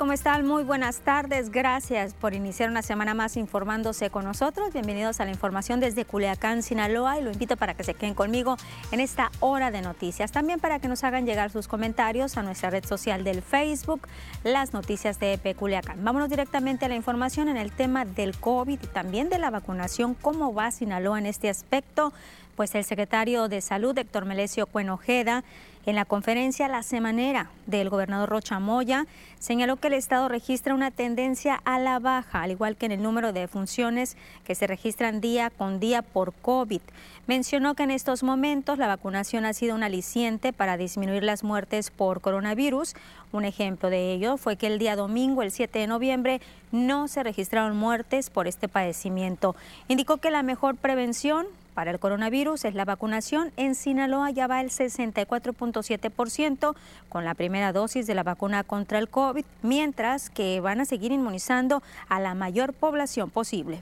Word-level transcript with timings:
¿Cómo 0.00 0.14
están? 0.14 0.46
Muy 0.46 0.64
buenas 0.64 1.00
tardes. 1.00 1.50
Gracias 1.50 2.14
por 2.14 2.32
iniciar 2.32 2.70
una 2.70 2.80
semana 2.80 3.12
más 3.12 3.36
informándose 3.36 4.08
con 4.08 4.24
nosotros. 4.24 4.72
Bienvenidos 4.72 5.20
a 5.20 5.26
la 5.26 5.30
información 5.30 5.78
desde 5.78 6.06
Culiacán, 6.06 6.62
Sinaloa 6.62 7.18
y 7.18 7.22
lo 7.22 7.30
invito 7.30 7.58
para 7.58 7.74
que 7.74 7.84
se 7.84 7.92
queden 7.92 8.14
conmigo 8.14 8.56
en 8.92 9.00
esta 9.00 9.30
hora 9.40 9.70
de 9.70 9.82
noticias. 9.82 10.32
También 10.32 10.58
para 10.58 10.78
que 10.78 10.88
nos 10.88 11.04
hagan 11.04 11.26
llegar 11.26 11.50
sus 11.50 11.68
comentarios 11.68 12.38
a 12.38 12.42
nuestra 12.42 12.70
red 12.70 12.86
social 12.86 13.24
del 13.24 13.42
Facebook, 13.42 14.00
las 14.42 14.72
noticias 14.72 15.20
de 15.20 15.34
EP 15.34 15.54
Culiacán. 15.54 16.02
Vámonos 16.02 16.30
directamente 16.30 16.86
a 16.86 16.88
la 16.88 16.94
información 16.94 17.50
en 17.50 17.58
el 17.58 17.70
tema 17.70 18.06
del 18.06 18.38
COVID 18.38 18.82
y 18.82 18.86
también 18.86 19.28
de 19.28 19.38
la 19.38 19.50
vacunación. 19.50 20.14
¿Cómo 20.14 20.54
va 20.54 20.70
Sinaloa 20.70 21.18
en 21.18 21.26
este 21.26 21.50
aspecto? 21.50 22.14
Pues 22.56 22.74
el 22.74 22.84
secretario 22.84 23.48
de 23.48 23.60
Salud, 23.60 23.96
Héctor 23.96 24.24
Melesio 24.24 24.66
Cuenojeda, 24.66 25.44
en 25.86 25.96
la 25.96 26.04
conferencia 26.04 26.68
La 26.68 26.82
Semanera 26.82 27.50
del 27.66 27.88
gobernador 27.88 28.28
Rocha 28.28 28.58
Moya, 28.58 29.06
señaló 29.38 29.76
que 29.76 29.88
el 29.88 29.94
Estado 29.94 30.28
registra 30.28 30.74
una 30.74 30.90
tendencia 30.90 31.60
a 31.64 31.78
la 31.78 31.98
baja, 31.98 32.42
al 32.42 32.50
igual 32.50 32.76
que 32.76 32.86
en 32.86 32.92
el 32.92 33.02
número 33.02 33.32
de 33.32 33.48
funciones 33.48 34.16
que 34.44 34.54
se 34.54 34.66
registran 34.66 35.20
día 35.20 35.50
con 35.50 35.80
día 35.80 36.02
por 36.02 36.32
COVID. 36.32 36.80
Mencionó 37.26 37.74
que 37.74 37.84
en 37.84 37.90
estos 37.90 38.22
momentos 38.22 38.78
la 38.78 38.88
vacunación 38.88 39.44
ha 39.44 39.52
sido 39.52 39.74
un 39.74 39.82
aliciente 39.82 40.52
para 40.52 40.76
disminuir 40.76 41.22
las 41.22 41.44
muertes 41.44 41.90
por 41.90 42.20
coronavirus. 42.20 42.94
Un 43.32 43.44
ejemplo 43.44 43.88
de 43.88 44.12
ello 44.12 44.36
fue 44.36 44.56
que 44.56 44.66
el 44.66 44.78
día 44.78 44.96
domingo, 44.96 45.42
el 45.42 45.52
7 45.52 45.78
de 45.78 45.86
noviembre, 45.86 46.40
no 46.72 47.08
se 47.08 47.22
registraron 47.22 47.76
muertes 47.76 48.30
por 48.30 48.46
este 48.46 48.68
padecimiento. 48.68 49.54
Indicó 49.88 50.18
que 50.18 50.30
la 50.30 50.42
mejor 50.42 50.76
prevención 50.76 51.46
para 51.74 51.90
el 51.90 51.98
coronavirus 51.98 52.64
es 52.64 52.74
la 52.74 52.84
vacunación. 52.84 53.52
En 53.56 53.74
Sinaloa 53.74 54.30
ya 54.30 54.46
va 54.46 54.60
el 54.60 54.70
64.7% 54.70 56.74
con 57.08 57.24
la 57.24 57.34
primera 57.34 57.72
dosis 57.72 58.06
de 58.06 58.14
la 58.14 58.22
vacuna 58.22 58.64
contra 58.64 58.98
el 58.98 59.08
COVID, 59.08 59.44
mientras 59.62 60.30
que 60.30 60.60
van 60.60 60.80
a 60.80 60.84
seguir 60.84 61.12
inmunizando 61.12 61.82
a 62.08 62.20
la 62.20 62.34
mayor 62.34 62.72
población 62.72 63.30
posible. 63.30 63.80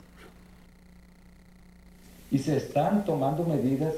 Y 2.31 2.39
se 2.39 2.57
están 2.57 3.05
tomando 3.05 3.43
medidas 3.43 3.93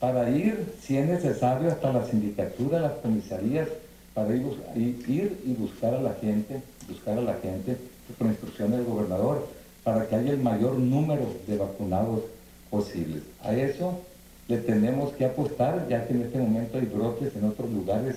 para 0.00 0.30
ir, 0.30 0.74
si 0.80 0.96
es 0.96 1.06
necesario, 1.06 1.68
hasta 1.68 1.92
la 1.92 2.06
sindicatura, 2.06 2.80
las 2.80 2.92
comisarías, 2.92 3.68
para 4.14 4.34
ir, 4.34 4.46
ir 4.76 5.40
y 5.44 5.54
buscar 5.54 5.94
a 5.94 6.00
la 6.00 6.14
gente, 6.14 6.62
buscar 6.88 7.18
a 7.18 7.22
la 7.22 7.34
gente, 7.34 7.76
por 8.16 8.26
instrucción 8.26 8.70
del 8.70 8.84
gobernador, 8.84 9.46
para 9.84 10.06
que 10.06 10.16
haya 10.16 10.32
el 10.32 10.40
mayor 10.40 10.78
número 10.78 11.26
de 11.46 11.56
vacunados 11.56 12.22
posibles. 12.70 13.22
A 13.42 13.54
eso 13.54 14.00
le 14.48 14.58
tenemos 14.58 15.12
que 15.12 15.24
apostar, 15.24 15.86
ya 15.88 16.06
que 16.06 16.14
en 16.14 16.22
este 16.22 16.38
momento 16.38 16.78
hay 16.78 16.86
brotes 16.86 17.36
en 17.36 17.44
otros 17.44 17.70
lugares 17.70 18.16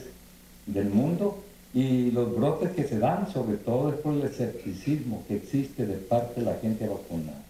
del 0.65 0.89
mundo 0.89 1.43
y 1.73 2.11
los 2.11 2.35
brotes 2.35 2.71
que 2.71 2.83
se 2.83 2.99
dan 2.99 3.31
sobre 3.31 3.57
todo 3.57 3.89
es 3.89 3.95
por 3.95 4.13
el 4.13 4.23
escepticismo 4.23 5.23
que 5.27 5.35
existe 5.35 5.85
de 5.85 5.95
parte 5.95 6.41
de 6.41 6.45
la 6.45 6.57
gente 6.57 6.87
vacunada. 6.87 7.43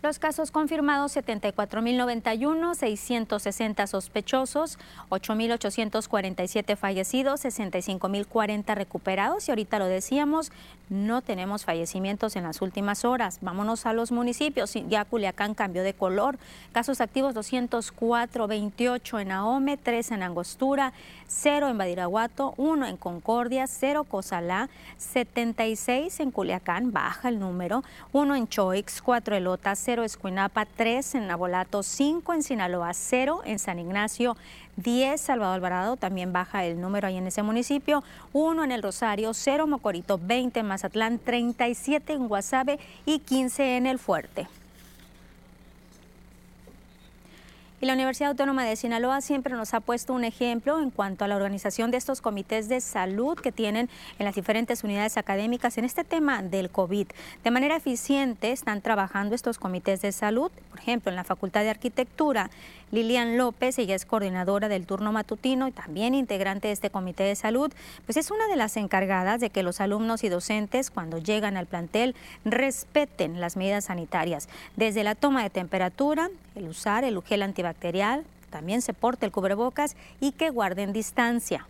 Los 0.00 0.20
casos 0.20 0.52
confirmados 0.52 1.16
74.091, 1.16 2.74
660 2.74 3.86
sospechosos, 3.88 4.78
8.847 5.10 6.76
fallecidos, 6.76 7.44
65.040 7.44 8.76
recuperados 8.76 9.48
y 9.48 9.50
ahorita 9.50 9.80
lo 9.80 9.86
decíamos, 9.86 10.52
no 10.88 11.20
tenemos 11.20 11.64
fallecimientos 11.64 12.36
en 12.36 12.44
las 12.44 12.62
últimas 12.62 13.04
horas. 13.04 13.38
Vámonos 13.42 13.86
a 13.86 13.92
los 13.92 14.10
municipios. 14.10 14.72
Ya 14.88 15.04
Culiacán 15.04 15.54
cambió 15.54 15.82
de 15.82 15.92
color. 15.92 16.38
Casos 16.72 17.00
activos 17.00 17.34
204, 17.34 18.46
28 18.46 19.18
en 19.18 19.32
Ahome, 19.32 19.76
3 19.76 20.12
en 20.12 20.22
Angostura, 20.22 20.92
0 21.26 21.68
en 21.68 21.76
Badiraguato, 21.76 22.54
1 22.56 22.86
en 22.86 22.96
Concordia, 22.96 23.66
0 23.66 24.04
Cozalá, 24.04 24.70
76 24.96 26.20
en 26.20 26.30
Culiacán, 26.30 26.92
baja 26.92 27.28
el 27.28 27.38
número, 27.38 27.84
1 28.12 28.34
en 28.34 28.48
Choix, 28.48 29.02
4 29.02 29.36
Elotas, 29.36 29.78
0 29.88 30.04
Escuinapa, 30.04 30.66
3 30.66 31.14
en 31.14 31.28
Nabolato, 31.28 31.82
5 31.82 32.34
en 32.34 32.42
Sinaloa, 32.42 32.92
0 32.92 33.40
en 33.46 33.58
San 33.58 33.78
Ignacio, 33.78 34.36
10 34.76 35.18
Salvador 35.18 35.54
Alvarado, 35.54 35.96
también 35.96 36.30
baja 36.30 36.66
el 36.66 36.78
número 36.78 37.08
ahí 37.08 37.16
en 37.16 37.26
ese 37.26 37.42
municipio, 37.42 38.04
1 38.34 38.64
en 38.64 38.72
El 38.72 38.82
Rosario, 38.82 39.32
0 39.32 39.66
Mocorito, 39.66 40.20
20 40.22 40.60
en 40.60 40.66
Mazatlán, 40.66 41.18
37 41.18 42.12
en 42.12 42.28
Guasave 42.28 42.78
y 43.06 43.20
15 43.20 43.78
en 43.78 43.86
El 43.86 43.98
Fuerte. 43.98 44.46
Y 47.80 47.86
la 47.86 47.92
Universidad 47.92 48.30
Autónoma 48.30 48.64
de 48.64 48.74
Sinaloa 48.74 49.20
siempre 49.20 49.54
nos 49.54 49.72
ha 49.72 49.78
puesto 49.78 50.12
un 50.12 50.24
ejemplo 50.24 50.82
en 50.82 50.90
cuanto 50.90 51.24
a 51.24 51.28
la 51.28 51.36
organización 51.36 51.92
de 51.92 51.96
estos 51.96 52.20
comités 52.20 52.68
de 52.68 52.80
salud 52.80 53.38
que 53.38 53.52
tienen 53.52 53.88
en 54.18 54.24
las 54.24 54.34
diferentes 54.34 54.82
unidades 54.82 55.16
académicas 55.16 55.78
en 55.78 55.84
este 55.84 56.02
tema 56.02 56.42
del 56.42 56.70
COVID. 56.70 57.06
De 57.44 57.50
manera 57.52 57.76
eficiente 57.76 58.50
están 58.50 58.82
trabajando 58.82 59.36
estos 59.36 59.58
comités 59.58 60.02
de 60.02 60.10
salud, 60.10 60.50
por 60.70 60.80
ejemplo, 60.80 61.10
en 61.10 61.16
la 61.16 61.22
Facultad 61.22 61.60
de 61.62 61.70
Arquitectura 61.70 62.50
Lilian 62.90 63.36
López, 63.36 63.78
ella 63.78 63.94
es 63.94 64.06
coordinadora 64.06 64.68
del 64.68 64.86
turno 64.86 65.12
matutino 65.12 65.68
y 65.68 65.72
también 65.72 66.14
integrante 66.14 66.68
de 66.68 66.72
este 66.72 66.90
comité 66.90 67.24
de 67.24 67.36
salud, 67.36 67.72
pues 68.06 68.16
es 68.16 68.30
una 68.30 68.46
de 68.48 68.56
las 68.56 68.76
encargadas 68.76 69.40
de 69.40 69.50
que 69.50 69.62
los 69.62 69.80
alumnos 69.80 70.24
y 70.24 70.28
docentes 70.28 70.90
cuando 70.90 71.18
llegan 71.18 71.56
al 71.56 71.66
plantel 71.66 72.14
respeten 72.44 73.40
las 73.40 73.56
medidas 73.56 73.86
sanitarias, 73.86 74.48
desde 74.76 75.04
la 75.04 75.14
toma 75.14 75.42
de 75.42 75.50
temperatura, 75.50 76.30
el 76.54 76.68
usar 76.68 77.04
el 77.04 77.22
gel 77.22 77.42
antibacterial, 77.42 78.24
también 78.50 78.80
se 78.82 78.94
porte 78.94 79.26
el 79.26 79.32
cubrebocas 79.32 79.96
y 80.20 80.32
que 80.32 80.50
guarden 80.50 80.92
distancia. 80.92 81.66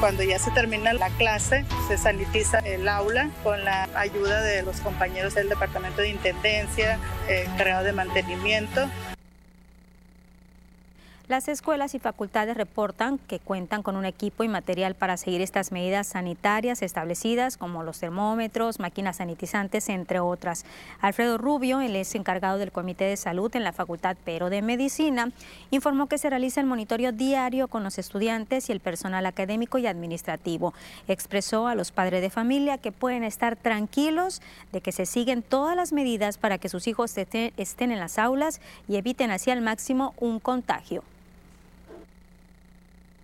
Cuando 0.00 0.22
ya 0.22 0.38
se 0.38 0.50
termina 0.50 0.92
la 0.92 1.08
clase, 1.10 1.64
se 1.88 1.96
sanitiza 1.96 2.58
el 2.58 2.86
aula 2.86 3.30
con 3.42 3.64
la 3.64 3.88
ayuda 3.94 4.42
de 4.42 4.62
los 4.62 4.80
compañeros 4.80 5.34
del 5.34 5.48
Departamento 5.48 6.02
de 6.02 6.10
Intendencia, 6.10 6.98
eh, 7.28 7.48
de 7.56 7.92
mantenimiento 7.92 8.90
las 11.28 11.48
escuelas 11.48 11.96
y 11.96 11.98
facultades 11.98 12.56
reportan 12.56 13.18
que 13.18 13.40
cuentan 13.40 13.82
con 13.82 13.96
un 13.96 14.04
equipo 14.04 14.44
y 14.44 14.48
material 14.48 14.94
para 14.94 15.16
seguir 15.16 15.40
estas 15.40 15.72
medidas 15.72 16.06
sanitarias 16.06 16.82
establecidas, 16.82 17.56
como 17.56 17.82
los 17.82 17.98
termómetros, 17.98 18.78
máquinas 18.78 19.16
sanitizantes, 19.16 19.88
entre 19.88 20.20
otras. 20.20 20.64
Alfredo 21.00 21.36
Rubio, 21.36 21.80
el 21.80 21.96
es 21.96 22.14
encargado 22.14 22.58
del 22.58 22.70
Comité 22.70 23.06
de 23.06 23.16
Salud 23.16 23.50
en 23.56 23.64
la 23.64 23.72
Facultad 23.72 24.16
Pero 24.24 24.50
de 24.50 24.62
Medicina, 24.62 25.32
informó 25.72 26.06
que 26.06 26.18
se 26.18 26.30
realiza 26.30 26.60
el 26.60 26.68
monitoreo 26.68 27.10
diario 27.10 27.66
con 27.66 27.82
los 27.82 27.98
estudiantes 27.98 28.68
y 28.68 28.72
el 28.72 28.78
personal 28.78 29.26
académico 29.26 29.78
y 29.78 29.88
administrativo. 29.88 30.74
Expresó 31.08 31.66
a 31.66 31.74
los 31.74 31.90
padres 31.90 32.20
de 32.20 32.30
familia 32.30 32.78
que 32.78 32.92
pueden 32.92 33.24
estar 33.24 33.56
tranquilos 33.56 34.40
de 34.70 34.80
que 34.80 34.92
se 34.92 35.06
siguen 35.06 35.42
todas 35.42 35.74
las 35.74 35.92
medidas 35.92 36.38
para 36.38 36.58
que 36.58 36.68
sus 36.68 36.86
hijos 36.86 37.18
estén 37.18 37.90
en 37.90 37.98
las 37.98 38.20
aulas 38.20 38.60
y 38.86 38.94
eviten 38.94 39.32
así 39.32 39.50
al 39.50 39.60
máximo 39.60 40.14
un 40.18 40.38
contagio 40.38 41.02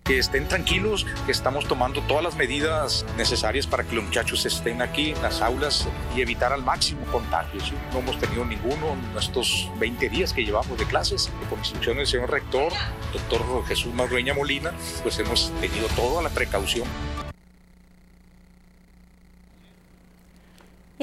que 0.03 0.19
estén 0.19 0.47
tranquilos, 0.47 1.05
que 1.25 1.31
estamos 1.31 1.67
tomando 1.67 2.01
todas 2.01 2.23
las 2.23 2.35
medidas 2.35 3.05
necesarias 3.17 3.67
para 3.67 3.83
que 3.83 3.95
los 3.95 4.03
muchachos 4.03 4.45
estén 4.45 4.81
aquí 4.81 5.11
en 5.11 5.21
las 5.21 5.41
aulas 5.41 5.87
y 6.15 6.21
evitar 6.21 6.51
al 6.51 6.63
máximo 6.63 7.05
contagios. 7.11 7.71
No 7.93 7.99
hemos 7.99 8.19
tenido 8.19 8.43
ninguno 8.45 8.89
en 8.89 9.17
estos 9.17 9.69
20 9.79 10.09
días 10.09 10.33
que 10.33 10.43
llevamos 10.43 10.77
de 10.77 10.85
clases. 10.85 11.31
Por 11.49 11.57
instrucción 11.59 11.97
del 11.97 12.07
señor 12.07 12.31
rector, 12.31 12.73
doctor 13.13 13.65
Jesús 13.65 13.93
Marrueña 13.93 14.33
Molina, 14.33 14.73
pues 15.01 15.17
hemos 15.19 15.51
tenido 15.61 15.87
toda 15.95 16.21
la 16.21 16.29
precaución 16.29 16.87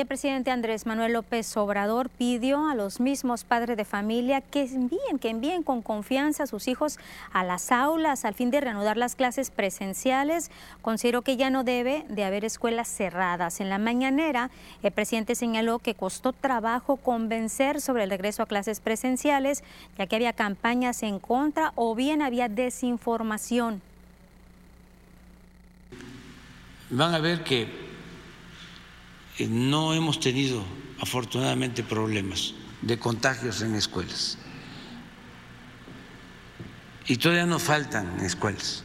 El 0.00 0.06
presidente 0.06 0.50
Andrés 0.50 0.87
Manuel 0.87 1.12
López 1.12 1.55
Obrador 1.58 2.08
pidió 2.08 2.70
a 2.70 2.75
los 2.75 3.00
mismos 3.00 3.44
padres 3.44 3.76
de 3.76 3.85
familia 3.85 4.41
que 4.41 4.62
envíen, 4.62 5.19
que 5.20 5.29
envíen 5.29 5.62
con 5.62 5.82
confianza 5.82 6.44
a 6.44 6.47
sus 6.47 6.69
hijos 6.69 6.99
a 7.35 7.44
las 7.44 7.70
aulas 7.70 8.25
al 8.25 8.32
fin 8.32 8.50
de 8.50 8.62
reanudar 8.62 8.97
las 8.97 9.14
clases 9.14 9.50
presenciales. 9.50 10.50
Considero 10.81 11.20
que 11.20 11.37
ya 11.37 11.50
no 11.50 11.64
debe 11.64 12.06
de 12.08 12.25
haber 12.25 12.47
escuelas 12.47 12.88
cerradas. 12.88 13.61
En 13.61 13.69
la 13.69 13.76
mañanera, 13.76 14.50
el 14.82 14.91
presidente 14.91 15.35
señaló 15.35 15.81
que 15.81 15.94
costó 15.94 16.32
trabajo 16.32 16.97
convencer 16.97 17.82
sobre 17.82 18.05
el 18.05 18.11
regreso 18.11 18.43
a 18.43 18.47
clases 18.47 18.81
presenciales, 18.81 19.62
ya 19.99 20.06
que 20.06 20.17
había 20.17 20.32
campañas 20.32 21.02
en 21.02 21.19
contra 21.19 21.75
o 21.75 21.94
bien 21.94 22.23
había 22.23 22.49
desinformación. 22.49 23.82
Van 26.88 27.14
a 27.14 27.19
ver 27.19 27.44
que 27.44 27.89
no 29.46 29.94
hemos 29.94 30.20
tenido 30.20 30.64
afortunadamente 31.00 31.82
problemas 31.82 32.54
de 32.82 32.98
contagios 32.98 33.62
en 33.62 33.75
escuelas. 33.75 34.38
Y 37.06 37.16
todavía 37.16 37.46
nos 37.46 37.62
faltan 37.62 38.20
escuelas 38.20 38.84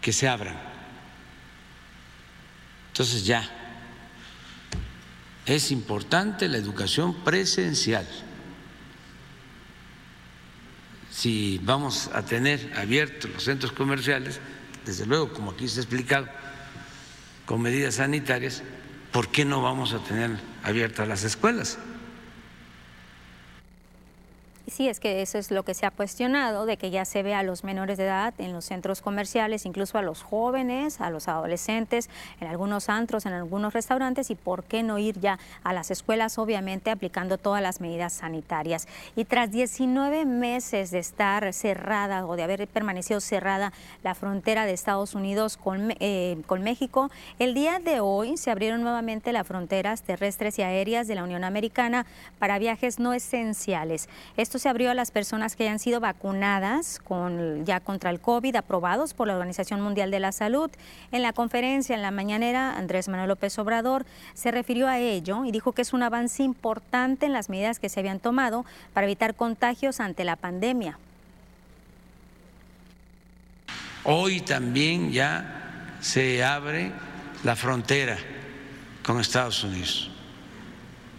que 0.00 0.12
se 0.12 0.28
abran. 0.28 0.56
Entonces 2.88 3.24
ya, 3.24 3.48
es 5.46 5.70
importante 5.70 6.48
la 6.48 6.58
educación 6.58 7.24
presencial. 7.24 8.06
Si 11.10 11.60
vamos 11.62 12.08
a 12.14 12.24
tener 12.24 12.72
abiertos 12.76 13.30
los 13.30 13.44
centros 13.44 13.72
comerciales, 13.72 14.40
desde 14.86 15.06
luego, 15.06 15.32
como 15.32 15.50
aquí 15.50 15.68
se 15.68 15.80
ha 15.80 15.82
explicado, 15.82 16.28
con 17.46 17.60
medidas 17.60 17.96
sanitarias, 17.96 18.62
¿por 19.12 19.28
qué 19.28 19.44
no 19.44 19.62
vamos 19.62 19.92
a 19.92 19.98
tener 19.98 20.30
abiertas 20.62 21.06
las 21.08 21.24
escuelas? 21.24 21.78
Sí, 24.70 24.88
es 24.88 25.00
que 25.00 25.20
eso 25.20 25.36
es 25.36 25.50
lo 25.50 25.64
que 25.64 25.74
se 25.74 25.84
ha 25.84 25.90
cuestionado, 25.90 26.64
de 26.64 26.76
que 26.76 26.90
ya 26.90 27.04
se 27.04 27.24
ve 27.24 27.34
a 27.34 27.42
los 27.42 27.64
menores 27.64 27.98
de 27.98 28.04
edad 28.04 28.32
en 28.38 28.52
los 28.52 28.66
centros 28.66 29.02
comerciales, 29.02 29.66
incluso 29.66 29.98
a 29.98 30.02
los 30.02 30.22
jóvenes, 30.22 31.00
a 31.00 31.10
los 31.10 31.26
adolescentes, 31.26 32.08
en 32.40 32.46
algunos 32.46 32.88
antros, 32.88 33.26
en 33.26 33.32
algunos 33.32 33.72
restaurantes, 33.72 34.30
y 34.30 34.36
por 34.36 34.62
qué 34.62 34.84
no 34.84 34.98
ir 34.98 35.18
ya 35.18 35.40
a 35.64 35.72
las 35.72 35.90
escuelas, 35.90 36.38
obviamente 36.38 36.92
aplicando 36.92 37.36
todas 37.36 37.60
las 37.60 37.80
medidas 37.80 38.12
sanitarias. 38.12 38.86
Y 39.16 39.24
tras 39.24 39.50
19 39.50 40.24
meses 40.24 40.92
de 40.92 41.00
estar 41.00 41.52
cerrada 41.52 42.24
o 42.24 42.36
de 42.36 42.44
haber 42.44 42.68
permanecido 42.68 43.20
cerrada 43.20 43.72
la 44.04 44.14
frontera 44.14 44.66
de 44.66 44.72
Estados 44.72 45.16
Unidos 45.16 45.56
con, 45.56 45.94
eh, 45.98 46.40
con 46.46 46.62
México, 46.62 47.10
el 47.40 47.54
día 47.54 47.80
de 47.80 47.98
hoy 47.98 48.36
se 48.36 48.52
abrieron 48.52 48.82
nuevamente 48.82 49.32
las 49.32 49.48
fronteras 49.48 50.02
terrestres 50.02 50.60
y 50.60 50.62
aéreas 50.62 51.08
de 51.08 51.16
la 51.16 51.24
Unión 51.24 51.42
Americana 51.42 52.06
para 52.38 52.60
viajes 52.60 53.00
no 53.00 53.12
esenciales. 53.14 54.08
Esto 54.36 54.59
se 54.60 54.68
abrió 54.68 54.90
a 54.90 54.94
las 54.94 55.10
personas 55.10 55.56
que 55.56 55.64
hayan 55.64 55.78
sido 55.78 56.00
vacunadas 56.00 57.00
con, 57.02 57.64
ya 57.64 57.80
contra 57.80 58.10
el 58.10 58.20
COVID, 58.20 58.56
aprobados 58.56 59.14
por 59.14 59.26
la 59.26 59.34
Organización 59.34 59.80
Mundial 59.80 60.10
de 60.10 60.20
la 60.20 60.32
Salud. 60.32 60.70
En 61.12 61.22
la 61.22 61.32
conferencia 61.32 61.96
en 61.96 62.02
la 62.02 62.10
mañanera, 62.10 62.76
Andrés 62.76 63.08
Manuel 63.08 63.30
López 63.30 63.58
Obrador 63.58 64.04
se 64.34 64.50
refirió 64.50 64.86
a 64.86 64.98
ello 64.98 65.44
y 65.46 65.50
dijo 65.50 65.72
que 65.72 65.82
es 65.82 65.94
un 65.94 66.02
avance 66.02 66.42
importante 66.42 67.24
en 67.26 67.32
las 67.32 67.48
medidas 67.48 67.80
que 67.80 67.88
se 67.88 68.00
habían 68.00 68.20
tomado 68.20 68.66
para 68.92 69.06
evitar 69.06 69.34
contagios 69.34 69.98
ante 69.98 70.24
la 70.24 70.36
pandemia. 70.36 70.98
Hoy 74.04 74.42
también 74.42 75.10
ya 75.10 75.96
se 76.00 76.44
abre 76.44 76.92
la 77.44 77.56
frontera 77.56 78.18
con 79.02 79.20
Estados 79.20 79.64
Unidos. 79.64 80.10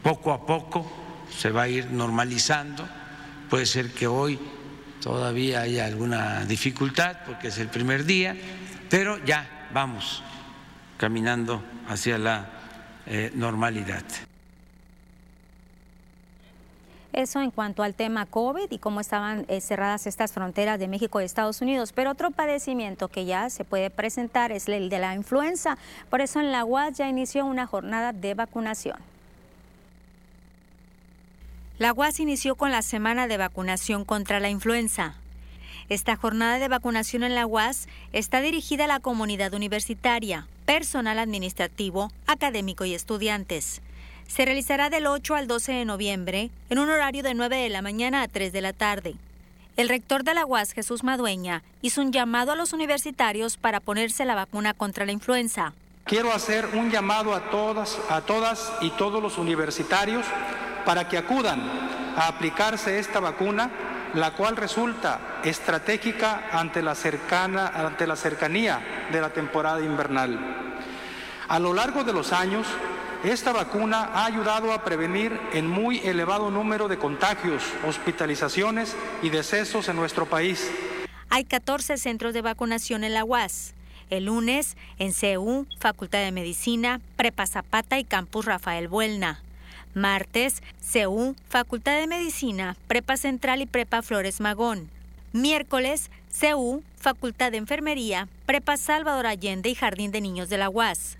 Poco 0.03 0.31
a 0.31 0.45
poco 0.45 0.91
se 1.35 1.49
va 1.49 1.63
a 1.63 1.67
ir 1.67 1.91
normalizando 1.91 3.00
Puede 3.51 3.65
ser 3.65 3.91
que 3.91 4.07
hoy 4.07 4.39
todavía 5.01 5.59
haya 5.59 5.85
alguna 5.85 6.45
dificultad 6.45 7.17
porque 7.25 7.49
es 7.49 7.57
el 7.57 7.67
primer 7.67 8.05
día, 8.05 8.33
pero 8.89 9.17
ya 9.25 9.67
vamos 9.73 10.23
caminando 10.95 11.61
hacia 11.89 12.17
la 12.17 12.47
eh, 13.05 13.29
normalidad. 13.35 14.03
Eso 17.11 17.41
en 17.41 17.51
cuanto 17.51 17.83
al 17.83 17.93
tema 17.93 18.25
COVID 18.25 18.71
y 18.71 18.77
cómo 18.77 19.01
estaban 19.01 19.45
eh, 19.49 19.59
cerradas 19.59 20.07
estas 20.07 20.31
fronteras 20.31 20.79
de 20.79 20.87
México 20.87 21.19
y 21.19 21.25
Estados 21.25 21.59
Unidos. 21.59 21.91
Pero 21.91 22.11
otro 22.11 22.31
padecimiento 22.31 23.09
que 23.09 23.25
ya 23.25 23.49
se 23.49 23.65
puede 23.65 23.89
presentar 23.89 24.53
es 24.53 24.69
el 24.69 24.87
de 24.87 24.99
la 24.99 25.13
influenza. 25.13 25.77
Por 26.09 26.21
eso 26.21 26.39
en 26.39 26.53
la 26.53 26.63
UAS 26.63 26.97
ya 26.97 27.09
inició 27.09 27.45
una 27.45 27.67
jornada 27.67 28.13
de 28.13 28.33
vacunación. 28.33 29.10
La 31.81 31.93
UAS 31.93 32.19
inició 32.19 32.53
con 32.53 32.69
la 32.69 32.83
semana 32.83 33.27
de 33.27 33.37
vacunación 33.37 34.05
contra 34.05 34.39
la 34.39 34.51
influenza. 34.51 35.15
Esta 35.89 36.15
jornada 36.15 36.59
de 36.59 36.67
vacunación 36.67 37.23
en 37.23 37.33
la 37.33 37.47
UAS 37.47 37.87
está 38.13 38.39
dirigida 38.39 38.83
a 38.83 38.87
la 38.87 38.99
comunidad 38.99 39.51
universitaria, 39.55 40.45
personal 40.67 41.17
administrativo, 41.17 42.11
académico 42.27 42.85
y 42.85 42.93
estudiantes. 42.93 43.81
Se 44.27 44.45
realizará 44.45 44.91
del 44.91 45.07
8 45.07 45.33
al 45.33 45.47
12 45.47 45.71
de 45.71 45.85
noviembre 45.85 46.51
en 46.69 46.77
un 46.77 46.87
horario 46.87 47.23
de 47.23 47.33
9 47.33 47.55
de 47.55 47.69
la 47.69 47.81
mañana 47.81 48.21
a 48.21 48.27
3 48.27 48.53
de 48.53 48.61
la 48.61 48.73
tarde. 48.73 49.15
El 49.75 49.89
rector 49.89 50.23
de 50.23 50.35
la 50.35 50.45
UAS, 50.45 50.73
Jesús 50.73 51.03
Madueña, 51.03 51.63
hizo 51.81 52.01
un 52.01 52.11
llamado 52.11 52.51
a 52.51 52.55
los 52.55 52.73
universitarios 52.73 53.57
para 53.57 53.79
ponerse 53.79 54.23
la 54.23 54.35
vacuna 54.35 54.75
contra 54.75 55.07
la 55.07 55.13
influenza. 55.13 55.73
Quiero 56.03 56.31
hacer 56.31 56.67
un 56.75 56.91
llamado 56.91 57.33
a 57.33 57.49
todas, 57.49 57.97
a 58.07 58.21
todas 58.21 58.71
y 58.81 58.91
todos 58.91 59.19
los 59.23 59.39
universitarios 59.39 60.27
para 60.85 61.07
que 61.07 61.17
acudan 61.17 61.61
a 62.15 62.27
aplicarse 62.27 62.99
esta 62.99 63.19
vacuna, 63.19 63.69
la 64.13 64.31
cual 64.31 64.57
resulta 64.57 65.39
estratégica 65.43 66.49
ante 66.51 66.81
la, 66.81 66.95
cercana, 66.95 67.67
ante 67.67 68.07
la 68.07 68.15
cercanía 68.15 69.07
de 69.11 69.21
la 69.21 69.29
temporada 69.29 69.81
invernal. 69.81 70.39
A 71.47 71.59
lo 71.59 71.73
largo 71.73 72.03
de 72.03 72.13
los 72.13 72.33
años, 72.33 72.67
esta 73.23 73.51
vacuna 73.51 74.09
ha 74.13 74.25
ayudado 74.25 74.73
a 74.73 74.83
prevenir 74.83 75.39
en 75.53 75.69
muy 75.69 75.99
elevado 75.99 76.49
número 76.49 76.87
de 76.87 76.97
contagios, 76.97 77.63
hospitalizaciones 77.87 78.95
y 79.21 79.29
decesos 79.29 79.89
en 79.89 79.95
nuestro 79.95 80.25
país. 80.25 80.71
Hay 81.29 81.45
14 81.45 81.97
centros 81.97 82.33
de 82.33 82.41
vacunación 82.41 83.03
en 83.03 83.13
la 83.13 83.23
UAS. 83.23 83.73
El 84.09 84.25
lunes 84.25 84.75
en 84.97 85.13
CEU, 85.13 85.67
Facultad 85.79 86.19
de 86.19 86.31
Medicina, 86.31 86.99
Prepa 87.15 87.45
Zapata 87.45 87.99
y 87.99 88.03
Campus 88.03 88.45
Rafael 88.45 88.87
Buelna. 88.87 89.39
Martes, 89.93 90.63
CEU, 90.81 91.35
Facultad 91.49 91.99
de 91.99 92.07
Medicina, 92.07 92.77
Prepa 92.87 93.17
Central 93.17 93.61
y 93.61 93.65
Prepa 93.65 94.01
Flores 94.01 94.39
Magón. 94.39 94.89
Miércoles, 95.33 96.09
CEU, 96.29 96.83
Facultad 96.97 97.51
de 97.51 97.57
Enfermería, 97.57 98.27
Prepa 98.45 98.77
Salvador 98.77 99.27
Allende 99.27 99.69
y 99.69 99.75
Jardín 99.75 100.11
de 100.11 100.21
Niños 100.21 100.49
de 100.49 100.57
la 100.57 100.69
UAS. 100.69 101.17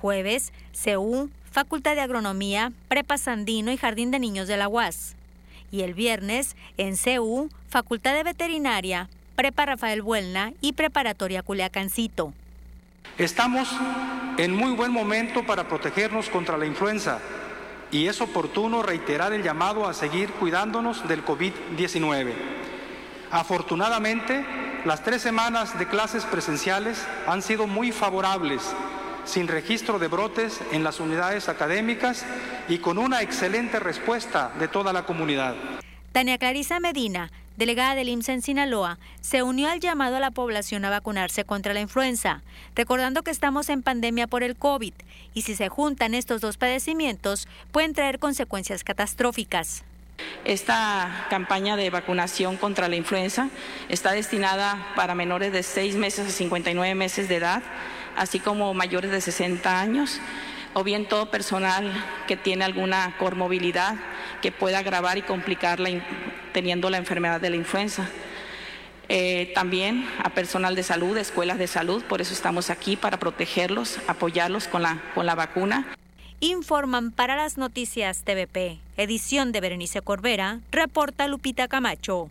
Jueves, 0.00 0.52
CEU, 0.72 1.30
Facultad 1.50 1.94
de 1.94 2.02
Agronomía, 2.02 2.72
Prepa 2.88 3.18
Sandino 3.18 3.72
y 3.72 3.76
Jardín 3.76 4.10
de 4.10 4.18
Niños 4.18 4.48
de 4.48 4.56
la 4.56 4.68
UAS. 4.68 5.14
Y 5.72 5.82
el 5.82 5.94
viernes, 5.94 6.56
en 6.76 6.96
CEU, 6.96 7.48
Facultad 7.68 8.14
de 8.14 8.24
Veterinaria, 8.24 9.08
Prepa 9.36 9.66
Rafael 9.66 10.02
Buelna 10.02 10.52
y 10.60 10.74
Preparatoria 10.74 11.42
Culiacancito. 11.42 12.34
Estamos 13.18 13.68
en 14.36 14.54
muy 14.54 14.72
buen 14.72 14.92
momento 14.92 15.44
para 15.44 15.68
protegernos 15.68 16.28
contra 16.28 16.56
la 16.56 16.66
influenza 16.66 17.20
y 17.92 18.06
es 18.06 18.20
oportuno 18.20 18.82
reiterar 18.82 19.32
el 19.32 19.42
llamado 19.42 19.86
a 19.86 19.94
seguir 19.94 20.30
cuidándonos 20.32 21.06
del 21.08 21.24
COVID-19. 21.24 22.32
Afortunadamente, 23.30 24.44
las 24.84 25.02
tres 25.04 25.22
semanas 25.22 25.78
de 25.78 25.86
clases 25.86 26.24
presenciales 26.24 27.04
han 27.26 27.42
sido 27.42 27.66
muy 27.66 27.92
favorables, 27.92 28.62
sin 29.24 29.48
registro 29.48 29.98
de 29.98 30.08
brotes 30.08 30.60
en 30.72 30.82
las 30.82 31.00
unidades 31.00 31.48
académicas 31.48 32.24
y 32.68 32.78
con 32.78 32.98
una 32.98 33.22
excelente 33.22 33.78
respuesta 33.78 34.52
de 34.58 34.68
toda 34.68 34.92
la 34.92 35.04
comunidad. 35.04 35.54
Tania 36.12 36.38
Clarisa 36.38 36.80
Medina, 36.80 37.30
delegada 37.60 37.94
del 37.94 38.08
IMSS 38.08 38.30
en 38.30 38.42
Sinaloa, 38.42 38.98
se 39.20 39.42
unió 39.42 39.68
al 39.68 39.80
llamado 39.80 40.16
a 40.16 40.20
la 40.20 40.30
población 40.30 40.82
a 40.86 40.90
vacunarse 40.90 41.44
contra 41.44 41.74
la 41.74 41.80
influenza, 41.80 42.42
recordando 42.74 43.22
que 43.22 43.30
estamos 43.30 43.68
en 43.68 43.82
pandemia 43.82 44.26
por 44.26 44.42
el 44.42 44.56
COVID 44.56 44.94
y 45.34 45.42
si 45.42 45.54
se 45.54 45.68
juntan 45.68 46.14
estos 46.14 46.40
dos 46.40 46.56
padecimientos 46.56 47.46
pueden 47.70 47.92
traer 47.92 48.18
consecuencias 48.18 48.82
catastróficas. 48.82 49.84
Esta 50.46 51.26
campaña 51.28 51.76
de 51.76 51.90
vacunación 51.90 52.56
contra 52.56 52.88
la 52.88 52.96
influenza 52.96 53.50
está 53.90 54.12
destinada 54.12 54.92
para 54.96 55.14
menores 55.14 55.52
de 55.52 55.62
6 55.62 55.96
meses 55.96 56.28
a 56.28 56.30
59 56.30 56.94
meses 56.94 57.28
de 57.28 57.36
edad, 57.36 57.62
así 58.16 58.40
como 58.40 58.72
mayores 58.72 59.10
de 59.10 59.20
60 59.20 59.78
años, 59.78 60.18
o 60.72 60.82
bien 60.82 61.06
todo 61.06 61.30
personal 61.30 61.92
que 62.26 62.38
tiene 62.38 62.64
alguna 62.64 63.16
comorbilidad 63.18 63.96
que 64.40 64.52
pueda 64.52 64.78
agravar 64.78 65.18
y 65.18 65.22
complicar 65.22 65.78
teniendo 66.52 66.90
la 66.90 66.98
enfermedad 66.98 67.40
de 67.40 67.50
la 67.50 67.56
influenza. 67.56 68.08
Eh, 69.08 69.50
también 69.54 70.06
a 70.22 70.30
personal 70.30 70.76
de 70.76 70.84
salud, 70.84 71.16
escuelas 71.16 71.58
de 71.58 71.66
salud, 71.66 72.04
por 72.04 72.20
eso 72.20 72.32
estamos 72.32 72.70
aquí 72.70 72.96
para 72.96 73.18
protegerlos, 73.18 73.98
apoyarlos 74.06 74.68
con 74.68 74.82
la, 74.82 75.02
con 75.14 75.26
la 75.26 75.34
vacuna. 75.34 75.84
informan 76.38 77.10
para 77.10 77.34
las 77.34 77.58
noticias 77.58 78.22
TVP, 78.22 78.78
edición 78.96 79.50
de 79.50 79.60
Berenice 79.60 80.00
Corbera, 80.00 80.60
reporta 80.70 81.26
Lupita 81.26 81.66
Camacho. 81.66 82.30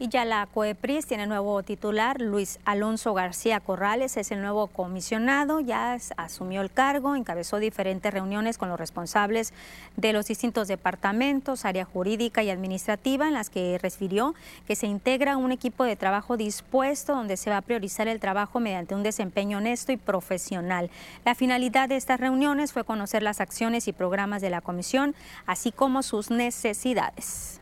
Y 0.00 0.08
ya 0.08 0.24
la 0.24 0.46
COEPRIS 0.46 1.06
tiene 1.06 1.28
nuevo 1.28 1.62
titular, 1.62 2.20
Luis 2.20 2.58
Alonso 2.64 3.14
García 3.14 3.60
Corrales 3.60 4.16
es 4.16 4.32
el 4.32 4.40
nuevo 4.40 4.66
comisionado, 4.66 5.60
ya 5.60 5.96
asumió 6.16 6.62
el 6.62 6.72
cargo, 6.72 7.14
encabezó 7.14 7.58
diferentes 7.58 8.12
reuniones 8.12 8.58
con 8.58 8.68
los 8.68 8.78
responsables 8.78 9.52
de 9.96 10.12
los 10.12 10.26
distintos 10.26 10.66
departamentos, 10.66 11.64
área 11.64 11.84
jurídica 11.84 12.42
y 12.42 12.50
administrativa, 12.50 13.28
en 13.28 13.34
las 13.34 13.50
que 13.50 13.78
refirió 13.80 14.34
que 14.66 14.74
se 14.74 14.88
integra 14.88 15.36
un 15.36 15.52
equipo 15.52 15.84
de 15.84 15.94
trabajo 15.94 16.36
dispuesto 16.36 17.14
donde 17.14 17.36
se 17.36 17.50
va 17.50 17.58
a 17.58 17.62
priorizar 17.62 18.08
el 18.08 18.18
trabajo 18.18 18.58
mediante 18.58 18.96
un 18.96 19.04
desempeño 19.04 19.58
honesto 19.58 19.92
y 19.92 19.96
profesional. 19.96 20.90
La 21.24 21.36
finalidad 21.36 21.88
de 21.88 21.96
estas 21.96 22.18
reuniones 22.18 22.72
fue 22.72 22.82
conocer 22.82 23.22
las 23.22 23.40
acciones 23.40 23.86
y 23.86 23.92
programas 23.92 24.42
de 24.42 24.50
la 24.50 24.60
comisión, 24.60 25.14
así 25.46 25.70
como 25.70 26.02
sus 26.02 26.30
necesidades. 26.30 27.60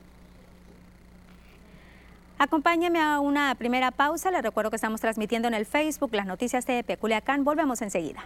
Acompáñeme 2.42 2.98
a 3.00 3.20
una 3.20 3.54
primera 3.54 3.92
pausa. 3.92 4.32
Les 4.32 4.42
recuerdo 4.42 4.68
que 4.68 4.74
estamos 4.74 5.00
transmitiendo 5.00 5.46
en 5.46 5.54
el 5.54 5.64
Facebook 5.64 6.12
las 6.12 6.26
noticias 6.26 6.66
de 6.66 6.82
Peculiacán. 6.82 7.44
Volvemos 7.44 7.80
enseguida. 7.82 8.24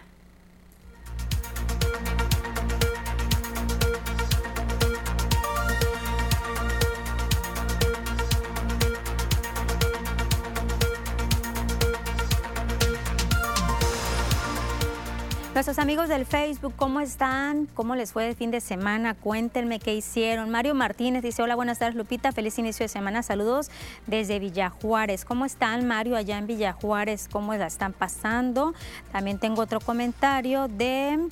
Nuestros 15.57 15.79
amigos 15.79 16.11
del 16.11 16.27
Facebook, 16.27 16.75
¿cómo 16.77 17.01
están? 17.01 17.65
¿Cómo 17.73 17.95
les 17.95 18.13
fue 18.13 18.29
el 18.29 18.37
fin 18.37 18.51
de 18.51 18.61
semana? 18.61 19.15
Cuéntenme 19.15 19.79
qué 19.79 19.95
hicieron. 19.95 20.51
Mario 20.51 20.75
Martínez 20.75 21.23
dice, 21.23 21.43
hola, 21.43 21.55
buenas 21.55 21.79
tardes 21.79 21.95
Lupita, 21.95 22.31
feliz 22.31 22.59
inicio 22.59 22.85
de 22.85 22.89
semana, 22.89 23.23
saludos 23.23 23.71
desde 24.07 24.39
Villajuárez. 24.39 25.25
¿Cómo 25.25 25.47
están 25.47 25.87
Mario 25.89 26.15
allá 26.17 26.37
en 26.37 26.47
Villajuárez? 26.47 27.27
¿Cómo 27.33 27.55
la 27.55 27.69
están 27.69 27.95
pasando? 27.95 28.75
También 29.13 29.39
tengo 29.39 29.63
otro 29.63 29.81
comentario 29.81 30.69
de... 30.69 31.27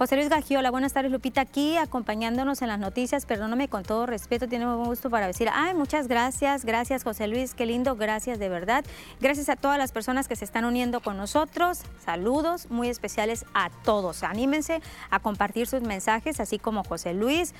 José 0.00 0.16
Luis 0.16 0.30
Gagiola, 0.30 0.70
buenas 0.70 0.94
tardes 0.94 1.12
Lupita, 1.12 1.42
aquí 1.42 1.76
acompañándonos 1.76 2.62
en 2.62 2.68
las 2.68 2.78
noticias, 2.78 3.26
perdóname 3.26 3.68
con 3.68 3.82
todo 3.82 4.06
respeto, 4.06 4.48
tiene 4.48 4.66
un 4.66 4.86
gusto 4.86 5.10
para 5.10 5.26
decir, 5.26 5.50
ay, 5.52 5.74
muchas 5.74 6.08
gracias, 6.08 6.64
gracias 6.64 7.04
José 7.04 7.28
Luis, 7.28 7.52
qué 7.52 7.66
lindo, 7.66 7.96
gracias 7.96 8.38
de 8.38 8.48
verdad. 8.48 8.82
Gracias 9.20 9.50
a 9.50 9.56
todas 9.56 9.76
las 9.76 9.92
personas 9.92 10.26
que 10.26 10.36
se 10.36 10.46
están 10.46 10.64
uniendo 10.64 11.00
con 11.00 11.18
nosotros, 11.18 11.82
saludos 12.02 12.70
muy 12.70 12.88
especiales 12.88 13.44
a 13.52 13.68
todos. 13.84 14.22
Anímense 14.22 14.80
a 15.10 15.20
compartir 15.20 15.66
sus 15.66 15.82
mensajes, 15.82 16.40
así 16.40 16.58
como 16.58 16.82
José 16.82 17.12
Luis, 17.12 17.52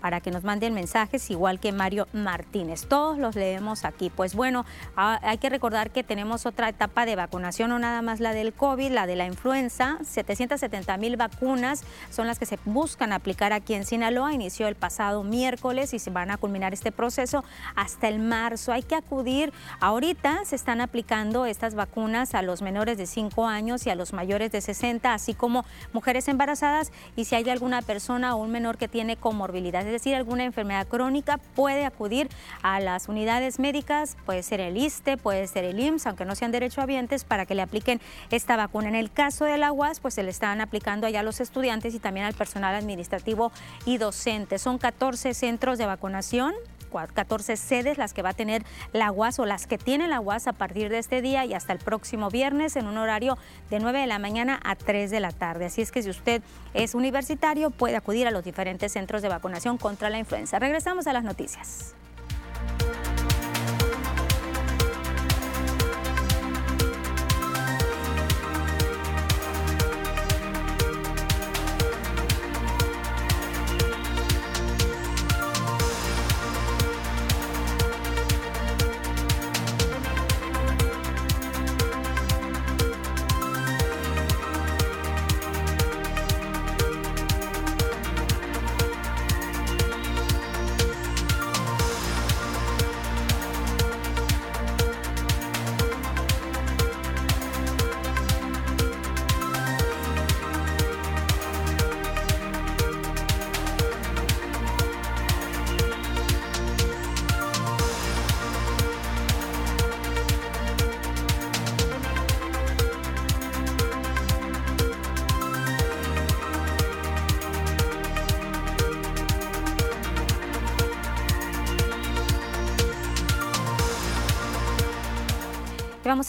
para 0.00 0.20
que 0.20 0.30
nos 0.30 0.44
manden 0.44 0.74
mensajes, 0.74 1.30
igual 1.30 1.60
que 1.60 1.72
Mario 1.72 2.08
Martínez. 2.12 2.86
Todos 2.86 3.18
los 3.18 3.34
leemos 3.34 3.84
aquí. 3.84 4.10
Pues 4.10 4.34
bueno, 4.34 4.64
hay 4.96 5.38
que 5.38 5.50
recordar 5.50 5.90
que 5.90 6.02
tenemos 6.02 6.46
otra 6.46 6.68
etapa 6.68 7.06
de 7.06 7.16
vacunación, 7.16 7.70
no 7.70 7.78
nada 7.78 8.02
más 8.02 8.20
la 8.20 8.32
del 8.32 8.52
COVID, 8.52 8.90
la 8.90 9.06
de 9.06 9.16
la 9.16 9.26
influenza. 9.26 9.98
770 10.04 10.96
mil 10.98 11.16
vacunas 11.16 11.84
son 12.10 12.26
las 12.26 12.38
que 12.38 12.46
se 12.46 12.58
buscan 12.64 13.12
aplicar 13.12 13.52
aquí 13.52 13.74
en 13.74 13.84
Sinaloa. 13.84 14.32
Inició 14.32 14.68
el 14.68 14.74
pasado 14.74 15.24
miércoles 15.24 15.94
y 15.94 15.98
se 15.98 16.10
van 16.10 16.30
a 16.30 16.36
culminar 16.36 16.72
este 16.72 16.92
proceso 16.92 17.44
hasta 17.74 18.08
el 18.08 18.18
marzo. 18.18 18.72
Hay 18.72 18.82
que 18.82 18.94
acudir. 18.94 19.52
Ahorita 19.80 20.44
se 20.44 20.56
están 20.56 20.80
aplicando 20.80 21.46
estas 21.46 21.74
vacunas 21.74 22.34
a 22.34 22.42
los 22.42 22.62
menores 22.62 22.98
de 22.98 23.06
5 23.06 23.46
años 23.46 23.86
y 23.86 23.90
a 23.90 23.94
los 23.94 24.12
mayores 24.12 24.52
de 24.52 24.60
60, 24.60 25.14
así 25.14 25.34
como 25.34 25.64
mujeres 25.92 26.28
embarazadas. 26.28 26.92
Y 27.16 27.24
si 27.24 27.34
hay 27.34 27.48
alguna 27.50 27.82
persona 27.82 28.34
o 28.34 28.42
un 28.42 28.50
menor 28.50 28.78
que 28.78 28.88
tiene 28.88 29.16
comorbilidad 29.16 29.84
es 29.88 29.92
decir, 29.92 30.14
alguna 30.14 30.44
enfermedad 30.44 30.86
crónica, 30.86 31.38
puede 31.54 31.84
acudir 31.84 32.28
a 32.62 32.80
las 32.80 33.08
unidades 33.08 33.58
médicas, 33.58 34.16
puede 34.26 34.42
ser 34.42 34.60
el 34.60 34.76
ISTE, 34.76 35.16
puede 35.16 35.46
ser 35.46 35.64
el 35.64 35.80
IMSS, 35.80 36.06
aunque 36.06 36.24
no 36.24 36.34
sean 36.34 36.52
derechohabientes, 36.52 37.24
para 37.24 37.46
que 37.46 37.54
le 37.54 37.62
apliquen 37.62 38.00
esta 38.30 38.56
vacuna. 38.56 38.88
En 38.88 38.94
el 38.94 39.10
caso 39.10 39.44
de 39.44 39.58
la 39.58 39.72
UAS, 39.72 40.00
pues 40.00 40.14
se 40.14 40.22
le 40.22 40.30
están 40.30 40.60
aplicando 40.60 41.06
allá 41.06 41.20
a 41.20 41.22
los 41.22 41.40
estudiantes 41.40 41.94
y 41.94 41.98
también 41.98 42.26
al 42.26 42.34
personal 42.34 42.74
administrativo 42.74 43.52
y 43.84 43.98
docente. 43.98 44.58
Son 44.58 44.78
14 44.78 45.34
centros 45.34 45.78
de 45.78 45.86
vacunación 45.86 46.54
14 46.88 47.56
sedes 47.56 47.98
las 47.98 48.14
que 48.14 48.22
va 48.22 48.30
a 48.30 48.34
tener 48.34 48.64
la 48.92 49.12
UAS 49.12 49.38
o 49.38 49.46
las 49.46 49.66
que 49.66 49.78
tiene 49.78 50.08
la 50.08 50.20
UAS 50.20 50.46
a 50.46 50.52
partir 50.52 50.88
de 50.88 50.98
este 50.98 51.22
día 51.22 51.44
y 51.44 51.54
hasta 51.54 51.72
el 51.72 51.78
próximo 51.78 52.30
viernes 52.30 52.76
en 52.76 52.86
un 52.86 52.98
horario 52.98 53.38
de 53.70 53.80
9 53.80 54.00
de 54.00 54.06
la 54.06 54.18
mañana 54.18 54.60
a 54.64 54.74
3 54.76 55.10
de 55.10 55.20
la 55.20 55.32
tarde. 55.32 55.66
Así 55.66 55.82
es 55.82 55.92
que 55.92 56.02
si 56.02 56.10
usted 56.10 56.42
es 56.74 56.94
universitario 56.94 57.70
puede 57.70 57.96
acudir 57.96 58.26
a 58.26 58.30
los 58.30 58.44
diferentes 58.44 58.92
centros 58.92 59.22
de 59.22 59.28
vacunación 59.28 59.78
contra 59.78 60.10
la 60.10 60.18
influenza. 60.18 60.58
Regresamos 60.58 61.06
a 61.06 61.12
las 61.12 61.24
noticias. 61.24 61.94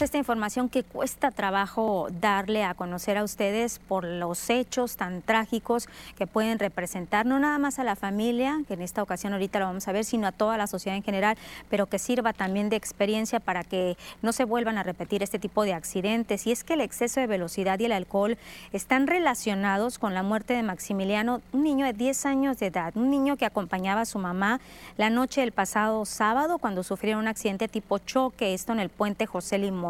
A 0.02 0.06
esta 0.06 0.18
información 0.18 0.70
que 0.70 0.84
cuesta 0.84 1.30
trabajo 1.30 2.08
darle 2.22 2.64
a 2.64 2.74
conocer 2.74 3.18
a 3.18 3.24
ustedes 3.26 3.80
por 3.80 4.06
los 4.06 4.50
hechos 4.50 4.96
tan 4.96 5.22
trágicos 5.22 5.90
que 6.18 6.26
pueden 6.26 6.58
representar 6.58 7.26
no 7.26 7.38
nada 7.38 7.58
más 7.58 7.80
a 7.80 7.84
la 7.84 7.98
familia, 7.98 8.62
que 8.66 8.76
en 8.76 8.82
esta 8.82 9.04
ocasión 9.04 9.34
ahorita 9.34 9.60
lo 9.60 9.66
vamos 9.66 9.90
a 9.90 9.92
ver, 9.92 10.06
sino 10.06 10.28
a 10.28 10.32
toda 10.32 10.58
la 10.58 10.68
sociedad 10.68 10.96
en 10.96 11.04
general, 11.04 11.38
pero 11.70 11.88
que 11.88 12.00
sirva 12.00 12.32
también 12.32 12.70
de 12.70 12.78
experiencia 12.78 13.42
para 13.42 13.66
que 13.66 13.98
no 14.22 14.32
se 14.32 14.46
vuelvan 14.46 14.78
a 14.78 14.84
repetir 14.84 15.22
este 15.22 15.38
tipo 15.38 15.64
de 15.64 15.74
accidentes. 15.74 16.48
Y 16.48 16.54
es 16.54 16.64
que 16.64 16.76
el 16.76 16.82
exceso 16.82 17.20
de 17.20 17.28
velocidad 17.28 17.78
y 17.80 17.86
el 17.86 17.92
alcohol 17.92 18.38
están 18.72 19.06
relacionados 19.06 20.00
con 20.00 20.14
la 20.14 20.24
muerte 20.24 20.54
de 20.54 20.64
Maximiliano, 20.64 21.42
un 21.52 21.64
niño 21.64 21.86
de 21.86 21.92
10 21.92 22.26
años 22.26 22.58
de 22.58 22.68
edad, 22.68 22.96
un 22.96 23.10
niño 23.10 23.36
que 23.36 23.46
acompañaba 23.46 24.02
a 24.02 24.06
su 24.06 24.18
mamá 24.18 24.62
la 24.96 25.10
noche 25.10 25.42
del 25.42 25.52
pasado 25.52 26.06
sábado 26.06 26.58
cuando 26.58 26.84
sufrieron 26.84 27.24
un 27.24 27.28
accidente 27.28 27.68
tipo 27.68 27.98
choque, 27.98 28.54
esto 28.54 28.72
en 28.72 28.80
el 28.80 28.88
puente 28.88 29.26
José 29.26 29.58
Limón. 29.58 29.89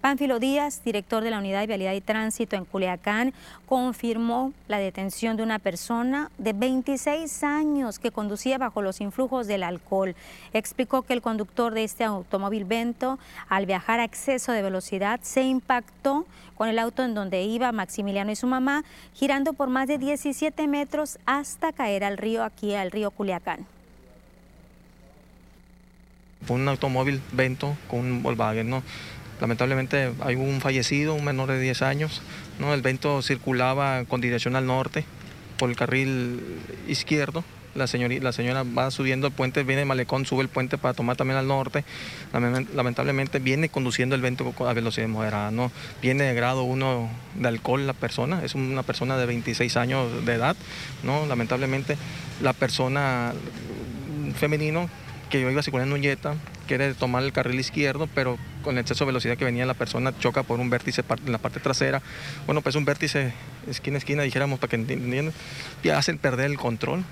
Pánfilo 0.00 0.38
Díaz, 0.38 0.82
director 0.84 1.22
de 1.22 1.30
la 1.30 1.38
Unidad 1.38 1.60
de 1.60 1.66
Vialidad 1.66 1.92
y 1.92 2.00
Tránsito 2.00 2.56
en 2.56 2.64
Culiacán, 2.64 3.34
confirmó 3.66 4.52
la 4.68 4.78
detención 4.78 5.36
de 5.36 5.42
una 5.42 5.58
persona 5.58 6.30
de 6.38 6.52
26 6.52 7.44
años 7.44 7.98
que 7.98 8.10
conducía 8.10 8.58
bajo 8.58 8.82
los 8.82 9.00
influjos 9.00 9.46
del 9.46 9.62
alcohol. 9.62 10.14
Explicó 10.52 11.02
que 11.02 11.12
el 11.12 11.22
conductor 11.22 11.74
de 11.74 11.84
este 11.84 12.04
automóvil 12.04 12.64
Vento, 12.64 13.18
al 13.48 13.66
viajar 13.66 14.00
a 14.00 14.04
exceso 14.04 14.52
de 14.52 14.62
velocidad, 14.62 15.20
se 15.22 15.42
impactó 15.42 16.26
con 16.54 16.68
el 16.68 16.78
auto 16.78 17.02
en 17.02 17.14
donde 17.14 17.42
iba 17.42 17.72
Maximiliano 17.72 18.30
y 18.30 18.36
su 18.36 18.46
mamá, 18.46 18.84
girando 19.14 19.54
por 19.54 19.68
más 19.68 19.88
de 19.88 19.98
17 19.98 20.66
metros 20.68 21.18
hasta 21.24 21.72
caer 21.72 22.04
al 22.04 22.18
río 22.18 22.44
aquí, 22.44 22.74
al 22.74 22.90
río 22.90 23.10
Culiacán. 23.10 23.66
Un 26.48 26.68
automóvil 26.68 27.22
Vento 27.32 27.76
con 27.88 28.00
un 28.00 28.22
Volkswagen, 28.22 28.68
¿no? 28.68 28.82
Lamentablemente 29.40 30.12
hay 30.20 30.36
un 30.36 30.60
fallecido, 30.60 31.14
un 31.14 31.24
menor 31.24 31.50
de 31.50 31.60
10 31.60 31.82
años. 31.82 32.22
¿no? 32.58 32.74
El 32.74 32.82
vento 32.82 33.22
circulaba 33.22 34.04
con 34.04 34.20
dirección 34.20 34.56
al 34.56 34.66
norte 34.66 35.04
por 35.58 35.70
el 35.70 35.76
carril 35.76 36.40
izquierdo 36.88 37.44
la, 37.74 37.86
señora, 37.86 38.64
va 38.64 38.90
subiendo 38.90 39.28
el 39.28 39.32
puente, 39.32 39.62
viene 39.62 39.80
de 39.80 39.86
Malecón, 39.86 40.26
sube 40.26 40.42
el 40.42 40.48
puente 40.48 40.78
para 40.78 40.94
tomar 40.94 41.16
también 41.16 41.38
al 41.38 41.46
norte. 41.46 41.84
Lamentablemente 42.74 43.38
viene 43.38 43.68
conduciendo 43.68 44.14
el 44.14 44.22
vento 44.22 44.52
a 44.66 44.72
velocidad 44.72 45.08
moderada, 45.08 45.50
¿no? 45.50 45.70
Viene 46.02 46.24
de 46.24 46.34
grado 46.34 46.64
1 46.64 47.10
de 47.36 47.48
alcohol 47.48 47.86
la 47.86 47.92
persona, 47.92 48.44
es 48.44 48.54
una 48.54 48.82
persona 48.82 49.16
de 49.16 49.26
26 49.26 49.76
años 49.76 50.24
de 50.24 50.34
edad, 50.34 50.56
¿no? 51.02 51.26
Lamentablemente 51.26 51.96
la 52.42 52.52
persona 52.52 53.32
femenino 54.34 54.88
que 55.30 55.40
yo 55.40 55.50
iba 55.50 55.62
circulando 55.62 55.94
un 55.94 56.02
Jetta, 56.02 56.34
quiere 56.70 56.94
tomar 56.94 57.24
el 57.24 57.32
carril 57.32 57.58
izquierdo, 57.58 58.08
pero 58.14 58.38
con 58.62 58.76
el 58.76 58.82
exceso 58.82 59.04
de 59.04 59.08
velocidad 59.08 59.36
que 59.36 59.44
venía 59.44 59.66
la 59.66 59.74
persona 59.74 60.16
choca 60.16 60.44
por 60.44 60.60
un 60.60 60.70
vértice 60.70 61.02
en 61.26 61.32
la 61.32 61.38
parte 61.38 61.58
trasera. 61.58 62.00
Bueno, 62.46 62.60
pues 62.60 62.76
un 62.76 62.84
vértice 62.84 63.32
esquina 63.68 63.98
esquina, 63.98 64.22
dijéramos, 64.22 64.60
para 64.60 64.70
que 64.70 64.76
entiendan, 64.76 65.32
y 65.82 65.88
hacen 65.88 66.16
perder 66.16 66.46
el 66.46 66.58
control. 66.58 67.02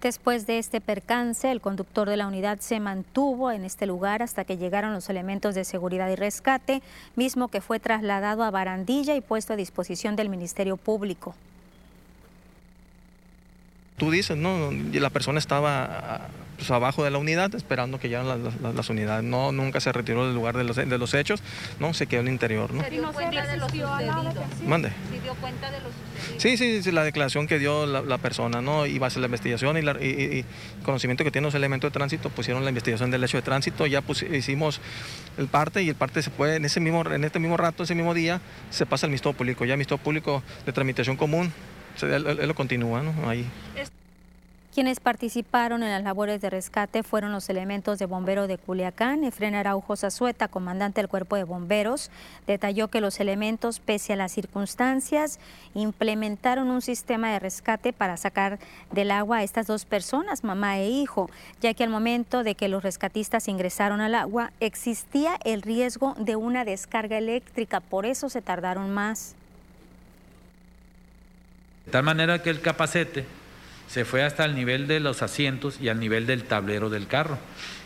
Después 0.00 0.46
de 0.46 0.60
este 0.60 0.80
percance, 0.80 1.50
el 1.50 1.60
conductor 1.60 2.08
de 2.08 2.16
la 2.16 2.28
unidad 2.28 2.60
se 2.60 2.78
mantuvo 2.78 3.50
en 3.50 3.64
este 3.64 3.86
lugar 3.86 4.22
hasta 4.22 4.44
que 4.44 4.56
llegaron 4.56 4.92
los 4.92 5.10
elementos 5.10 5.56
de 5.56 5.64
seguridad 5.64 6.08
y 6.08 6.14
rescate, 6.14 6.80
mismo 7.16 7.48
que 7.48 7.60
fue 7.60 7.80
trasladado 7.80 8.44
a 8.44 8.52
Barandilla 8.52 9.16
y 9.16 9.20
puesto 9.20 9.54
a 9.54 9.56
disposición 9.56 10.14
del 10.14 10.28
Ministerio 10.28 10.76
Público. 10.76 11.34
Tú 13.98 14.10
dices, 14.10 14.36
no, 14.36 14.70
la 14.92 15.10
persona 15.10 15.38
estaba 15.38 16.28
pues, 16.58 16.70
abajo 16.70 17.04
de 17.04 17.10
la 17.10 17.18
unidad 17.18 17.54
esperando 17.54 18.00
que 18.00 18.08
llegaran 18.08 18.42
las, 18.76 18.90
unidades. 18.90 19.24
No, 19.24 19.52
nunca 19.52 19.80
se 19.80 19.92
retiró 19.92 20.26
del 20.26 20.34
lugar 20.34 20.56
de 20.56 20.64
los, 20.64 20.76
de 20.76 20.98
los 20.98 21.14
hechos, 21.14 21.42
no, 21.78 21.94
se 21.94 22.06
quedó 22.06 22.20
en 22.20 22.28
el 22.28 22.32
interior. 22.32 22.72
¿no? 22.72 22.82
¿Se 22.82 22.90
dio 22.90 23.12
cuenta 23.12 23.46
de 23.46 23.56
lo 23.56 23.68
sucedido? 23.68 23.88
Mande. 24.66 24.90
¿Se 25.10 25.20
dio 25.20 25.34
cuenta 25.36 25.70
de 25.70 25.80
lo 25.80 25.86
sucedido? 25.86 26.40
Sí, 26.40 26.56
sí, 26.56 26.82
sí, 26.82 26.92
la 26.92 27.04
declaración 27.04 27.46
que 27.46 27.58
dio 27.58 27.86
la, 27.86 28.18
persona, 28.18 28.60
¿no? 28.60 28.86
Y 28.86 28.98
base 28.98 29.18
a 29.18 29.20
la 29.20 29.26
investigación 29.26 29.76
y, 29.76 30.04
y, 30.04 30.44
conocimiento 30.84 31.24
que 31.24 31.30
tienen 31.30 31.46
los 31.46 31.54
elementos 31.54 31.90
de 31.90 31.92
tránsito, 31.92 32.30
pusieron 32.30 32.64
la 32.64 32.70
investigación 32.70 33.10
del 33.10 33.22
hecho 33.24 33.36
de 33.36 33.42
tránsito, 33.42 33.86
ya 33.86 34.02
hicimos 34.32 34.80
el 35.36 35.46
parte 35.46 35.82
y 35.82 35.88
el 35.88 35.94
parte 35.94 36.22
se 36.22 36.30
puede, 36.30 36.56
en 36.56 36.64
ese 36.64 36.80
mismo, 36.80 37.04
en 37.08 37.24
este 37.24 37.38
mismo 37.38 37.56
rato, 37.56 37.84
ese 37.84 37.94
mismo 37.94 38.14
día, 38.14 38.40
se 38.70 38.86
pasa 38.86 39.06
al 39.06 39.10
Ministerio 39.10 39.36
Público, 39.36 39.64
ya 39.64 39.74
el 39.74 39.78
Ministerio 39.78 40.02
Público 40.02 40.42
de 40.66 40.72
tramitación 40.72 41.16
común, 41.16 41.52
él, 42.06 42.46
lo 42.46 42.54
continúa, 42.54 43.02
¿no? 43.02 43.28
Ahí. 43.28 43.46
Quienes 44.78 45.00
participaron 45.00 45.82
en 45.82 45.90
las 45.90 46.04
labores 46.04 46.40
de 46.40 46.50
rescate 46.50 47.02
fueron 47.02 47.32
los 47.32 47.48
elementos 47.48 47.98
de 47.98 48.06
bombero 48.06 48.46
de 48.46 48.58
Culiacán. 48.58 49.24
Efren 49.24 49.56
Araujo 49.56 49.96
Zazueta, 49.96 50.46
comandante 50.46 51.00
del 51.00 51.08
Cuerpo 51.08 51.34
de 51.34 51.42
Bomberos, 51.42 52.12
detalló 52.46 52.86
que 52.86 53.00
los 53.00 53.18
elementos, 53.18 53.80
pese 53.80 54.12
a 54.12 54.16
las 54.16 54.30
circunstancias, 54.30 55.40
implementaron 55.74 56.70
un 56.70 56.80
sistema 56.80 57.32
de 57.32 57.40
rescate 57.40 57.92
para 57.92 58.16
sacar 58.16 58.60
del 58.92 59.10
agua 59.10 59.38
a 59.38 59.42
estas 59.42 59.66
dos 59.66 59.84
personas, 59.84 60.44
mamá 60.44 60.78
e 60.78 60.88
hijo, 60.88 61.28
ya 61.60 61.74
que 61.74 61.82
al 61.82 61.90
momento 61.90 62.44
de 62.44 62.54
que 62.54 62.68
los 62.68 62.84
rescatistas 62.84 63.48
ingresaron 63.48 64.00
al 64.00 64.14
agua 64.14 64.52
existía 64.60 65.40
el 65.44 65.62
riesgo 65.62 66.14
de 66.18 66.36
una 66.36 66.64
descarga 66.64 67.18
eléctrica, 67.18 67.80
por 67.80 68.06
eso 68.06 68.28
se 68.28 68.42
tardaron 68.42 68.94
más. 68.94 69.34
De 71.88 71.92
tal 71.92 72.02
manera 72.02 72.42
que 72.42 72.50
el 72.50 72.60
capacete 72.60 73.24
se 73.88 74.04
fue 74.04 74.22
hasta 74.22 74.44
el 74.44 74.54
nivel 74.54 74.86
de 74.86 75.00
los 75.00 75.22
asientos 75.22 75.80
y 75.80 75.88
al 75.88 75.98
nivel 75.98 76.26
del 76.26 76.44
tablero 76.44 76.90
del 76.90 77.06
carro, 77.06 77.38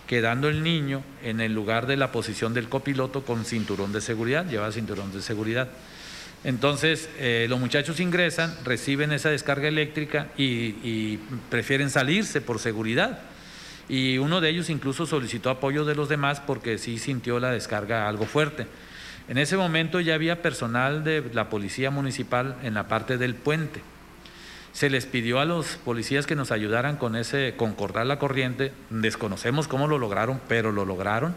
quedando 0.08 0.48
el 0.48 0.64
niño 0.64 1.04
en 1.22 1.40
el 1.40 1.54
lugar 1.54 1.86
de 1.86 1.96
la 1.96 2.10
posición 2.10 2.52
del 2.52 2.68
copiloto 2.68 3.22
con 3.22 3.44
cinturón 3.44 3.92
de 3.92 4.00
seguridad, 4.00 4.44
lleva 4.44 4.72
cinturón 4.72 5.12
de 5.12 5.22
seguridad. 5.22 5.68
Entonces, 6.42 7.10
eh, 7.20 7.46
los 7.48 7.60
muchachos 7.60 8.00
ingresan, 8.00 8.52
reciben 8.64 9.12
esa 9.12 9.30
descarga 9.30 9.68
eléctrica 9.68 10.26
y, 10.36 11.18
prefieren 11.48 11.88
salirse 11.88 12.40
por 12.40 12.58
seguridad. 12.58 13.20
Y 13.88 14.18
uno 14.18 14.40
de 14.40 14.48
ellos 14.48 14.68
incluso 14.68 15.06
solicitó 15.06 15.48
apoyo 15.48 15.84
de 15.84 15.94
los 15.94 16.08
demás 16.08 16.40
porque 16.40 16.76
sí 16.78 16.98
sintió 16.98 17.38
la 17.38 17.52
descarga 17.52 18.08
algo 18.08 18.26
fuerte. 18.26 18.66
En 19.28 19.38
ese 19.38 19.56
momento 19.56 20.00
ya 20.00 20.16
había 20.16 20.42
personal 20.42 21.04
de 21.04 21.22
la 21.32 21.48
policía 21.48 21.92
municipal 21.92 22.56
en 22.64 22.74
la 22.74 22.88
parte 22.88 23.16
del 23.16 23.36
puente 23.36 23.91
se 24.72 24.88
les 24.88 25.06
pidió 25.06 25.38
a 25.38 25.44
los 25.44 25.76
policías 25.76 26.26
que 26.26 26.34
nos 26.34 26.50
ayudaran 26.50 26.96
con 26.96 27.14
ese, 27.14 27.54
con 27.56 27.74
cortar 27.74 28.06
la 28.06 28.18
corriente. 28.18 28.72
Desconocemos 28.90 29.68
cómo 29.68 29.86
lo 29.86 29.98
lograron, 29.98 30.40
pero 30.48 30.72
lo 30.72 30.84
lograron. 30.84 31.34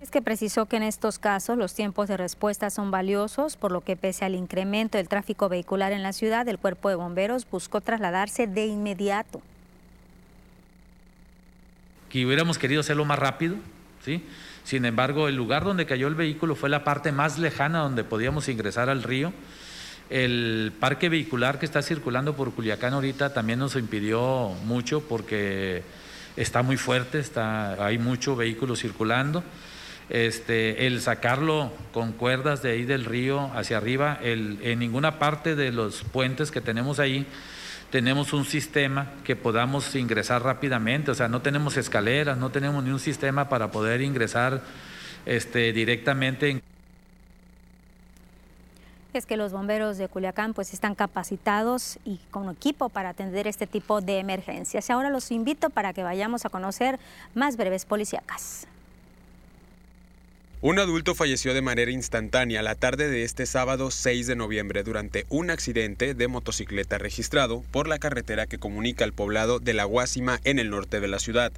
Es 0.00 0.10
que 0.10 0.22
precisó 0.22 0.66
que 0.66 0.76
en 0.76 0.82
estos 0.82 1.18
casos 1.18 1.56
los 1.56 1.74
tiempos 1.74 2.08
de 2.08 2.16
respuesta 2.16 2.68
son 2.70 2.90
valiosos, 2.90 3.56
por 3.56 3.72
lo 3.72 3.82
que 3.82 3.96
pese 3.96 4.24
al 4.24 4.34
incremento 4.34 4.98
del 4.98 5.08
tráfico 5.08 5.48
vehicular 5.48 5.92
en 5.92 6.02
la 6.02 6.12
ciudad, 6.12 6.46
el 6.48 6.58
cuerpo 6.58 6.88
de 6.88 6.94
bomberos 6.94 7.48
buscó 7.50 7.80
trasladarse 7.80 8.46
de 8.46 8.66
inmediato. 8.66 9.40
Que 12.10 12.24
hubiéramos 12.24 12.58
querido 12.58 12.80
hacerlo 12.80 13.04
más 13.04 13.18
rápido, 13.18 13.56
¿sí? 14.04 14.24
Sin 14.62 14.84
embargo, 14.84 15.28
el 15.28 15.36
lugar 15.36 15.64
donde 15.64 15.86
cayó 15.86 16.08
el 16.08 16.14
vehículo 16.14 16.54
fue 16.54 16.70
la 16.70 16.84
parte 16.84 17.12
más 17.12 17.38
lejana 17.38 17.80
donde 17.80 18.04
podíamos 18.04 18.48
ingresar 18.48 18.88
al 18.88 19.02
río 19.02 19.32
el 20.10 20.72
parque 20.78 21.08
vehicular 21.08 21.58
que 21.58 21.66
está 21.66 21.82
circulando 21.82 22.36
por 22.36 22.52
Culiacán 22.52 22.94
ahorita 22.94 23.32
también 23.32 23.58
nos 23.58 23.76
impidió 23.76 24.50
mucho 24.64 25.00
porque 25.00 25.82
está 26.36 26.62
muy 26.62 26.76
fuerte, 26.76 27.18
está, 27.18 27.84
hay 27.84 27.98
mucho 27.98 28.36
vehículo 28.36 28.76
circulando. 28.76 29.42
Este, 30.10 30.86
el 30.86 31.00
sacarlo 31.00 31.72
con 31.92 32.12
cuerdas 32.12 32.62
de 32.62 32.72
ahí 32.72 32.84
del 32.84 33.06
río 33.06 33.50
hacia 33.54 33.78
arriba, 33.78 34.18
en 34.22 34.78
ninguna 34.78 35.18
parte 35.18 35.54
de 35.56 35.72
los 35.72 36.02
puentes 36.04 36.50
que 36.50 36.60
tenemos 36.60 36.98
ahí 36.98 37.26
tenemos 37.94 38.32
un 38.32 38.44
sistema 38.44 39.12
que 39.22 39.36
podamos 39.36 39.94
ingresar 39.94 40.42
rápidamente, 40.42 41.12
o 41.12 41.14
sea, 41.14 41.28
no 41.28 41.42
tenemos 41.42 41.76
escaleras, 41.76 42.36
no 42.36 42.50
tenemos 42.50 42.82
ni 42.82 42.90
un 42.90 42.98
sistema 42.98 43.48
para 43.48 43.70
poder 43.70 44.00
ingresar 44.00 44.62
este, 45.26 45.72
directamente 45.72 46.60
es 49.18 49.26
que 49.26 49.36
los 49.36 49.52
bomberos 49.52 49.98
de 49.98 50.08
Culiacán 50.08 50.54
pues 50.54 50.72
están 50.72 50.94
capacitados 50.94 51.98
y 52.04 52.18
con 52.30 52.50
equipo 52.50 52.88
para 52.88 53.10
atender 53.10 53.46
este 53.46 53.66
tipo 53.66 54.00
de 54.00 54.18
emergencias. 54.18 54.90
Ahora 54.90 55.10
los 55.10 55.30
invito 55.30 55.70
para 55.70 55.92
que 55.92 56.02
vayamos 56.02 56.44
a 56.44 56.48
conocer 56.48 56.98
más 57.34 57.56
breves 57.56 57.84
policíacas. 57.84 58.66
Un 60.60 60.78
adulto 60.78 61.14
falleció 61.14 61.52
de 61.52 61.60
manera 61.60 61.90
instantánea 61.90 62.62
la 62.62 62.74
tarde 62.74 63.10
de 63.10 63.22
este 63.22 63.44
sábado 63.44 63.90
6 63.90 64.26
de 64.26 64.34
noviembre 64.34 64.82
durante 64.82 65.26
un 65.28 65.50
accidente 65.50 66.14
de 66.14 66.26
motocicleta 66.26 66.96
registrado 66.96 67.62
por 67.70 67.86
la 67.86 67.98
carretera 67.98 68.46
que 68.46 68.56
comunica 68.56 69.04
el 69.04 69.12
poblado 69.12 69.58
de 69.58 69.74
La 69.74 69.84
Guásima 69.84 70.40
en 70.44 70.58
el 70.58 70.70
norte 70.70 71.00
de 71.00 71.08
la 71.08 71.18
ciudad. 71.18 71.52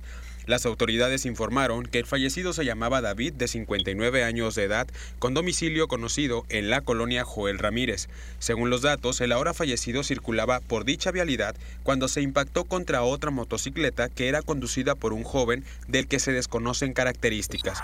Las 0.46 0.64
autoridades 0.64 1.26
informaron 1.26 1.86
que 1.86 1.98
el 1.98 2.06
fallecido 2.06 2.52
se 2.52 2.64
llamaba 2.64 3.00
David, 3.00 3.32
de 3.32 3.48
59 3.48 4.22
años 4.22 4.54
de 4.54 4.62
edad, 4.62 4.86
con 5.18 5.34
domicilio 5.34 5.88
conocido 5.88 6.46
en 6.48 6.70
la 6.70 6.80
colonia 6.80 7.24
Joel 7.24 7.58
Ramírez. 7.58 8.08
Según 8.38 8.70
los 8.70 8.82
datos, 8.82 9.20
el 9.20 9.32
ahora 9.32 9.54
fallecido 9.54 10.04
circulaba 10.04 10.60
por 10.60 10.84
dicha 10.84 11.10
vialidad 11.10 11.56
cuando 11.82 12.06
se 12.06 12.22
impactó 12.22 12.64
contra 12.64 13.02
otra 13.02 13.32
motocicleta 13.32 14.08
que 14.08 14.28
era 14.28 14.42
conducida 14.42 14.94
por 14.94 15.12
un 15.12 15.24
joven 15.24 15.64
del 15.88 16.06
que 16.06 16.20
se 16.20 16.32
desconocen 16.32 16.92
características. 16.92 17.82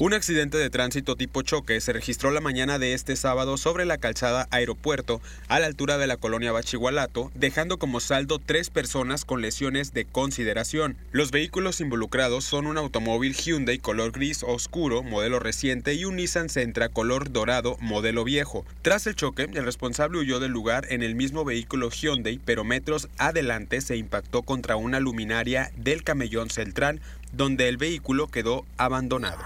Un 0.00 0.12
accidente 0.12 0.58
de 0.58 0.70
tránsito 0.70 1.14
tipo 1.14 1.42
choque 1.42 1.80
se 1.80 1.92
registró 1.92 2.32
la 2.32 2.40
mañana 2.40 2.80
de 2.80 2.94
este 2.94 3.14
sábado 3.14 3.56
sobre 3.56 3.84
la 3.84 3.96
calzada 3.96 4.48
Aeropuerto 4.50 5.20
a 5.46 5.60
la 5.60 5.66
altura 5.66 5.98
de 5.98 6.08
la 6.08 6.16
colonia 6.16 6.50
Bachigualato, 6.50 7.30
dejando 7.36 7.78
como 7.78 8.00
saldo 8.00 8.40
tres 8.40 8.70
personas 8.70 9.24
con 9.24 9.40
lesiones 9.40 9.92
de 9.92 10.04
consideración. 10.04 10.96
Los 11.12 11.30
vehículos 11.30 11.80
involucrados 11.80 12.44
son 12.44 12.66
un 12.66 12.76
automóvil 12.76 13.36
Hyundai 13.36 13.78
color 13.78 14.10
gris 14.10 14.42
oscuro, 14.42 15.04
modelo 15.04 15.38
reciente, 15.38 15.94
y 15.94 16.04
un 16.06 16.16
Nissan 16.16 16.48
Sentra 16.48 16.88
color 16.88 17.30
dorado, 17.30 17.76
modelo 17.80 18.24
viejo. 18.24 18.66
Tras 18.82 19.06
el 19.06 19.14
choque, 19.14 19.44
el 19.44 19.64
responsable 19.64 20.18
huyó 20.18 20.40
del 20.40 20.50
lugar 20.50 20.88
en 20.90 21.04
el 21.04 21.14
mismo 21.14 21.44
vehículo 21.44 21.88
Hyundai, 21.90 22.40
pero 22.44 22.64
metros 22.64 23.08
adelante 23.16 23.80
se 23.80 23.96
impactó 23.96 24.42
contra 24.42 24.74
una 24.74 24.98
luminaria 24.98 25.70
del 25.76 26.02
camellón 26.02 26.50
Celtrán, 26.50 27.00
donde 27.32 27.68
el 27.68 27.76
vehículo 27.76 28.26
quedó 28.26 28.66
abandonado. 28.76 29.38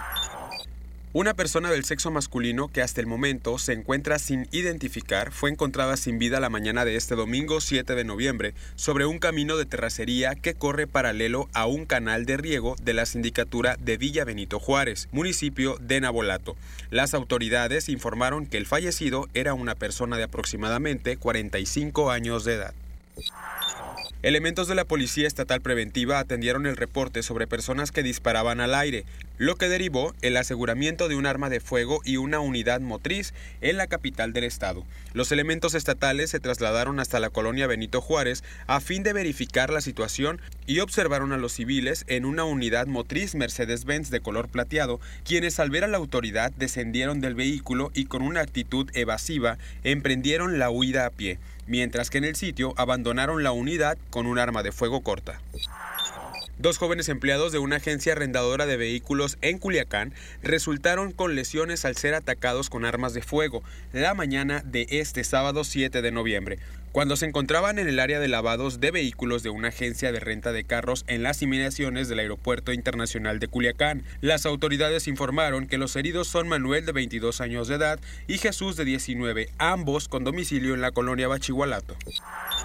Una 1.14 1.32
persona 1.32 1.70
del 1.70 1.86
sexo 1.86 2.10
masculino 2.10 2.68
que 2.68 2.82
hasta 2.82 3.00
el 3.00 3.06
momento 3.06 3.58
se 3.58 3.72
encuentra 3.72 4.18
sin 4.18 4.46
identificar 4.52 5.32
fue 5.32 5.48
encontrada 5.48 5.96
sin 5.96 6.18
vida 6.18 6.38
la 6.38 6.50
mañana 6.50 6.84
de 6.84 6.96
este 6.96 7.14
domingo 7.14 7.62
7 7.62 7.94
de 7.94 8.04
noviembre 8.04 8.52
sobre 8.76 9.06
un 9.06 9.18
camino 9.18 9.56
de 9.56 9.64
terracería 9.64 10.34
que 10.34 10.52
corre 10.52 10.86
paralelo 10.86 11.48
a 11.54 11.64
un 11.64 11.86
canal 11.86 12.26
de 12.26 12.36
riego 12.36 12.76
de 12.82 12.92
la 12.92 13.06
sindicatura 13.06 13.76
de 13.80 13.96
Villa 13.96 14.26
Benito 14.26 14.60
Juárez, 14.60 15.08
municipio 15.10 15.78
de 15.80 15.98
Nabolato. 16.02 16.56
Las 16.90 17.14
autoridades 17.14 17.88
informaron 17.88 18.44
que 18.44 18.58
el 18.58 18.66
fallecido 18.66 19.28
era 19.32 19.54
una 19.54 19.76
persona 19.76 20.18
de 20.18 20.24
aproximadamente 20.24 21.16
45 21.16 22.10
años 22.10 22.44
de 22.44 22.52
edad. 22.52 22.74
Elementos 24.28 24.68
de 24.68 24.74
la 24.74 24.84
Policía 24.84 25.26
Estatal 25.26 25.62
Preventiva 25.62 26.18
atendieron 26.18 26.66
el 26.66 26.76
reporte 26.76 27.22
sobre 27.22 27.46
personas 27.46 27.92
que 27.92 28.02
disparaban 28.02 28.60
al 28.60 28.74
aire, 28.74 29.06
lo 29.38 29.56
que 29.56 29.70
derivó 29.70 30.14
el 30.20 30.36
aseguramiento 30.36 31.08
de 31.08 31.14
un 31.14 31.24
arma 31.24 31.48
de 31.48 31.60
fuego 31.60 32.02
y 32.04 32.18
una 32.18 32.38
unidad 32.38 32.82
motriz 32.82 33.32
en 33.62 33.78
la 33.78 33.86
capital 33.86 34.34
del 34.34 34.44
estado. 34.44 34.84
Los 35.14 35.32
elementos 35.32 35.72
estatales 35.72 36.28
se 36.28 36.40
trasladaron 36.40 37.00
hasta 37.00 37.20
la 37.20 37.30
colonia 37.30 37.66
Benito 37.66 38.02
Juárez 38.02 38.44
a 38.66 38.80
fin 38.80 39.02
de 39.02 39.14
verificar 39.14 39.70
la 39.70 39.80
situación 39.80 40.42
y 40.66 40.80
observaron 40.80 41.32
a 41.32 41.38
los 41.38 41.54
civiles 41.54 42.04
en 42.06 42.26
una 42.26 42.44
unidad 42.44 42.86
motriz 42.86 43.34
Mercedes-Benz 43.34 44.10
de 44.10 44.20
color 44.20 44.48
plateado, 44.48 45.00
quienes 45.24 45.58
al 45.58 45.70
ver 45.70 45.84
a 45.84 45.88
la 45.88 45.96
autoridad 45.96 46.52
descendieron 46.52 47.22
del 47.22 47.34
vehículo 47.34 47.90
y 47.94 48.04
con 48.04 48.20
una 48.20 48.42
actitud 48.42 48.90
evasiva 48.92 49.56
emprendieron 49.84 50.58
la 50.58 50.68
huida 50.68 51.06
a 51.06 51.10
pie 51.10 51.38
mientras 51.68 52.10
que 52.10 52.18
en 52.18 52.24
el 52.24 52.34
sitio 52.34 52.74
abandonaron 52.76 53.42
la 53.44 53.52
unidad 53.52 53.98
con 54.10 54.26
un 54.26 54.38
arma 54.38 54.62
de 54.62 54.72
fuego 54.72 55.02
corta. 55.02 55.40
Dos 56.58 56.76
jóvenes 56.76 57.08
empleados 57.08 57.52
de 57.52 57.60
una 57.60 57.76
agencia 57.76 58.14
arrendadora 58.14 58.66
de 58.66 58.76
vehículos 58.76 59.38
en 59.42 59.58
Culiacán 59.58 60.12
resultaron 60.42 61.12
con 61.12 61.36
lesiones 61.36 61.84
al 61.84 61.96
ser 61.96 62.14
atacados 62.14 62.68
con 62.68 62.84
armas 62.84 63.14
de 63.14 63.22
fuego 63.22 63.62
la 63.92 64.12
mañana 64.14 64.62
de 64.64 64.88
este 64.90 65.22
sábado 65.22 65.62
7 65.62 66.02
de 66.02 66.10
noviembre 66.10 66.58
cuando 66.92 67.16
se 67.16 67.26
encontraban 67.26 67.78
en 67.78 67.88
el 67.88 67.98
área 67.98 68.20
de 68.20 68.28
lavados 68.28 68.80
de 68.80 68.90
vehículos 68.90 69.42
de 69.42 69.50
una 69.50 69.68
agencia 69.68 70.12
de 70.12 70.20
renta 70.20 70.52
de 70.52 70.64
carros 70.64 71.04
en 71.06 71.22
las 71.22 71.42
inmediaciones 71.42 72.08
del 72.08 72.20
Aeropuerto 72.20 72.72
Internacional 72.72 73.38
de 73.38 73.48
Culiacán. 73.48 74.02
Las 74.20 74.46
autoridades 74.46 75.08
informaron 75.08 75.66
que 75.66 75.78
los 75.78 75.96
heridos 75.96 76.28
son 76.28 76.48
Manuel 76.48 76.86
de 76.86 76.92
22 76.92 77.40
años 77.40 77.68
de 77.68 77.76
edad 77.76 78.00
y 78.26 78.38
Jesús 78.38 78.76
de 78.76 78.84
19, 78.84 79.50
ambos 79.58 80.08
con 80.08 80.24
domicilio 80.24 80.74
en 80.74 80.80
la 80.80 80.90
colonia 80.90 81.28
Bachihualato. 81.28 81.96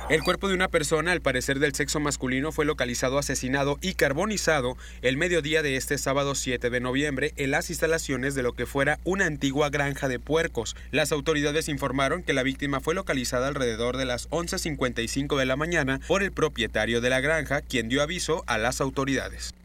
El 0.09 0.23
cuerpo 0.23 0.47
de 0.47 0.55
una 0.55 0.67
persona, 0.67 1.11
al 1.11 1.21
parecer 1.21 1.59
del 1.59 1.73
sexo 1.75 1.99
masculino, 1.99 2.51
fue 2.51 2.65
localizado 2.65 3.17
asesinado 3.17 3.77
y 3.81 3.93
carbonizado 3.93 4.77
el 5.01 5.17
mediodía 5.17 5.61
de 5.61 5.75
este 5.75 5.97
sábado 5.97 6.35
7 6.35 6.69
de 6.69 6.79
noviembre 6.79 7.33
en 7.37 7.51
las 7.51 7.69
instalaciones 7.69 8.35
de 8.35 8.43
lo 8.43 8.53
que 8.53 8.65
fuera 8.65 8.99
una 9.03 9.25
antigua 9.25 9.69
granja 9.69 10.07
de 10.07 10.19
puercos. 10.19 10.75
Las 10.91 11.11
autoridades 11.11 11.69
informaron 11.69 12.23
que 12.23 12.33
la 12.33 12.43
víctima 12.43 12.79
fue 12.79 12.95
localizada 12.95 13.47
alrededor 13.47 13.97
de 13.97 14.05
las 14.13 14.29
11.55 14.29 15.39
de 15.39 15.45
la 15.45 15.55
mañana 15.55 15.99
por 16.07 16.21
el 16.21 16.31
propietario 16.31 17.01
de 17.01 17.09
la 17.09 17.19
granja, 17.19 17.61
quien 17.61 17.89
dio 17.89 18.03
aviso 18.03 18.43
a 18.45 18.59
las 18.59 18.79
autoridades. 18.79 19.55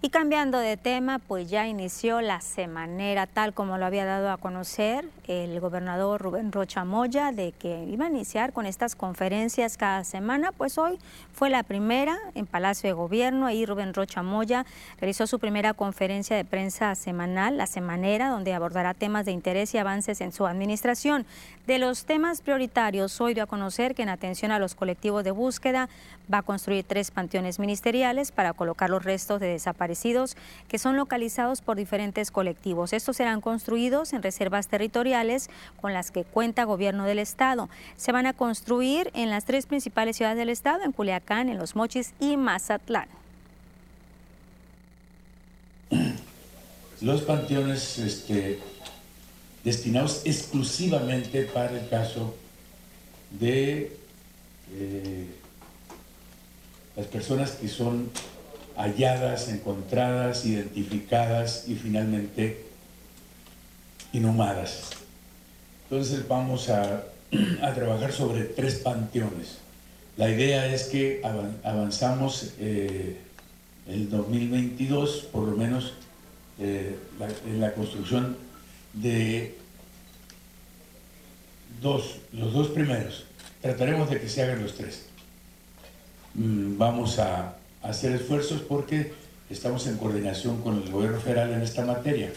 Y 0.00 0.10
cambiando 0.10 0.58
de 0.60 0.76
tema, 0.76 1.18
pues 1.18 1.50
ya 1.50 1.66
inició 1.66 2.20
la 2.20 2.40
semanera, 2.40 3.26
tal 3.26 3.52
como 3.52 3.78
lo 3.78 3.84
había 3.84 4.04
dado 4.04 4.30
a 4.30 4.36
conocer 4.36 5.04
el 5.26 5.58
gobernador 5.58 6.22
Rubén 6.22 6.52
Rocha 6.52 6.84
Moya, 6.84 7.32
de 7.32 7.50
que 7.50 7.84
iba 7.84 8.04
a 8.04 8.08
iniciar 8.08 8.52
con 8.52 8.64
estas 8.64 8.94
conferencias 8.94 9.76
cada 9.76 10.04
semana. 10.04 10.52
Pues 10.52 10.78
hoy 10.78 11.00
fue 11.32 11.50
la 11.50 11.64
primera 11.64 12.16
en 12.36 12.46
Palacio 12.46 12.88
de 12.88 12.92
Gobierno. 12.92 13.46
Ahí 13.46 13.66
Rubén 13.66 13.92
Rocha 13.92 14.22
Moya 14.22 14.64
realizó 15.00 15.26
su 15.26 15.40
primera 15.40 15.74
conferencia 15.74 16.36
de 16.36 16.44
prensa 16.44 16.94
semanal, 16.94 17.56
la 17.56 17.66
semanera, 17.66 18.28
donde 18.28 18.54
abordará 18.54 18.94
temas 18.94 19.26
de 19.26 19.32
interés 19.32 19.74
y 19.74 19.78
avances 19.78 20.20
en 20.20 20.30
su 20.30 20.46
administración. 20.46 21.26
De 21.66 21.80
los 21.80 22.04
temas 22.04 22.40
prioritarios, 22.40 23.20
hoy 23.20 23.34
dio 23.34 23.42
a 23.42 23.46
conocer 23.46 23.96
que 23.96 24.02
en 24.04 24.10
atención 24.10 24.52
a 24.52 24.60
los 24.60 24.76
colectivos 24.76 25.24
de 25.24 25.32
búsqueda 25.32 25.88
va 26.32 26.38
a 26.38 26.42
construir 26.42 26.84
tres 26.84 27.10
panteones 27.10 27.58
ministeriales 27.58 28.30
para 28.32 28.52
colocar 28.52 28.90
los 28.90 29.04
restos 29.04 29.40
de 29.40 29.48
desaparecidos 29.48 29.87
que 30.68 30.78
son 30.78 30.96
localizados 30.96 31.62
por 31.62 31.76
diferentes 31.76 32.30
colectivos. 32.30 32.92
Estos 32.92 33.16
serán 33.16 33.40
construidos 33.40 34.12
en 34.12 34.22
reservas 34.22 34.68
territoriales 34.68 35.50
con 35.80 35.92
las 35.92 36.10
que 36.10 36.24
cuenta 36.24 36.64
gobierno 36.64 37.04
del 37.04 37.18
estado. 37.18 37.68
Se 37.96 38.12
van 38.12 38.26
a 38.26 38.32
construir 38.32 39.10
en 39.14 39.30
las 39.30 39.44
tres 39.44 39.66
principales 39.66 40.16
ciudades 40.16 40.38
del 40.38 40.50
estado, 40.50 40.82
en 40.84 40.92
Culiacán, 40.92 41.48
en 41.48 41.58
Los 41.58 41.76
Mochis 41.76 42.12
y 42.20 42.36
Mazatlán. 42.36 43.08
Los 47.00 47.22
panteones 47.22 47.98
este, 47.98 48.58
destinados 49.62 50.22
exclusivamente 50.24 51.42
para 51.42 51.78
el 51.78 51.88
caso 51.88 52.34
de 53.30 53.96
eh, 54.72 55.26
las 56.96 57.06
personas 57.06 57.52
que 57.52 57.68
son 57.68 58.10
halladas, 58.78 59.48
encontradas, 59.48 60.46
identificadas 60.46 61.64
y 61.66 61.74
finalmente 61.74 62.64
inhumadas. 64.12 64.90
Entonces 65.90 66.26
vamos 66.28 66.70
a, 66.70 67.04
trabajar 67.74 68.12
sobre 68.12 68.44
tres 68.44 68.76
panteones. 68.76 69.58
La 70.16 70.30
idea 70.30 70.72
es 70.72 70.84
que 70.84 71.20
avanzamos 71.62 72.54
eh, 72.58 73.18
el 73.88 74.08
2022, 74.10 75.28
por 75.32 75.48
lo 75.48 75.56
menos, 75.56 75.94
eh, 76.60 76.96
en 77.46 77.60
la 77.60 77.74
construcción 77.74 78.36
de 78.92 79.56
dos, 81.82 82.16
los 82.32 82.52
dos 82.52 82.68
primeros. 82.68 83.24
Trataremos 83.60 84.08
de 84.08 84.20
que 84.20 84.28
se 84.28 84.42
hagan 84.42 84.62
los 84.62 84.74
tres. 84.74 85.06
Mm, 86.34 86.78
vamos 86.78 87.18
a 87.18 87.57
hacer 87.82 88.12
esfuerzos 88.12 88.60
porque 88.62 89.12
estamos 89.50 89.86
en 89.86 89.96
coordinación 89.96 90.60
con 90.62 90.82
el 90.82 90.90
gobierno 90.90 91.20
federal 91.20 91.52
en 91.52 91.62
esta 91.62 91.84
materia. 91.84 92.30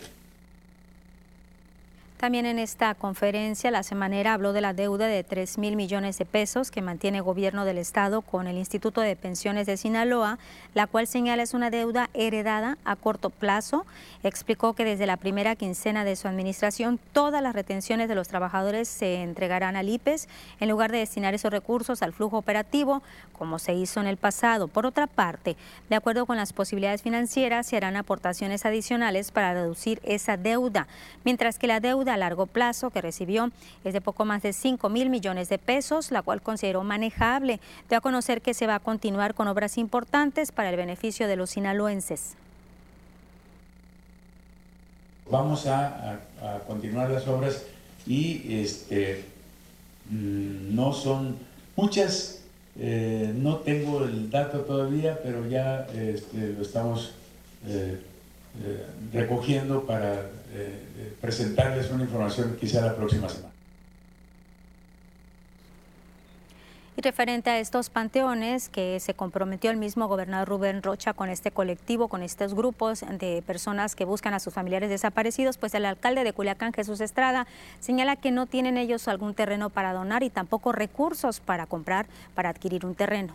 También 2.22 2.46
en 2.46 2.60
esta 2.60 2.94
conferencia, 2.94 3.72
la 3.72 3.82
semanera 3.82 4.36
habló 4.36 4.54
de 4.54 4.62
la 4.62 4.74
deuda 4.74 5.08
de 5.08 5.24
3 5.24 5.58
mil 5.58 5.76
millones 5.76 6.20
de 6.20 6.26
pesos 6.26 6.70
que 6.70 6.84
mantiene 6.84 7.18
el 7.18 7.24
gobierno 7.24 7.66
del 7.66 7.80
estado 7.80 8.22
con 8.22 8.46
el 8.46 8.60
Instituto 8.60 9.02
de 9.02 9.16
Pensiones 9.16 9.66
de 9.66 9.76
Sinaloa, 9.76 10.38
la 10.76 10.86
cual 10.86 11.08
señala 11.08 11.42
es 11.42 11.56
una 11.56 11.72
deuda 11.72 12.12
heredada 12.14 12.78
a 12.86 12.96
corto 12.96 13.32
plazo. 13.32 13.88
Explicó 14.22 14.74
que 14.74 14.86
desde 14.86 15.08
la 15.08 15.18
primera 15.18 15.56
quincena 15.56 16.06
de 16.06 16.16
su 16.16 16.28
administración, 16.28 17.00
todas 17.12 17.42
las 17.42 17.56
retenciones 17.56 18.08
de 18.08 18.14
los 18.14 18.28
trabajadores 18.28 18.88
se 18.88 19.24
entregarán 19.24 19.76
al 19.76 19.90
IPES 19.90 20.30
en 20.60 20.70
lugar 20.70 20.92
de 20.92 21.00
destinar 21.00 21.34
esos 21.34 21.50
recursos 21.50 22.04
al 22.04 22.14
flujo 22.14 22.38
operativo, 22.38 23.02
como 23.34 23.58
se 23.58 23.74
hizo 23.74 24.00
en 24.00 24.06
el 24.06 24.18
pasado. 24.18 24.68
Por 24.68 24.86
otra 24.86 25.08
parte, 25.08 25.56
de 25.90 25.96
acuerdo 25.96 26.28
con 26.28 26.38
las 26.38 26.54
posibilidades 26.54 27.02
financieras, 27.02 27.66
se 27.66 27.78
harán 27.78 27.96
aportaciones 27.96 28.64
adicionales 28.68 29.32
para 29.32 29.56
reducir 29.56 30.00
esa 30.04 30.38
deuda, 30.38 30.88
mientras 31.24 31.58
que 31.58 31.66
la 31.66 31.80
deuda 31.80 32.11
a 32.12 32.18
largo 32.18 32.46
plazo 32.46 32.90
que 32.90 33.02
recibió 33.02 33.52
es 33.84 33.94
de 33.94 34.02
poco 34.02 34.26
más 34.26 34.42
de 34.42 34.54
5 34.54 34.90
mil 34.90 35.10
millones 35.10 35.50
de 35.50 35.58
pesos, 35.58 36.12
la 36.12 36.22
cual 36.22 36.42
consideró 36.42 36.84
manejable. 36.84 37.60
De 37.90 37.96
a 37.96 38.02
conocer 38.02 38.42
que 38.42 38.54
se 38.54 38.68
va 38.68 38.76
a 38.76 38.80
continuar 38.80 39.34
con 39.34 39.48
obras 39.48 39.78
importantes 39.78 40.52
para 40.52 40.70
el 40.70 40.78
beneficio 40.78 41.28
de 41.28 41.36
los 41.36 41.52
sinaloenses. 41.52 42.36
Vamos 45.30 45.66
a, 45.66 46.20
continuar 46.68 47.10
las 47.10 47.28
obras 47.28 47.64
y 48.06 48.62
este, 48.62 49.24
mm, 50.10 50.76
no 50.76 50.92
son 50.92 51.38
muchas, 51.76 52.42
eh, 52.78 53.32
no 53.34 53.58
tengo 53.58 54.04
el 54.04 54.30
dato 54.30 54.62
todavía, 54.62 55.20
pero 55.24 55.48
ya 55.48 55.88
este, 55.94 56.54
lo 56.54 56.62
estamos 56.64 57.12
eh, 57.66 58.02
eh, 58.64 58.86
recogiendo 59.14 59.84
para 59.84 60.30
eh, 60.54 60.86
eh, 60.98 61.16
presentarles 61.22 61.90
una 61.92 62.04
información 62.04 62.58
quizá 62.60 62.82
la 62.82 62.94
próxima 62.94 63.30
semana. 63.30 63.54
Y 66.98 67.02
referente 67.02 67.50
a 67.50 67.58
estos 67.58 67.90
panteones 67.90 68.68
que 68.68 69.00
se 69.00 69.14
comprometió 69.14 69.72
el 69.72 69.78
mismo 69.78 70.10
gobernador 70.10 70.50
Rubén 70.50 70.84
Rocha 70.84 71.14
con 71.14 71.30
este 71.30 71.52
colectivo, 71.52 72.10
con 72.10 72.22
estos 72.22 72.54
grupos 72.54 73.06
de 73.10 73.42
personas 73.48 73.96
que 73.96 74.04
buscan 74.04 74.34
a 74.34 74.42
sus 74.42 74.54
familiares 74.54 74.90
desaparecidos, 74.90 75.58
pues 75.58 75.74
el 75.74 75.86
alcalde 75.86 76.26
de 76.26 76.34
Culiacán, 76.34 76.74
Jesús 76.74 77.00
Estrada, 77.00 77.48
señala 77.80 78.18
que 78.18 78.32
no 78.32 78.46
tienen 78.46 78.76
ellos 78.76 79.08
algún 79.08 79.34
terreno 79.34 79.70
para 79.70 79.94
donar 79.94 80.22
y 80.22 80.30
tampoco 80.30 80.74
recursos 80.74 81.40
para 81.40 81.66
comprar, 81.66 82.08
para 82.36 82.50
adquirir 82.50 82.86
un 82.86 82.96
terreno. 82.96 83.34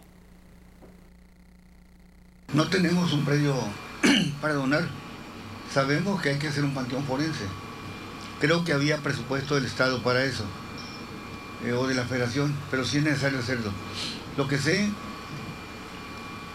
No 2.52 2.68
tenemos 2.68 3.14
un 3.14 3.24
predio 3.24 3.54
para 4.42 4.52
donar 4.52 5.05
Sabemos 5.76 6.22
que 6.22 6.30
hay 6.30 6.38
que 6.38 6.48
hacer 6.48 6.64
un 6.64 6.72
panteón 6.72 7.04
forense. 7.04 7.44
Creo 8.40 8.64
que 8.64 8.72
había 8.72 8.96
presupuesto 9.02 9.56
del 9.56 9.66
Estado 9.66 10.02
para 10.02 10.24
eso, 10.24 10.44
eh, 11.66 11.74
o 11.74 11.86
de 11.86 11.94
la 11.94 12.06
Federación, 12.06 12.54
pero 12.70 12.82
sí 12.82 12.96
es 12.96 13.04
necesario 13.04 13.40
hacerlo. 13.40 13.70
Lo 14.38 14.48
que 14.48 14.56
sé 14.56 14.88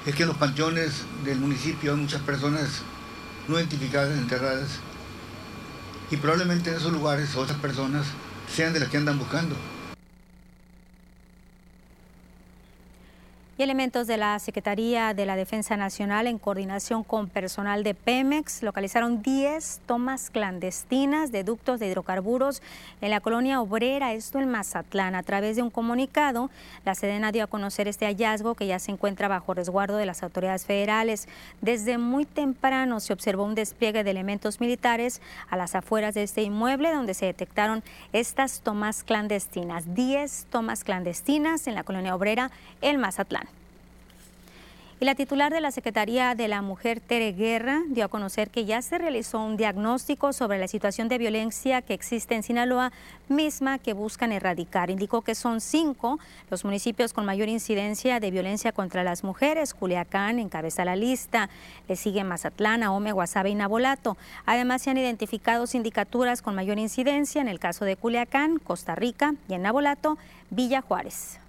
es 0.07 0.15
que 0.15 0.23
en 0.23 0.29
los 0.29 0.37
panteones 0.37 1.03
del 1.23 1.37
municipio 1.37 1.91
hay 1.91 1.99
muchas 1.99 2.23
personas 2.23 2.81
no 3.47 3.59
identificadas, 3.59 4.17
enterradas, 4.17 4.79
y 6.09 6.17
probablemente 6.17 6.71
en 6.71 6.77
esos 6.77 6.91
lugares 6.91 7.35
otras 7.35 7.59
personas 7.59 8.07
sean 8.51 8.73
de 8.73 8.79
las 8.79 8.89
que 8.89 8.97
andan 8.97 9.19
buscando. 9.19 9.55
Elementos 13.63 14.07
de 14.07 14.17
la 14.17 14.39
Secretaría 14.39 15.13
de 15.13 15.27
la 15.27 15.35
Defensa 15.35 15.77
Nacional, 15.77 16.25
en 16.25 16.39
coordinación 16.39 17.03
con 17.03 17.29
personal 17.29 17.83
de 17.83 17.93
Pemex, 17.93 18.63
localizaron 18.63 19.21
10 19.21 19.81
tomas 19.85 20.31
clandestinas 20.31 21.31
de 21.31 21.43
ductos 21.43 21.79
de 21.79 21.85
hidrocarburos 21.85 22.63
en 23.01 23.11
la 23.11 23.19
colonia 23.19 23.61
obrera, 23.61 24.13
esto 24.13 24.39
en 24.39 24.49
Mazatlán. 24.49 25.13
A 25.13 25.21
través 25.21 25.57
de 25.57 25.61
un 25.61 25.69
comunicado, 25.69 26.49
la 26.85 26.95
Sedena 26.95 27.31
dio 27.31 27.43
a 27.43 27.47
conocer 27.47 27.87
este 27.87 28.07
hallazgo 28.07 28.55
que 28.55 28.65
ya 28.65 28.79
se 28.79 28.93
encuentra 28.93 29.27
bajo 29.27 29.53
resguardo 29.53 29.97
de 29.97 30.07
las 30.07 30.23
autoridades 30.23 30.65
federales. 30.65 31.27
Desde 31.61 31.99
muy 31.99 32.25
temprano 32.25 32.99
se 32.99 33.13
observó 33.13 33.43
un 33.43 33.53
despliegue 33.53 34.03
de 34.03 34.09
elementos 34.09 34.59
militares 34.59 35.21
a 35.51 35.55
las 35.55 35.75
afueras 35.75 36.15
de 36.15 36.23
este 36.23 36.41
inmueble, 36.41 36.91
donde 36.91 37.13
se 37.13 37.27
detectaron 37.27 37.83
estas 38.11 38.61
tomas 38.61 39.03
clandestinas. 39.03 39.93
10 39.93 40.47
tomas 40.49 40.83
clandestinas 40.83 41.67
en 41.67 41.75
la 41.75 41.83
colonia 41.83 42.15
obrera, 42.15 42.49
en 42.81 42.99
Mazatlán. 42.99 43.50
Y 45.01 45.05
la 45.05 45.15
titular 45.15 45.51
de 45.51 45.61
la 45.61 45.71
Secretaría 45.71 46.35
de 46.35 46.47
la 46.47 46.61
Mujer, 46.61 46.99
Tere 46.99 47.31
Guerra, 47.31 47.81
dio 47.87 48.05
a 48.05 48.07
conocer 48.07 48.51
que 48.51 48.65
ya 48.65 48.83
se 48.83 48.99
realizó 48.99 49.39
un 49.39 49.57
diagnóstico 49.57 50.31
sobre 50.31 50.59
la 50.59 50.67
situación 50.67 51.09
de 51.09 51.17
violencia 51.17 51.81
que 51.81 51.95
existe 51.95 52.35
en 52.35 52.43
Sinaloa, 52.43 52.91
misma 53.27 53.79
que 53.79 53.93
buscan 53.93 54.31
erradicar. 54.31 54.91
Indicó 54.91 55.23
que 55.23 55.33
son 55.33 55.59
cinco 55.59 56.19
los 56.51 56.63
municipios 56.65 57.13
con 57.13 57.25
mayor 57.25 57.49
incidencia 57.49 58.19
de 58.19 58.29
violencia 58.29 58.73
contra 58.73 59.03
las 59.03 59.23
mujeres. 59.23 59.73
Culiacán 59.73 60.37
encabeza 60.37 60.85
la 60.85 60.95
lista. 60.95 61.49
Le 61.87 61.95
sigue 61.95 62.23
Mazatlán, 62.23 62.83
Ahome, 62.83 63.11
Guasave 63.11 63.49
y 63.49 63.55
Nabolato. 63.55 64.17
Además, 64.45 64.83
se 64.83 64.91
han 64.91 64.97
identificado 64.97 65.65
sindicaturas 65.65 66.43
con 66.43 66.53
mayor 66.53 66.77
incidencia 66.77 67.41
en 67.41 67.47
el 67.47 67.57
caso 67.57 67.85
de 67.85 67.95
Culiacán, 67.95 68.59
Costa 68.59 68.93
Rica 68.93 69.33
y 69.49 69.55
en 69.55 69.63
Nabolato, 69.63 70.19
Villa 70.51 70.81
Juárez. 70.81 71.40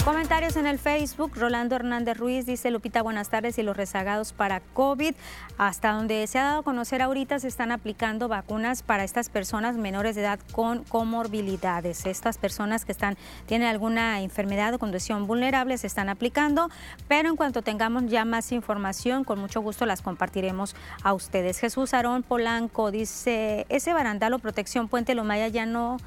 Comentarios 0.05 0.57
en 0.57 0.67
el 0.67 0.79
Facebook. 0.79 1.33
Rolando 1.37 1.77
Hernández 1.77 2.17
Ruiz 2.17 2.47
dice, 2.47 2.71
Lupita, 2.71 3.03
buenas 3.03 3.29
tardes 3.29 3.59
y 3.59 3.63
los 3.63 3.77
rezagados 3.77 4.33
para 4.33 4.61
COVID. 4.61 5.15
Hasta 5.59 5.93
donde 5.93 6.27
se 6.27 6.39
ha 6.39 6.45
dado 6.45 6.61
a 6.61 6.63
conocer 6.63 7.03
ahorita 7.03 7.39
se 7.39 7.49
están 7.49 7.71
aplicando 7.71 8.27
vacunas 8.27 8.83
para 8.83 9.05
estas 9.05 9.29
personas 9.29 9.77
menores 9.77 10.15
de 10.17 10.23
edad 10.23 10.41
con 10.53 10.85
comorbilidades. 10.85 12.07
Estas 12.07 12.39
personas 12.39 12.87
que 12.87 12.93
están, 12.93 13.19
tienen 13.45 13.69
alguna 13.69 14.23
enfermedad 14.23 14.73
o 14.73 14.79
condición 14.79 15.27
vulnerable 15.27 15.77
se 15.77 15.87
están 15.87 16.09
aplicando, 16.09 16.71
pero 17.07 17.29
en 17.29 17.37
cuanto 17.37 17.61
tengamos 17.61 18.07
ya 18.07 18.25
más 18.25 18.53
información, 18.53 19.25
con 19.25 19.39
mucho 19.39 19.61
gusto 19.61 19.85
las 19.85 20.01
compartiremos 20.01 20.75
a 21.03 21.13
ustedes. 21.13 21.59
Jesús 21.59 21.93
Aarón 21.93 22.23
Polanco 22.23 22.91
dice, 22.91 23.67
ese 23.69 23.93
barandal 23.93 24.33
o 24.33 24.39
protección 24.39 24.89
Puente 24.89 25.15
Lomaya 25.15 25.49
ya 25.49 25.67
no 25.67 25.99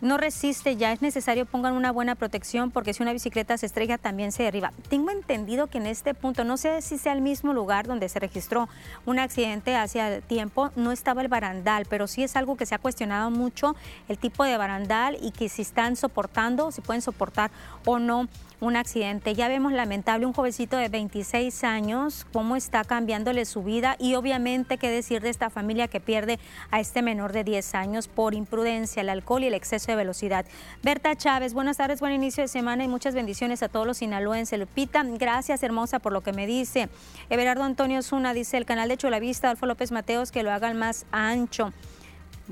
no 0.00 0.18
resiste, 0.18 0.76
ya 0.76 0.92
es 0.92 1.02
necesario 1.02 1.46
pongan 1.46 1.74
una 1.74 1.90
buena 1.90 2.14
protección 2.14 2.70
porque 2.70 2.92
si 2.92 3.02
una 3.02 3.12
bicicleta 3.12 3.56
se 3.56 3.66
estrella 3.66 3.98
también 3.98 4.32
se 4.32 4.42
derriba. 4.42 4.72
Tengo 4.88 5.10
entendido 5.10 5.66
que 5.68 5.78
en 5.78 5.86
este 5.86 6.14
punto, 6.14 6.44
no 6.44 6.56
sé 6.56 6.82
si 6.82 6.98
sea 6.98 7.12
el 7.12 7.20
mismo 7.20 7.52
lugar 7.52 7.86
donde 7.86 8.08
se 8.08 8.18
registró 8.18 8.68
un 9.04 9.18
accidente 9.18 9.74
hace 9.76 10.22
tiempo, 10.22 10.70
no 10.76 10.92
estaba 10.92 11.22
el 11.22 11.28
barandal, 11.28 11.86
pero 11.88 12.06
sí 12.06 12.22
es 12.22 12.36
algo 12.36 12.56
que 12.56 12.66
se 12.66 12.74
ha 12.74 12.78
cuestionado 12.78 13.30
mucho 13.30 13.74
el 14.08 14.18
tipo 14.18 14.44
de 14.44 14.56
barandal 14.56 15.16
y 15.20 15.30
que 15.30 15.48
si 15.48 15.62
están 15.62 15.96
soportando, 15.96 16.70
si 16.72 16.80
pueden 16.80 17.02
soportar 17.02 17.50
o 17.84 17.98
no 17.98 18.28
un 18.60 18.76
accidente. 18.76 19.34
Ya 19.34 19.48
vemos 19.48 19.72
lamentable 19.72 20.26
un 20.26 20.32
jovencito 20.32 20.76
de 20.76 20.88
26 20.88 21.64
años, 21.64 22.26
cómo 22.32 22.56
está 22.56 22.84
cambiándole 22.84 23.44
su 23.44 23.62
vida 23.62 23.96
y 23.98 24.14
obviamente 24.14 24.78
qué 24.78 24.90
decir 24.90 25.22
de 25.22 25.30
esta 25.30 25.50
familia 25.50 25.88
que 25.88 26.00
pierde 26.00 26.38
a 26.70 26.80
este 26.80 27.02
menor 27.02 27.32
de 27.32 27.44
10 27.44 27.74
años 27.74 28.08
por 28.08 28.34
imprudencia, 28.34 29.02
el 29.02 29.10
alcohol 29.10 29.44
y 29.44 29.48
el 29.48 29.54
exceso 29.54 29.92
de 29.92 29.96
velocidad. 29.96 30.46
Berta 30.82 31.14
Chávez, 31.16 31.54
buenas 31.54 31.76
tardes, 31.76 32.00
buen 32.00 32.12
inicio 32.12 32.42
de 32.42 32.48
semana 32.48 32.84
y 32.84 32.88
muchas 32.88 33.14
bendiciones 33.14 33.62
a 33.62 33.68
todos 33.68 33.86
los 33.86 33.98
sinaloenses. 33.98 34.58
Lupita, 34.58 35.02
gracias 35.04 35.62
hermosa 35.62 35.98
por 35.98 36.12
lo 36.12 36.22
que 36.22 36.32
me 36.32 36.46
dice. 36.46 36.88
Everardo 37.28 37.64
Antonio 37.64 38.02
Zuna 38.02 38.32
dice, 38.32 38.56
el 38.56 38.66
canal 38.66 38.88
de 38.88 38.96
Chulavista, 38.96 39.50
Alfo 39.50 39.66
López 39.66 39.92
Mateos, 39.92 40.32
que 40.32 40.42
lo 40.42 40.50
hagan 40.50 40.78
más 40.78 41.06
ancho. 41.10 41.72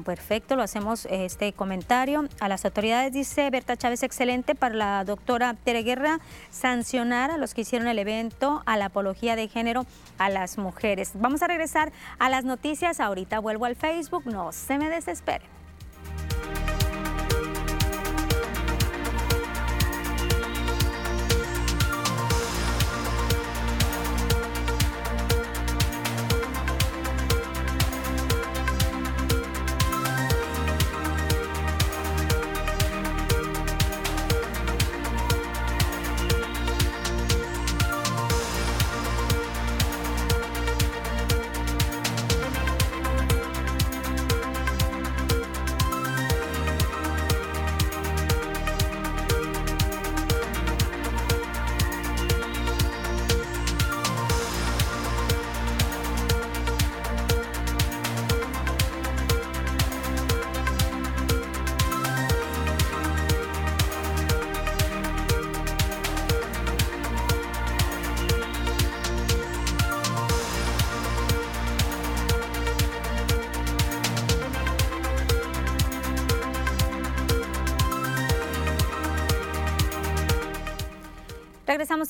Perfecto, 0.02 0.56
lo 0.56 0.62
hacemos 0.62 1.06
este 1.08 1.52
comentario. 1.52 2.24
A 2.40 2.48
las 2.48 2.64
autoridades 2.64 3.12
dice 3.12 3.48
Berta 3.50 3.76
Chávez, 3.76 4.02
excelente 4.02 4.56
para 4.56 4.74
la 4.74 5.04
doctora 5.04 5.54
Tere 5.54 5.84
Guerra 5.84 6.18
sancionar 6.50 7.30
a 7.30 7.36
los 7.36 7.54
que 7.54 7.60
hicieron 7.60 7.86
el 7.86 7.98
evento 8.00 8.62
a 8.66 8.76
la 8.76 8.86
apología 8.86 9.36
de 9.36 9.46
género 9.46 9.86
a 10.18 10.30
las 10.30 10.58
mujeres. 10.58 11.12
Vamos 11.14 11.42
a 11.42 11.46
regresar 11.46 11.92
a 12.18 12.28
las 12.28 12.44
noticias. 12.44 12.98
Ahorita 12.98 13.38
vuelvo 13.38 13.66
al 13.66 13.76
Facebook, 13.76 14.26
no 14.26 14.50
se 14.50 14.78
me 14.78 14.90
desesperen. 14.90 15.53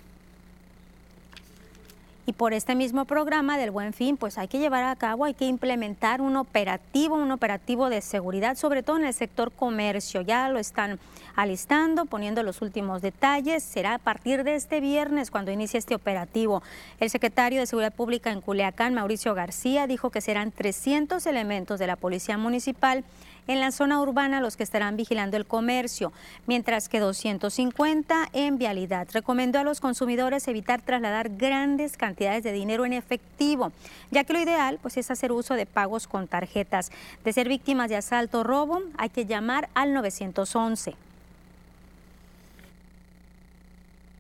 Y 2.30 2.34
por 2.34 2.54
este 2.54 2.76
mismo 2.76 3.06
programa 3.06 3.58
del 3.58 3.72
Buen 3.72 3.92
Fin, 3.92 4.16
pues 4.16 4.38
hay 4.38 4.48
que 4.48 4.60
llevar 4.60 4.84
a 4.84 4.96
cabo, 4.96 5.26
hay 5.26 5.34
que 5.34 5.46
implementar 5.46 6.22
un 6.22 6.38
operativo, 6.38 7.16
un 7.16 7.32
operativo 7.32 7.90
de 7.90 8.02
seguridad, 8.02 8.56
sobre 8.56 8.84
todo 8.84 8.98
en 8.98 9.06
el 9.06 9.16
sector 9.16 9.52
comercio. 9.52 10.22
Ya 10.22 10.48
lo 10.50 10.60
están 10.60 11.00
alistando, 11.36 12.06
poniendo 12.06 12.44
los 12.44 12.62
últimos 12.62 13.02
detalles. 13.02 13.64
Será 13.64 13.96
a 13.96 13.98
partir 13.98 14.44
de 14.44 14.54
este 14.54 14.80
viernes 14.80 15.32
cuando 15.32 15.52
inicie 15.52 15.80
este 15.80 15.96
operativo. 15.96 16.62
El 17.00 17.10
secretario 17.10 17.62
de 17.62 17.66
Seguridad 17.66 17.96
Pública 17.96 18.30
en 18.30 18.42
Culiacán, 18.42 18.94
Mauricio 18.94 19.34
García, 19.34 19.88
dijo 19.88 20.12
que 20.12 20.22
serán 20.22 20.52
300 20.52 21.26
elementos 21.26 21.80
de 21.80 21.88
la 21.88 21.96
Policía 21.96 22.38
Municipal 22.38 23.06
en 23.50 23.60
la 23.60 23.72
zona 23.72 24.00
urbana 24.00 24.42
los 24.42 24.56
que 24.56 24.64
estarán 24.64 24.96
vigilando 24.96 25.36
el 25.36 25.46
comercio, 25.46 26.14
mientras 26.46 26.88
que 26.88 27.00
250 27.00 28.30
en 28.32 28.60
vialidad. 28.60 29.08
Recomendó 29.12 29.58
a 29.58 29.64
los 29.64 29.82
consumidores 29.82 30.48
evitar 30.48 30.84
trasladar 30.84 31.30
grandes 31.36 31.98
cantidades 31.98 32.44
de 32.44 32.54
dinero 32.54 32.86
en 32.86 32.94
efectivo, 32.94 33.72
ya 34.12 34.24
que 34.24 34.34
lo 34.34 34.40
ideal 34.40 34.78
pues, 34.84 34.98
es 34.98 35.10
hacer 35.10 35.32
uso 35.32 35.56
de 35.56 35.66
pagos 35.66 36.08
con 36.08 36.28
tarjetas. 36.28 36.92
De 37.26 37.34
ser 37.34 37.50
víctimas 37.50 37.90
de 37.90 37.96
asalto 37.96 38.42
o 38.42 38.44
robo, 38.44 38.84
hay 39.00 39.10
que 39.10 39.26
llamar 39.26 39.68
al 39.74 39.94
911 39.94 40.94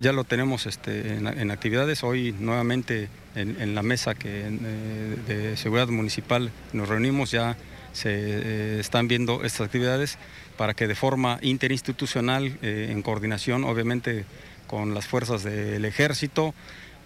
ya 0.01 0.13
lo 0.13 0.23
tenemos 0.23 0.65
este, 0.65 1.15
en, 1.15 1.51
actividades. 1.51 2.05
Hoy 2.05 2.33
nuevamente 2.39 3.09
en, 3.35 3.75
la 3.75 3.83
mesa 3.83 4.15
que, 4.15 4.47
eh, 4.47 5.17
de 5.27 5.57
seguridad 5.57 5.89
municipal 5.89 6.51
nos 6.71 6.87
reunimos, 6.87 7.31
ya 7.31 7.57
se 7.93 8.10
eh, 8.12 8.80
están 8.80 9.08
viendo 9.08 9.43
estas 9.43 9.62
actividades 9.62 10.17
para 10.58 10.73
que 10.73 10.88
de 10.88 10.95
forma 10.95 11.39
interinstitucional, 11.41 12.58
eh, 12.62 12.89
en 12.91 13.02
coordinación 13.02 13.63
obviamente 13.63 14.25
con 14.67 14.93
las 14.93 15.08
fuerzas 15.08 15.43
del 15.43 15.86
Ejército, 15.86 16.54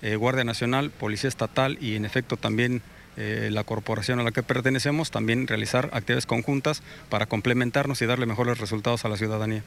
eh, 0.02 0.16
Guardia 0.16 0.44
Nacional, 0.44 0.92
Policía 0.92 1.30
Estatal 1.30 1.78
y 1.80 1.96
en 1.96 2.06
efecto 2.06 2.38
también 2.38 2.82
la 3.16 3.64
corporación 3.64 4.20
a 4.20 4.24
la 4.24 4.32
que 4.32 4.42
pertenecemos, 4.42 5.12
también 5.12 5.46
realizar 5.46 5.92
actividades 5.94 6.26
conjuntas 6.26 6.82
para 7.10 7.28
complementarnos 7.28 8.02
y 8.02 8.08
darle 8.08 8.26
mejores 8.26 8.58
resultados 8.58 9.06
a 9.06 9.10
la 9.10 9.18
ciudadanía. 9.18 9.64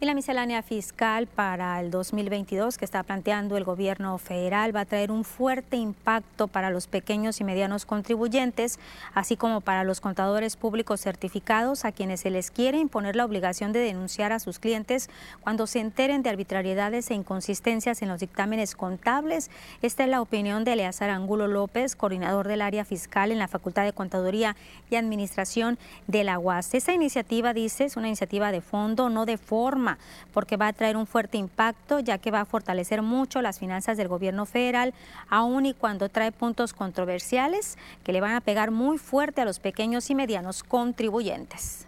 Y 0.00 0.06
la 0.06 0.14
miscelánea 0.14 0.62
fiscal 0.62 1.26
para 1.26 1.80
el 1.80 1.90
2022 1.90 2.78
que 2.78 2.84
está 2.84 3.02
planteando 3.02 3.56
el 3.56 3.64
gobierno 3.64 4.16
federal 4.18 4.74
va 4.74 4.82
a 4.82 4.84
traer 4.84 5.10
un 5.10 5.24
fuerte 5.24 5.76
impacto 5.76 6.46
para 6.46 6.70
los 6.70 6.86
pequeños 6.86 7.40
y 7.40 7.44
medianos 7.44 7.84
contribuyentes, 7.84 8.78
así 9.12 9.36
como 9.36 9.60
para 9.60 9.82
los 9.82 10.00
contadores 10.00 10.54
públicos 10.54 11.00
certificados 11.00 11.84
a 11.84 11.90
quienes 11.90 12.20
se 12.20 12.30
les 12.30 12.52
quiere 12.52 12.78
imponer 12.78 13.16
la 13.16 13.24
obligación 13.24 13.72
de 13.72 13.80
denunciar 13.80 14.30
a 14.30 14.38
sus 14.38 14.60
clientes 14.60 15.10
cuando 15.40 15.66
se 15.66 15.80
enteren 15.80 16.22
de 16.22 16.30
arbitrariedades 16.30 17.10
e 17.10 17.14
inconsistencias 17.14 18.00
en 18.00 18.08
los 18.08 18.20
dictámenes 18.20 18.76
contables. 18.76 19.50
Esta 19.82 20.04
es 20.04 20.10
la 20.10 20.20
opinión 20.20 20.62
de 20.62 20.74
Eleazar 20.74 21.10
Angulo 21.10 21.48
López, 21.48 21.96
coordinador 21.96 22.46
del 22.46 22.62
área 22.62 22.84
fiscal 22.84 23.32
en 23.32 23.40
la 23.40 23.48
Facultad 23.48 23.82
de 23.82 23.92
Contaduría 23.92 24.54
y 24.90 24.94
Administración 24.94 25.76
de 26.06 26.22
la 26.22 26.38
UAS. 26.38 26.74
Esta 26.74 26.92
iniciativa, 26.92 27.52
dice, 27.52 27.86
es 27.86 27.96
una 27.96 28.06
iniciativa 28.06 28.52
de 28.52 28.60
fondo, 28.60 29.08
no 29.08 29.26
de 29.26 29.38
forma 29.38 29.87
porque 30.34 30.58
va 30.58 30.66
a 30.66 30.72
traer 30.74 30.96
un 30.96 31.06
fuerte 31.06 31.38
impacto, 31.38 32.00
ya 32.00 32.18
que 32.18 32.30
va 32.30 32.42
a 32.42 32.44
fortalecer 32.44 33.00
mucho 33.00 33.40
las 33.40 33.58
finanzas 33.58 33.96
del 33.96 34.08
gobierno 34.08 34.44
federal, 34.44 34.92
aun 35.30 35.64
y 35.64 35.72
cuando 35.72 36.10
trae 36.10 36.32
puntos 36.32 36.74
controversiales 36.74 37.78
que 38.04 38.12
le 38.12 38.20
van 38.20 38.34
a 38.34 38.42
pegar 38.42 38.70
muy 38.70 38.98
fuerte 38.98 39.40
a 39.40 39.46
los 39.46 39.58
pequeños 39.58 40.10
y 40.10 40.14
medianos 40.14 40.62
contribuyentes. 40.62 41.87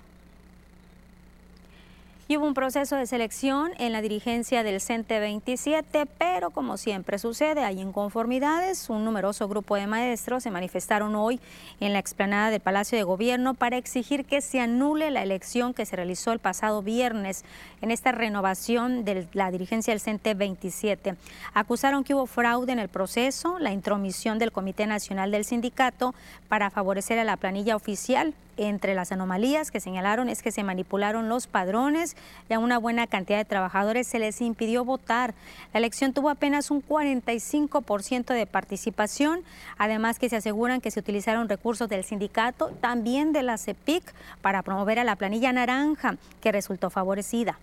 Y 2.31 2.37
hubo 2.37 2.47
un 2.47 2.55
proceso 2.55 2.95
de 2.95 3.09
selección 3.09 3.73
en 3.79 3.91
la 3.91 4.01
dirigencia 4.01 4.63
del 4.63 4.81
CENTE 4.81 5.19
27, 5.19 6.07
pero 6.17 6.51
como 6.51 6.77
siempre 6.77 7.19
sucede, 7.19 7.65
hay 7.65 7.81
inconformidades. 7.81 8.89
Un 8.89 9.05
numeroso 9.05 9.49
grupo 9.49 9.75
de 9.75 9.89
maestros 9.89 10.45
se 10.45 10.53
manifestaron 10.53 11.17
hoy 11.17 11.41
en 11.81 11.93
la 11.93 11.99
explanada 11.99 12.51
del 12.51 12.61
Palacio 12.61 12.97
de 12.97 13.03
Gobierno 13.03 13.55
para 13.55 13.79
exigir 13.79 14.25
que 14.25 14.43
se 14.43 14.61
anule 14.61 15.11
la 15.11 15.25
elección 15.25 15.75
que 15.75 15.85
se 15.85 15.97
realizó 15.97 16.31
el 16.31 16.39
pasado 16.39 16.83
viernes 16.83 17.45
en 17.83 17.91
esta 17.91 18.13
renovación 18.13 19.05
de 19.05 19.27
la 19.33 19.51
dirigencia 19.51 19.93
del 19.93 20.01
CENTE 20.01 20.35
27. 20.35 21.17
Acusaron 21.53 22.05
que 22.05 22.15
hubo 22.15 22.27
fraude 22.27 22.71
en 22.71 22.79
el 22.79 22.89
proceso, 22.89 23.59
la 23.59 23.73
intromisión 23.73 24.39
del 24.39 24.53
Comité 24.53 24.87
Nacional 24.87 25.33
del 25.33 25.45
Sindicato 25.45 26.15
para 26.49 26.71
favorecer 26.71 27.19
a 27.19 27.25
la 27.25 27.37
planilla 27.37 27.75
oficial 27.75 28.35
entre 28.69 28.95
las 28.95 29.11
anomalías 29.11 29.71
que 29.71 29.81
señalaron 29.81 30.29
es 30.29 30.43
que 30.43 30.53
se 30.53 30.63
manipularon 30.63 31.29
los 31.29 31.47
padrones 31.47 32.15
y 32.49 32.53
a 32.53 32.59
una 32.59 32.79
buena 32.79 33.07
cantidad 33.07 33.39
de 33.39 33.45
trabajadores 33.47 34.07
se 34.07 34.19
les 34.19 34.41
impidió 34.41 34.85
votar. 34.85 35.35
La 35.73 35.79
elección 35.79 36.13
tuvo 36.13 36.29
apenas 36.29 36.71
un 36.71 36.83
45% 36.87 38.35
de 38.35 38.47
participación, 38.47 39.43
además 39.79 40.19
que 40.19 40.29
se 40.29 40.37
aseguran 40.37 40.81
que 40.81 40.91
se 40.91 41.01
utilizaron 41.01 41.49
recursos 41.49 41.89
del 41.89 42.05
sindicato, 42.05 42.69
también 42.81 43.33
de 43.33 43.43
la 43.43 43.57
CEPIC, 43.57 44.13
para 44.43 44.63
promover 44.63 44.99
a 44.99 45.05
la 45.05 45.17
planilla 45.17 45.53
naranja, 45.53 46.17
que 46.43 46.53
resultó 46.53 46.91
favorecida. 46.91 47.59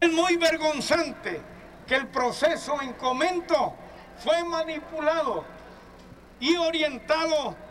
Es 0.00 0.12
muy 0.12 0.36
vergonzante 0.36 1.40
que 1.86 1.96
el 1.96 2.06
proceso 2.08 2.80
en 2.82 2.92
comento 2.92 3.72
fue 4.18 4.44
manipulado 4.44 5.44
y 6.38 6.54
orientado 6.56 7.67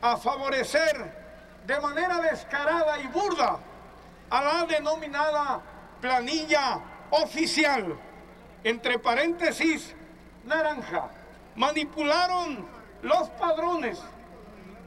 a 0.00 0.16
favorecer 0.16 1.12
de 1.66 1.80
manera 1.80 2.20
descarada 2.20 2.98
y 3.00 3.06
burda 3.08 3.58
a 4.30 4.44
la 4.44 4.66
denominada 4.66 5.60
planilla 6.00 6.80
oficial, 7.10 7.96
entre 8.64 8.98
paréntesis, 8.98 9.94
naranja. 10.44 11.10
Manipularon 11.54 12.66
los 13.02 13.28
padrones 13.30 14.00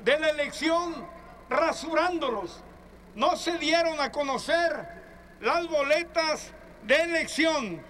de 0.04 0.20
la 0.20 0.30
elección 0.30 1.06
rasurándolos. 1.50 2.62
No 3.16 3.36
se 3.36 3.58
dieron 3.58 4.00
a 4.00 4.12
conocer 4.12 4.88
las 5.42 5.68
boletas 5.68 6.52
de 6.84 6.96
elección 6.96 7.82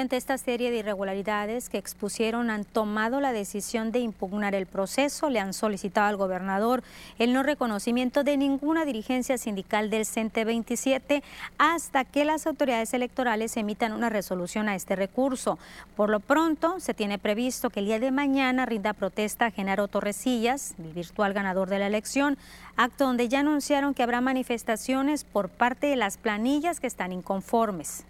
ante 0.00 0.16
esta 0.16 0.38
serie 0.38 0.70
de 0.70 0.78
irregularidades 0.78 1.68
que 1.68 1.78
expusieron 1.78 2.50
han 2.50 2.64
tomado 2.64 3.20
la 3.20 3.32
decisión 3.32 3.92
de 3.92 4.00
impugnar 4.00 4.54
el 4.54 4.66
proceso, 4.66 5.30
le 5.30 5.40
han 5.40 5.52
solicitado 5.52 6.08
al 6.08 6.16
gobernador 6.16 6.82
el 7.18 7.32
no 7.32 7.42
reconocimiento 7.42 8.24
de 8.24 8.36
ninguna 8.36 8.84
dirigencia 8.84 9.38
sindical 9.38 9.90
del 9.90 10.06
CENTE 10.06 10.44
27 10.44 11.22
hasta 11.58 12.04
que 12.04 12.24
las 12.24 12.46
autoridades 12.46 12.94
electorales 12.94 13.56
emitan 13.56 13.92
una 13.92 14.08
resolución 14.08 14.68
a 14.68 14.74
este 14.74 14.96
recurso. 14.96 15.58
Por 15.96 16.10
lo 16.10 16.20
pronto, 16.20 16.80
se 16.80 16.94
tiene 16.94 17.18
previsto 17.18 17.70
que 17.70 17.80
el 17.80 17.86
día 17.86 18.00
de 18.00 18.10
mañana 18.10 18.66
rinda 18.66 18.92
protesta 18.92 19.46
a 19.46 19.50
Genaro 19.50 19.88
Torresillas, 19.88 20.74
el 20.78 20.92
virtual 20.92 21.32
ganador 21.32 21.68
de 21.68 21.78
la 21.78 21.86
elección, 21.86 22.38
acto 22.76 23.04
donde 23.04 23.28
ya 23.28 23.40
anunciaron 23.40 23.94
que 23.94 24.02
habrá 24.02 24.20
manifestaciones 24.20 25.24
por 25.24 25.48
parte 25.48 25.86
de 25.86 25.96
las 25.96 26.16
planillas 26.16 26.80
que 26.80 26.86
están 26.86 27.12
inconformes. 27.12 28.04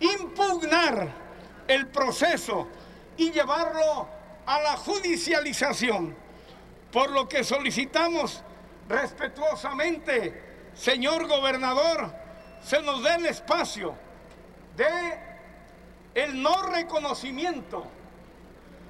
Impugnar 0.00 1.08
el 1.66 1.86
proceso 1.88 2.66
y 3.16 3.30
llevarlo 3.30 4.08
a 4.46 4.60
la 4.60 4.76
judicialización, 4.76 6.16
por 6.92 7.10
lo 7.10 7.28
que 7.28 7.44
solicitamos 7.44 8.42
respetuosamente, 8.88 10.70
señor 10.74 11.26
gobernador, 11.26 12.12
se 12.62 12.80
nos 12.82 13.02
dé 13.02 13.14
el 13.16 13.26
espacio 13.26 13.94
de 14.76 14.88
el 16.14 16.42
no 16.42 16.62
reconocimiento, 16.62 17.86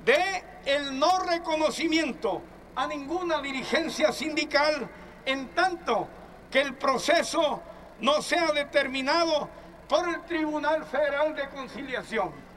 de 0.05 0.45
el 0.65 0.99
no 0.99 1.19
reconocimiento 1.25 2.43
a 2.77 2.87
ninguna 2.87 3.41
dirigencia 3.41 4.13
sindical 4.13 4.89
en 5.27 5.49
tanto 5.49 6.09
que 6.51 6.61
el 6.61 6.75
proceso 6.75 7.61
no 8.01 8.23
sea 8.23 8.53
determinado 8.53 9.49
por 9.89 10.09
el 10.09 10.21
Tribunal 10.23 10.85
Federal 10.85 11.35
de 11.35 11.49
Conciliación. 11.49 12.48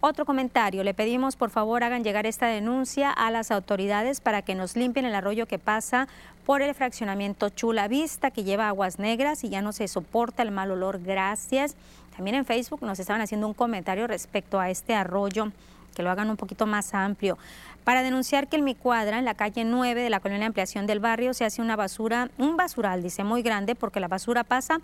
Otro 0.03 0.25
comentario, 0.25 0.83
le 0.83 0.95
pedimos 0.95 1.37
por 1.37 1.51
favor 1.51 1.85
hagan 1.85 2.03
llegar 2.03 2.25
esta 2.25 2.47
denuncia 2.47 3.11
a 3.11 3.31
las 3.31 3.51
autoridades 3.51 4.23
para 4.23 4.41
que 4.41 4.55
nos 4.55 4.75
limpien 4.75 5.05
el 5.05 5.15
arroyo 5.15 5.45
que 5.45 5.59
pasa 5.59 6.09
por 6.47 6.63
el 6.63 6.75
fraccionamiento 6.75 7.51
Chula 7.51 7.87
Vista 7.87 8.31
que 8.31 8.43
lleva 8.43 8.69
aguas 8.69 8.99
negras 8.99 9.45
y 9.45 9.51
ya 9.51 9.61
no 9.61 9.73
se 9.73 9.89
soporta 9.89 10.43
el 10.43 10.53
mal 10.53 10.71
olor. 10.71 11.03
Gracias. 11.03 11.77
También 12.17 12.35
en 12.35 12.47
Facebook 12.47 12.83
nos 12.83 12.99
estaban 12.99 13.21
haciendo 13.21 13.47
un 13.47 13.53
comentario 13.53 14.07
respecto 14.07 14.59
a 14.59 14.71
este 14.71 14.95
arroyo 14.95 15.53
que 15.95 16.03
lo 16.03 16.11
hagan 16.11 16.31
un 16.31 16.39
poquito 16.39 16.65
más 16.65 16.95
amplio, 16.95 17.37
para 17.85 18.03
denunciar 18.03 18.49
que 18.49 18.57
en 18.57 18.65
mi 18.65 18.75
cuadra, 18.75 19.19
en 19.19 19.25
la 19.25 19.35
calle 19.35 19.65
9 19.65 20.01
de 20.01 20.09
la 20.09 20.21
colonia 20.21 20.41
de 20.41 20.47
ampliación 20.47 20.87
del 20.87 21.01
barrio, 21.01 21.35
se 21.35 21.45
hace 21.45 21.61
una 21.61 21.77
basura, 21.77 22.31
un 22.39 22.57
basural, 22.57 23.03
dice, 23.03 23.25
muy 23.25 23.43
grande, 23.43 23.75
porque 23.75 24.01
la 24.01 24.07
basura 24.07 24.45
pasa 24.45 24.81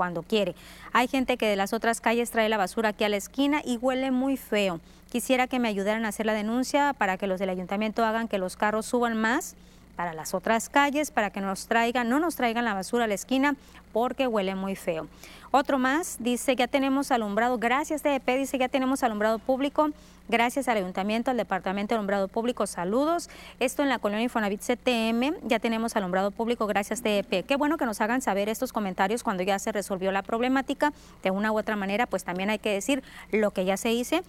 cuando 0.00 0.22
quiere. 0.22 0.54
Hay 0.94 1.08
gente 1.08 1.36
que 1.36 1.46
de 1.46 1.56
las 1.56 1.74
otras 1.74 2.00
calles 2.00 2.30
trae 2.30 2.48
la 2.48 2.56
basura 2.56 2.88
aquí 2.88 3.04
a 3.04 3.10
la 3.10 3.18
esquina 3.18 3.60
y 3.62 3.76
huele 3.76 4.10
muy 4.10 4.38
feo. 4.38 4.80
Quisiera 5.12 5.46
que 5.46 5.58
me 5.58 5.68
ayudaran 5.68 6.06
a 6.06 6.08
hacer 6.08 6.24
la 6.24 6.32
denuncia 6.32 6.94
para 6.94 7.18
que 7.18 7.26
los 7.26 7.38
del 7.38 7.50
ayuntamiento 7.50 8.02
hagan 8.02 8.26
que 8.26 8.38
los 8.38 8.56
carros 8.56 8.86
suban 8.86 9.14
más 9.14 9.56
para 9.96 10.14
las 10.14 10.32
otras 10.32 10.70
calles, 10.70 11.10
para 11.10 11.28
que 11.28 11.42
nos 11.42 11.66
traigan, 11.66 12.08
no 12.08 12.18
nos 12.18 12.34
traigan 12.34 12.64
la 12.64 12.72
basura 12.72 13.04
a 13.04 13.08
la 13.08 13.12
esquina 13.12 13.56
porque 13.92 14.26
huele 14.26 14.54
muy 14.54 14.74
feo. 14.74 15.06
Otro 15.50 15.78
más 15.78 16.16
dice, 16.18 16.56
ya 16.56 16.66
tenemos 16.66 17.10
alumbrado, 17.10 17.58
gracias 17.58 18.00
TDP, 18.00 18.38
dice, 18.38 18.56
ya 18.56 18.70
tenemos 18.70 19.02
alumbrado 19.02 19.38
público 19.38 19.90
Gracias 20.30 20.68
al 20.68 20.76
Ayuntamiento, 20.76 21.32
al 21.32 21.36
Departamento 21.36 21.92
de 21.92 21.96
Alumbrado 21.96 22.28
Público, 22.28 22.64
saludos. 22.68 23.28
Esto 23.58 23.82
en 23.82 23.88
la 23.88 23.98
colonia 23.98 24.22
Infonavit 24.22 24.60
CTM, 24.60 25.34
ya 25.42 25.58
tenemos 25.58 25.96
alumbrado 25.96 26.30
público, 26.30 26.68
gracias 26.68 27.02
TEP. 27.02 27.44
Qué 27.44 27.56
bueno 27.56 27.76
que 27.76 27.84
nos 27.84 28.00
hagan 28.00 28.22
saber 28.22 28.48
estos 28.48 28.72
comentarios 28.72 29.24
cuando 29.24 29.42
ya 29.42 29.58
se 29.58 29.72
resolvió 29.72 30.12
la 30.12 30.22
problemática. 30.22 30.92
De 31.24 31.32
una 31.32 31.50
u 31.50 31.58
otra 31.58 31.74
manera, 31.74 32.06
pues 32.06 32.22
también 32.22 32.48
hay 32.48 32.60
que 32.60 32.70
decir 32.72 33.02
lo 33.32 33.50
que 33.50 33.64
ya 33.64 33.76
se 33.76 33.90
hizo, 33.90 34.20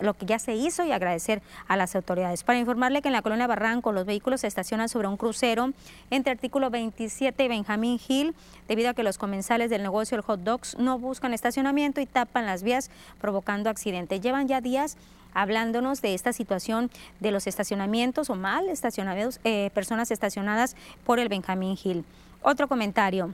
lo 0.00 0.14
que 0.14 0.26
ya 0.26 0.38
se 0.38 0.54
hizo 0.54 0.84
y 0.84 0.92
agradecer 0.92 1.42
a 1.66 1.76
las 1.76 1.96
autoridades. 1.96 2.44
Para 2.44 2.60
informarle 2.60 3.02
que 3.02 3.08
en 3.08 3.14
la 3.14 3.22
colonia 3.22 3.48
Barranco 3.48 3.90
los 3.90 4.06
vehículos 4.06 4.42
se 4.42 4.46
estacionan 4.46 4.88
sobre 4.88 5.08
un 5.08 5.16
crucero 5.16 5.72
entre 6.10 6.30
artículo 6.30 6.70
27 6.70 7.44
y 7.44 7.48
Benjamín 7.48 7.98
Hill, 8.06 8.32
debido 8.68 8.90
a 8.90 8.94
que 8.94 9.02
los 9.02 9.18
comensales 9.18 9.70
del 9.70 9.82
negocio 9.82 10.16
el 10.16 10.22
hot 10.22 10.38
dogs 10.38 10.78
no 10.78 11.00
buscan 11.00 11.34
estacionamiento 11.34 12.00
y 12.00 12.06
tapan 12.06 12.46
las 12.46 12.62
vías 12.62 12.92
provocando 13.20 13.70
accidentes. 13.70 14.20
Llevan 14.20 14.46
ya 14.46 14.60
días 14.60 14.96
hablándonos 15.34 16.02
de 16.02 16.14
esta 16.14 16.32
situación 16.32 16.90
de 17.20 17.30
los 17.30 17.46
estacionamientos 17.46 18.30
o 18.30 18.34
mal 18.34 18.68
estacionados, 18.68 19.40
eh, 19.44 19.70
personas 19.74 20.10
estacionadas 20.10 20.76
por 21.04 21.18
el 21.18 21.28
Benjamín 21.28 21.78
Hill. 21.82 22.04
Otro 22.42 22.68
comentario. 22.68 23.32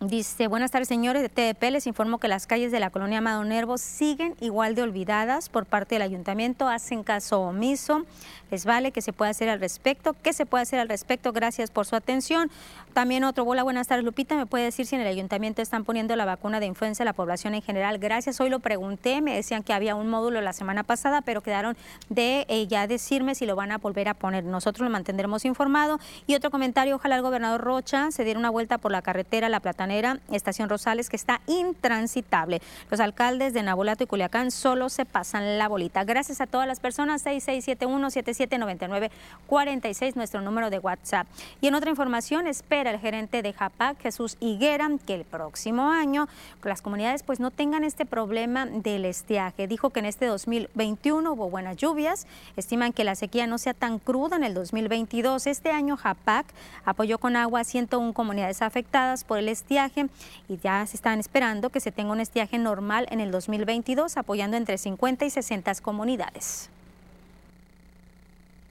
Dice, 0.00 0.46
buenas 0.46 0.70
tardes 0.70 0.88
señores 0.88 1.20
de 1.20 1.28
TDP, 1.28 1.70
les 1.70 1.86
informo 1.86 2.16
que 2.16 2.26
las 2.26 2.46
calles 2.46 2.72
de 2.72 2.80
la 2.80 2.88
colonia 2.88 3.18
Amado 3.18 3.44
Nervo 3.44 3.76
siguen 3.76 4.34
igual 4.40 4.74
de 4.74 4.80
olvidadas 4.80 5.50
por 5.50 5.66
parte 5.66 5.96
del 5.96 6.00
ayuntamiento, 6.00 6.68
hacen 6.68 7.02
caso 7.02 7.42
omiso, 7.42 8.06
les 8.50 8.64
vale 8.64 8.92
que 8.92 9.02
se 9.02 9.12
pueda 9.12 9.30
hacer 9.30 9.50
al 9.50 9.60
respecto, 9.60 10.16
qué 10.22 10.32
se 10.32 10.46
puede 10.46 10.62
hacer 10.62 10.78
al 10.78 10.88
respecto, 10.88 11.34
gracias 11.34 11.70
por 11.70 11.84
su 11.84 11.96
atención. 11.96 12.50
También 12.92 13.24
otro, 13.24 13.44
hola, 13.44 13.62
buenas 13.62 13.88
tardes 13.88 14.04
Lupita, 14.04 14.36
¿me 14.36 14.46
puede 14.46 14.64
decir 14.64 14.86
si 14.86 14.94
en 14.94 15.02
el 15.02 15.06
ayuntamiento 15.06 15.62
están 15.62 15.84
poniendo 15.84 16.16
la 16.16 16.24
vacuna 16.24 16.60
de 16.60 16.66
influenza 16.66 17.02
a 17.02 17.06
la 17.06 17.12
población 17.12 17.54
en 17.54 17.62
general? 17.62 17.98
Gracias, 17.98 18.40
hoy 18.40 18.48
lo 18.48 18.60
pregunté, 18.60 19.20
me 19.20 19.34
decían 19.34 19.62
que 19.62 19.72
había 19.72 19.94
un 19.94 20.08
módulo 20.08 20.40
la 20.40 20.52
semana 20.52 20.82
pasada, 20.82 21.20
pero 21.20 21.42
quedaron 21.42 21.76
de 22.08 22.46
eh, 22.48 22.66
ya 22.66 22.86
decirme 22.86 23.34
si 23.34 23.46
lo 23.46 23.56
van 23.56 23.72
a 23.72 23.78
volver 23.78 24.08
a 24.08 24.14
poner. 24.14 24.44
Nosotros 24.44 24.84
lo 24.84 24.90
mantendremos 24.90 25.44
informado. 25.44 25.98
Y 26.26 26.34
otro 26.34 26.50
comentario, 26.50 26.96
ojalá 26.96 27.16
el 27.16 27.22
gobernador 27.22 27.60
Rocha 27.60 28.10
se 28.10 28.24
diera 28.24 28.38
una 28.38 28.50
vuelta 28.50 28.78
por 28.78 28.92
la 28.92 29.02
carretera 29.02 29.48
La 29.48 29.60
Platana 29.60 29.90
Estación 30.30 30.68
Rosales, 30.68 31.08
que 31.08 31.16
está 31.16 31.40
intransitable. 31.46 32.62
Los 32.90 33.00
alcaldes 33.00 33.52
de 33.52 33.62
Nabolato 33.62 34.04
y 34.04 34.06
Culiacán 34.06 34.52
solo 34.52 34.88
se 34.88 35.04
pasan 35.04 35.58
la 35.58 35.66
bolita. 35.68 36.04
Gracias 36.04 36.40
a 36.40 36.46
todas 36.46 36.68
las 36.68 36.80
personas, 36.80 37.26
6671-7799-46, 37.26 40.14
nuestro 40.14 40.40
número 40.42 40.70
de 40.70 40.78
WhatsApp. 40.78 41.26
Y 41.60 41.66
en 41.66 41.74
otra 41.74 41.90
información, 41.90 42.46
espera 42.80 42.92
el 42.96 43.00
gerente 43.00 43.42
de 43.42 43.52
JAPAC, 43.52 44.00
Jesús 44.00 44.38
Higuera, 44.40 44.88
que 45.06 45.14
el 45.14 45.24
próximo 45.26 45.90
año 45.90 46.28
las 46.62 46.80
comunidades 46.80 47.22
pues 47.22 47.38
no 47.38 47.50
tengan 47.50 47.84
este 47.84 48.06
problema 48.06 48.64
del 48.64 49.04
estiaje. 49.04 49.68
Dijo 49.68 49.90
que 49.90 50.00
en 50.00 50.06
este 50.06 50.24
2021 50.24 51.30
hubo 51.30 51.50
buenas 51.50 51.76
lluvias, 51.76 52.26
estiman 52.56 52.94
que 52.94 53.04
la 53.04 53.16
sequía 53.16 53.46
no 53.46 53.58
sea 53.58 53.74
tan 53.74 53.98
cruda 53.98 54.36
en 54.36 54.44
el 54.44 54.54
2022. 54.54 55.46
Este 55.46 55.72
año 55.72 55.98
JAPAC 55.98 56.46
apoyó 56.86 57.18
con 57.18 57.36
agua 57.36 57.60
a 57.60 57.64
101 57.64 58.14
comunidades 58.14 58.62
afectadas 58.62 59.24
por 59.24 59.36
el 59.36 59.50
estiaje 59.50 60.06
y 60.48 60.56
ya 60.56 60.86
se 60.86 60.96
están 60.96 61.20
esperando 61.20 61.68
que 61.68 61.80
se 61.80 61.92
tenga 61.92 62.12
un 62.12 62.20
estiaje 62.20 62.56
normal 62.56 63.06
en 63.10 63.20
el 63.20 63.30
2022, 63.30 64.16
apoyando 64.16 64.56
entre 64.56 64.78
50 64.78 65.26
y 65.26 65.30
60 65.30 65.74
comunidades. 65.82 66.70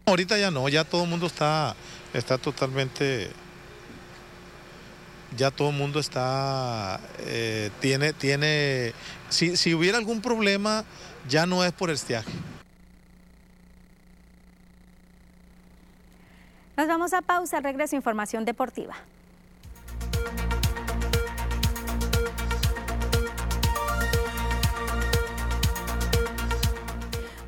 Ahorita 0.10 0.36
ya 0.39 0.49
no, 0.49 0.68
ya 0.68 0.84
todo 0.84 1.03
el 1.03 1.10
mundo 1.10 1.28
está, 1.28 1.76
está 2.16 2.39
totalmente, 2.39 3.30
ya 5.36 5.52
todo 5.52 5.70
el 5.70 5.76
mundo 5.76 6.00
está, 6.00 7.00
eh, 7.20 7.70
tiene, 7.80 8.14
tiene, 8.14 8.94
si, 9.30 9.58
si 9.58 9.74
hubiera 9.74 9.98
algún 9.98 10.22
problema, 10.22 10.84
ya 11.28 11.46
no 11.46 11.64
es 11.64 11.72
por 11.72 11.90
estiaje. 11.90 12.32
Nos 16.78 16.88
vamos 16.88 17.14
a 17.14 17.22
pausa, 17.22 17.60
regreso 17.60 17.96
información 17.96 18.46
deportiva. 18.46 18.96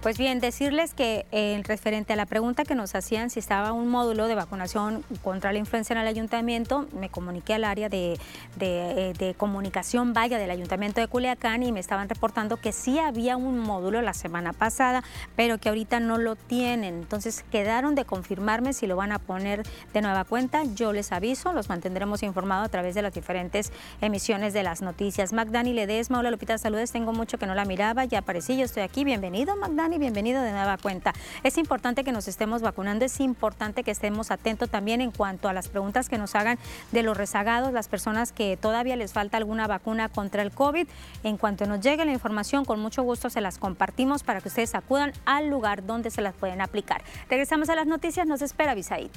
Pues 0.01 0.17
bien, 0.17 0.39
decirles 0.39 0.95
que 0.95 1.27
en 1.29 1.63
referente 1.63 2.13
a 2.13 2.15
la 2.15 2.25
pregunta 2.25 2.63
que 2.63 2.73
nos 2.73 2.95
hacían 2.95 3.29
si 3.29 3.37
estaba 3.37 3.71
un 3.71 3.87
módulo 3.87 4.25
de 4.25 4.33
vacunación 4.33 5.03
contra 5.21 5.53
la 5.53 5.59
influenza 5.59 5.93
en 5.93 5.99
el 5.99 6.07
ayuntamiento, 6.07 6.87
me 6.99 7.09
comuniqué 7.09 7.53
al 7.53 7.63
área 7.63 7.87
de, 7.87 8.17
de, 8.57 9.35
comunicación 9.37 10.13
vaya 10.13 10.39
del 10.39 10.49
ayuntamiento 10.49 11.01
de 11.01 11.07
Culiacán 11.07 11.61
y 11.61 11.71
me 11.71 11.79
estaban 11.79 12.09
reportando 12.09 12.57
que 12.57 12.71
sí 12.71 12.97
había 12.97 13.37
un 13.37 13.59
módulo 13.59 14.01
la 14.01 14.15
semana 14.15 14.53
pasada, 14.53 15.03
pero 15.35 15.59
que 15.59 15.69
ahorita 15.69 15.99
no 15.99 16.17
lo 16.17 16.35
tienen. 16.35 16.95
Entonces 16.95 17.45
quedaron 17.51 17.93
de 17.93 18.03
confirmarme 18.03 18.73
si 18.73 18.87
lo 18.87 18.95
van 18.95 19.11
a 19.11 19.19
poner 19.19 19.61
de 19.93 20.01
nueva 20.01 20.23
cuenta. 20.23 20.63
Yo 20.63 20.93
les 20.93 21.11
aviso, 21.11 21.53
los 21.53 21.69
mantendremos 21.69 22.23
informados 22.23 22.65
a 22.65 22.69
través 22.69 22.95
de 22.95 23.03
las 23.03 23.13
diferentes 23.13 23.71
emisiones 24.01 24.53
de 24.53 24.63
las 24.63 24.81
noticias. 24.81 25.31
Magdani 25.31 25.73
Ledesma, 25.73 26.17
hola 26.17 26.31
Lupita, 26.31 26.57
saludos, 26.57 26.91
tengo 26.91 27.13
mucho 27.13 27.37
que 27.37 27.45
no 27.45 27.53
la 27.53 27.65
miraba, 27.65 28.05
ya 28.05 28.19
aparecí, 28.19 28.57
yo 28.57 28.65
estoy 28.65 28.81
aquí, 28.81 29.03
bienvenido 29.03 29.55
Magdani 29.55 29.90
Y 29.93 29.97
bienvenido 29.97 30.41
de 30.41 30.51
nueva 30.51 30.77
cuenta. 30.77 31.13
Es 31.43 31.57
importante 31.57 32.05
que 32.05 32.13
nos 32.13 32.29
estemos 32.29 32.61
vacunando, 32.61 33.03
es 33.03 33.19
importante 33.19 33.83
que 33.83 33.91
estemos 33.91 34.31
atentos 34.31 34.69
también 34.69 35.01
en 35.01 35.11
cuanto 35.11 35.49
a 35.49 35.53
las 35.53 35.67
preguntas 35.67 36.07
que 36.07 36.17
nos 36.17 36.33
hagan 36.35 36.57
de 36.91 37.03
los 37.03 37.17
rezagados, 37.17 37.73
las 37.73 37.89
personas 37.89 38.31
que 38.31 38.55
todavía 38.55 38.95
les 38.95 39.11
falta 39.11 39.35
alguna 39.37 39.67
vacuna 39.67 40.07
contra 40.07 40.43
el 40.43 40.51
COVID. 40.51 40.87
En 41.23 41.37
cuanto 41.37 41.65
nos 41.65 41.81
llegue 41.81 42.05
la 42.05 42.13
información, 42.13 42.63
con 42.63 42.79
mucho 42.79 43.03
gusto 43.03 43.29
se 43.29 43.41
las 43.41 43.57
compartimos 43.57 44.23
para 44.23 44.39
que 44.39 44.47
ustedes 44.47 44.75
acudan 44.75 45.11
al 45.25 45.49
lugar 45.49 45.85
donde 45.85 46.09
se 46.09 46.21
las 46.21 46.35
pueden 46.35 46.61
aplicar. 46.61 47.03
Regresamos 47.29 47.69
a 47.69 47.75
las 47.75 47.87
noticias, 47.87 48.25
nos 48.25 48.41
espera 48.41 48.73
Visaid. 48.73 49.11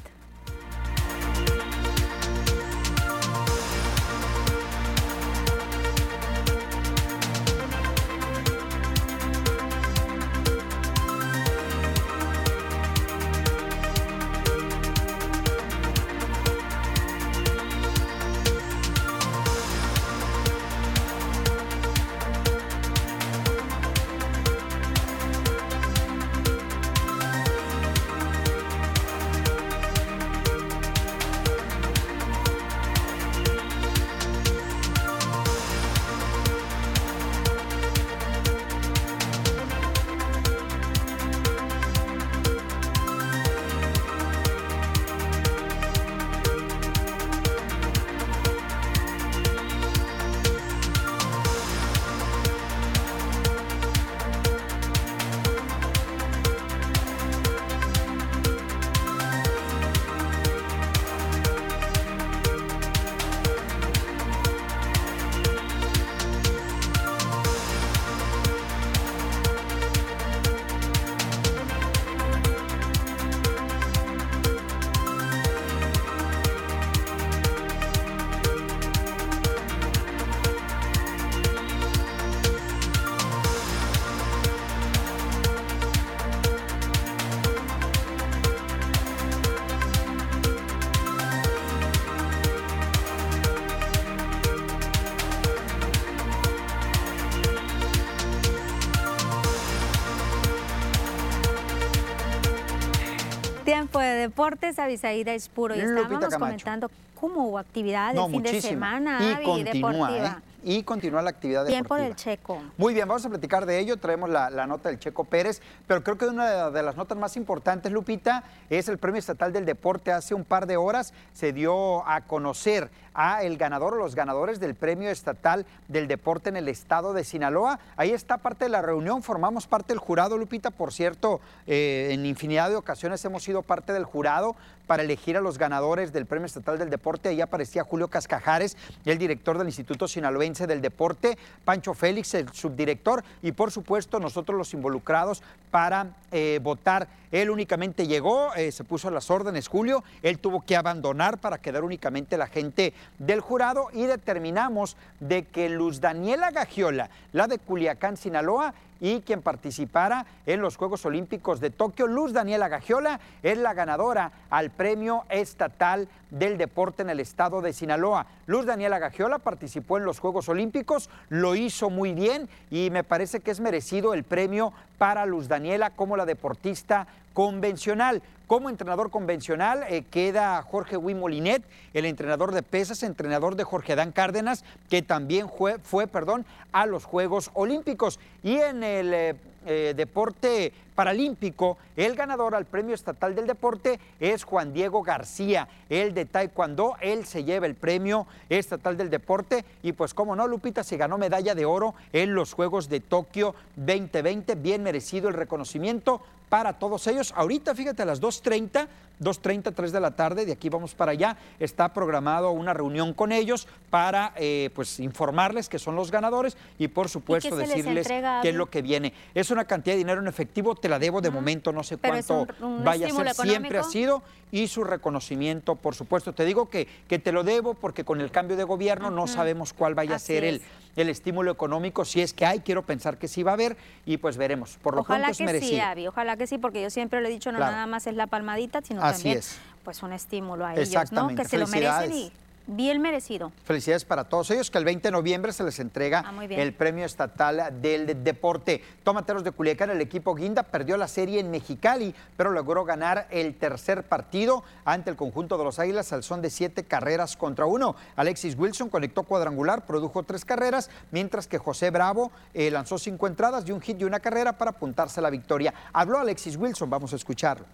Deportes, 104.24 104.78
Avisaída 104.78 105.32
es 105.34 105.48
puro. 105.48 105.74
Y 105.74 105.80
estábamos 105.80 106.34
comentando 106.34 106.90
cómo 107.20 107.48
hubo 107.48 107.58
actividad 107.58 108.14
de 108.14 108.26
fin 108.28 108.42
de 108.42 108.60
semana 108.60 109.18
y, 109.42 109.62
deportiva. 109.62 110.42
¿eh? 110.42 110.54
y 110.64 110.82
continúa 110.82 111.22
la 111.22 111.30
actividad 111.30 111.66
Tiempo 111.66 111.94
del 111.94 112.16
Checo. 112.16 112.62
Muy 112.78 112.94
bien, 112.94 113.06
vamos 113.06 113.24
a 113.24 113.28
platicar 113.28 113.66
de 113.66 113.78
ello. 113.78 113.98
Traemos 113.98 114.30
la, 114.30 114.66
nota 114.66 114.88
del 114.88 114.98
Checo 114.98 115.24
Pérez, 115.24 115.60
pero 115.86 116.02
creo 116.02 116.16
que 116.16 116.26
una 116.26 116.70
de 116.70 116.82
las 116.82 116.96
notas 116.96 117.18
más 117.18 117.36
importantes, 117.36 117.92
Lupita, 117.92 118.44
es 118.70 118.88
el 118.88 118.98
Premio 118.98 119.18
Estatal 119.18 119.52
del 119.52 119.66
Deporte. 119.66 120.10
Hace 120.10 120.34
un 120.34 120.44
par 120.44 120.66
de 120.66 120.76
horas 120.76 121.12
se 121.32 121.52
dio 121.52 122.06
a 122.08 122.22
conocer 122.22 122.90
a 123.14 123.42
el 123.42 123.56
ganador 123.56 123.94
o 123.94 123.96
los 123.96 124.14
ganadores 124.14 124.60
del 124.60 124.74
Premio 124.74 125.10
Estatal 125.10 125.66
del 125.88 126.08
Deporte 126.08 126.48
en 126.48 126.56
el 126.56 126.68
estado 126.68 127.12
de 127.12 127.24
Sinaloa. 127.24 127.78
Ahí 127.96 128.10
está 128.10 128.38
parte 128.38 128.64
de 128.64 128.70
la 128.70 128.82
reunión, 128.82 129.22
formamos 129.22 129.66
parte 129.66 129.92
del 129.92 129.98
jurado, 129.98 130.36
Lupita. 130.36 130.70
Por 130.70 130.92
cierto, 130.92 131.40
eh, 131.66 132.10
en 132.10 132.26
infinidad 132.26 132.70
de 132.70 132.76
ocasiones 132.76 133.24
hemos 133.24 133.42
sido 133.42 133.62
parte 133.62 133.92
del 133.92 134.04
jurado 134.04 134.56
para 134.86 135.02
elegir 135.02 135.36
a 135.36 135.40
los 135.40 135.58
ganadores 135.58 136.12
del 136.12 136.26
Premio 136.26 136.46
Estatal 136.46 136.78
del 136.78 136.90
Deporte. 136.90 137.30
Ahí 137.30 137.40
aparecía 137.40 137.84
Julio 137.84 138.08
Cascajares, 138.08 138.76
el 139.04 139.18
director 139.18 139.56
del 139.58 139.68
Instituto 139.68 140.08
Sinaloense 140.08 140.66
del 140.66 140.82
Deporte, 140.82 141.38
Pancho 141.64 141.94
Félix, 141.94 142.34
el 142.34 142.50
subdirector, 142.52 143.24
y 143.42 143.52
por 143.52 143.70
supuesto 143.70 144.20
nosotros 144.20 144.58
los 144.58 144.74
involucrados 144.74 145.42
para 145.70 146.08
eh, 146.32 146.60
votar. 146.62 147.08
Él 147.34 147.50
únicamente 147.50 148.06
llegó, 148.06 148.54
eh, 148.54 148.70
se 148.70 148.84
puso 148.84 149.08
a 149.08 149.10
las 149.10 149.28
órdenes 149.28 149.66
Julio, 149.66 150.04
él 150.22 150.38
tuvo 150.38 150.60
que 150.60 150.76
abandonar 150.76 151.38
para 151.38 151.58
quedar 151.58 151.82
únicamente 151.82 152.36
la 152.36 152.46
gente 152.46 152.94
del 153.18 153.40
jurado 153.40 153.88
y 153.92 154.04
determinamos 154.04 154.96
de 155.18 155.42
que 155.42 155.68
Luz 155.68 156.00
Daniela 156.00 156.52
Gagiola, 156.52 157.10
la 157.32 157.48
de 157.48 157.58
Culiacán, 157.58 158.16
Sinaloa, 158.16 158.72
y 159.00 159.20
quien 159.20 159.42
participara 159.42 160.24
en 160.46 160.62
los 160.62 160.76
Juegos 160.76 161.04
Olímpicos 161.04 161.60
de 161.60 161.70
Tokio. 161.70 162.06
Luz 162.06 162.32
Daniela 162.32 162.68
Gagiola 162.68 163.20
es 163.42 163.58
la 163.58 163.74
ganadora 163.74 164.32
al 164.48 164.70
Premio 164.70 165.24
Estatal 165.28 166.08
del 166.30 166.56
Deporte 166.56 167.02
en 167.02 167.10
el 167.10 167.20
estado 167.20 167.60
de 167.60 167.72
Sinaloa. 167.72 168.26
Luz 168.46 168.64
Daniela 168.64 168.98
Gagiola 168.98 169.40
participó 169.40 169.98
en 169.98 170.04
los 170.04 170.20
Juegos 170.20 170.48
Olímpicos, 170.48 171.10
lo 171.28 171.54
hizo 171.54 171.90
muy 171.90 172.14
bien 172.14 172.48
y 172.70 172.88
me 172.90 173.04
parece 173.04 173.40
que 173.40 173.50
es 173.50 173.60
merecido 173.60 174.14
el 174.14 174.24
premio 174.24 174.72
para 174.96 175.26
Luz 175.26 175.48
Daniela 175.48 175.90
como 175.90 176.16
la 176.16 176.24
deportista 176.24 177.06
convencional. 177.34 178.22
Como 178.46 178.68
entrenador 178.68 179.10
convencional 179.10 179.84
eh, 179.88 180.04
queda 180.10 180.62
Jorge 180.62 180.96
Wimolinet, 180.96 181.62
el 181.92 182.04
entrenador 182.04 182.52
de 182.52 182.62
pesas, 182.62 183.02
entrenador 183.02 183.56
de 183.56 183.64
Jorge 183.64 183.94
Adán 183.94 184.12
Cárdenas, 184.12 184.64
que 184.88 185.02
también 185.02 185.48
fue, 185.48 185.78
fue 185.78 186.06
perdón, 186.06 186.46
a 186.72 186.86
los 186.86 187.04
Juegos 187.04 187.50
Olímpicos. 187.54 188.20
Y 188.42 188.56
en 188.56 188.82
el 188.82 189.14
eh, 189.14 189.34
eh, 189.66 189.94
deporte 189.96 190.72
paralímpico, 190.94 191.76
el 191.96 192.14
ganador 192.14 192.54
al 192.54 192.66
Premio 192.66 192.94
Estatal 192.94 193.34
del 193.34 193.46
Deporte 193.46 193.98
es 194.20 194.44
Juan 194.44 194.72
Diego 194.72 195.02
García, 195.02 195.68
el 195.88 196.14
de 196.14 196.24
Taekwondo. 196.24 196.96
Él 197.00 197.26
se 197.26 197.44
lleva 197.44 197.66
el 197.66 197.74
Premio 197.74 198.26
Estatal 198.48 198.96
del 198.96 199.10
Deporte 199.10 199.64
y 199.82 199.92
pues 199.92 200.14
como 200.14 200.36
no, 200.36 200.46
Lupita 200.46 200.84
se 200.84 200.96
ganó 200.96 201.18
medalla 201.18 201.54
de 201.54 201.64
oro 201.64 201.94
en 202.12 202.34
los 202.34 202.52
Juegos 202.52 202.88
de 202.88 203.00
Tokio 203.00 203.54
2020. 203.76 204.54
Bien 204.54 204.82
merecido 204.82 205.28
el 205.28 205.34
reconocimiento 205.34 206.20
para 206.48 206.74
todos 206.74 207.06
ellos. 207.08 207.32
Ahorita, 207.36 207.74
fíjate, 207.74 208.02
a 208.02 208.06
las 208.06 208.22
2.30 208.22 208.86
2.30, 209.20 209.72
3 209.74 209.92
de 209.92 210.00
la 210.00 210.12
tarde, 210.12 210.44
de 210.44 210.52
aquí 210.52 210.68
vamos 210.68 210.94
para 210.94 211.12
allá. 211.12 211.36
Está 211.58 211.92
programado 211.92 212.50
una 212.50 212.74
reunión 212.74 213.14
con 213.14 213.32
ellos 213.32 213.68
para 213.90 214.32
eh, 214.36 214.70
pues 214.74 215.00
informarles 215.00 215.68
que 215.68 215.78
son 215.78 215.96
los 215.96 216.10
ganadores 216.10 216.56
y 216.78 216.88
por 216.88 217.08
supuesto 217.08 217.56
decirles 217.56 218.06
qué 218.08 218.48
es 218.48 218.54
lo 218.54 218.66
que 218.66 218.82
viene. 218.82 219.12
Es 219.34 219.50
una 219.50 219.64
cantidad 219.64 219.94
de 219.94 219.98
dinero 219.98 220.20
en 220.20 220.28
efectivo, 220.28 220.74
te 220.74 220.88
la 220.88 220.98
debo 220.98 221.20
de 221.20 221.30
momento, 221.30 221.72
no 221.72 221.82
sé 221.82 221.96
cuánto 221.96 222.46
vaya 222.82 223.06
a 223.06 223.10
ser, 223.10 223.34
siempre 223.34 223.78
ha 223.78 223.84
sido 223.84 224.22
y 224.50 224.68
su 224.68 224.84
reconocimiento, 224.84 225.74
por 225.74 225.94
supuesto. 225.94 226.32
Te 226.32 226.44
digo 226.44 226.70
que, 226.70 226.86
que 227.08 227.18
te 227.18 227.32
lo 227.32 227.42
debo 227.42 227.74
porque 227.74 228.04
con 228.04 228.20
el 228.20 228.30
cambio 228.30 228.56
de 228.56 228.64
gobierno 228.64 229.10
no 229.10 229.26
sabemos 229.26 229.72
cuál 229.72 229.94
vaya 229.94 230.14
a 230.14 230.18
ser 230.20 230.44
el, 230.44 230.62
el 230.96 231.08
estímulo 231.08 231.50
económico, 231.50 232.04
si 232.04 232.20
es 232.20 232.32
que 232.32 232.46
hay, 232.46 232.60
quiero 232.60 232.82
pensar 232.82 233.18
que 233.18 233.28
sí 233.28 233.42
va 233.42 233.52
a 233.52 233.54
haber 233.54 233.76
y 234.06 234.16
pues 234.18 234.36
veremos. 234.36 234.78
Por 234.82 234.94
lo 234.94 235.00
ojalá 235.00 235.28
pronto 235.28 235.42
es 235.44 235.60
que 235.60 235.66
sí, 235.66 235.80
Abby, 235.80 236.06
ojalá 236.06 236.36
que 236.36 236.46
sí, 236.46 236.58
porque 236.58 236.82
yo 236.82 236.90
siempre 236.90 237.20
le 237.20 237.28
he 237.28 237.32
dicho, 237.32 237.50
no 237.52 237.58
nada 237.58 237.86
más 237.86 238.06
es 238.06 238.14
la 238.14 238.26
palmadita, 238.26 238.80
sino 238.82 239.03
también 239.12 239.40
pues 239.84 240.02
un 240.02 240.12
estímulo 240.12 240.64
a 240.66 240.74
ellos, 240.74 241.12
¿no? 241.12 241.28
Que 241.34 241.44
se 241.44 241.58
lo 241.58 241.66
merecen 241.68 242.12
y 242.12 242.32
bien 242.66 243.02
merecido. 243.02 243.52
Felicidades 243.64 244.04
para 244.06 244.24
todos 244.24 244.50
ellos, 244.50 244.70
que 244.70 244.78
el 244.78 244.84
20 244.84 245.08
de 245.08 245.12
noviembre 245.12 245.52
se 245.52 245.62
les 245.64 245.78
entrega 245.80 246.24
ah, 246.26 246.44
el 246.44 246.72
Premio 246.72 247.04
Estatal 247.04 247.80
del 247.82 248.24
Deporte. 248.24 248.82
Tomateros 249.02 249.44
de 249.44 249.50
Culiacán, 249.52 249.90
el 249.90 250.00
equipo 250.00 250.34
Guinda 250.34 250.62
perdió 250.62 250.96
la 250.96 251.08
serie 251.08 251.40
en 251.40 251.50
Mexicali, 251.50 252.14
pero 252.36 252.52
logró 252.52 252.84
ganar 252.84 253.26
el 253.30 253.54
tercer 253.56 254.04
partido 254.04 254.64
ante 254.86 255.10
el 255.10 255.16
conjunto 255.16 255.58
de 255.58 255.64
los 255.64 255.78
Águilas 255.78 256.12
al 256.12 256.22
son 256.22 256.40
de 256.40 256.48
siete 256.48 256.84
carreras 256.84 257.36
contra 257.36 257.66
uno. 257.66 257.96
Alexis 258.16 258.56
Wilson 258.56 258.88
conectó 258.88 259.24
cuadrangular, 259.24 259.84
produjo 259.84 260.22
tres 260.22 260.44
carreras, 260.44 260.88
mientras 261.10 261.46
que 261.46 261.58
José 261.58 261.90
Bravo 261.90 262.32
eh, 262.54 262.70
lanzó 262.70 262.98
cinco 262.98 263.26
entradas 263.26 263.68
y 263.68 263.72
un 263.72 263.80
hit 263.80 264.00
y 264.00 264.04
una 264.04 264.20
carrera 264.20 264.56
para 264.56 264.70
apuntarse 264.70 265.20
a 265.20 265.22
la 265.22 265.30
victoria. 265.30 265.74
Habló 265.92 266.18
Alexis 266.18 266.56
Wilson, 266.56 266.88
vamos 266.88 267.12
a 267.12 267.16
escucharlo. 267.16 267.66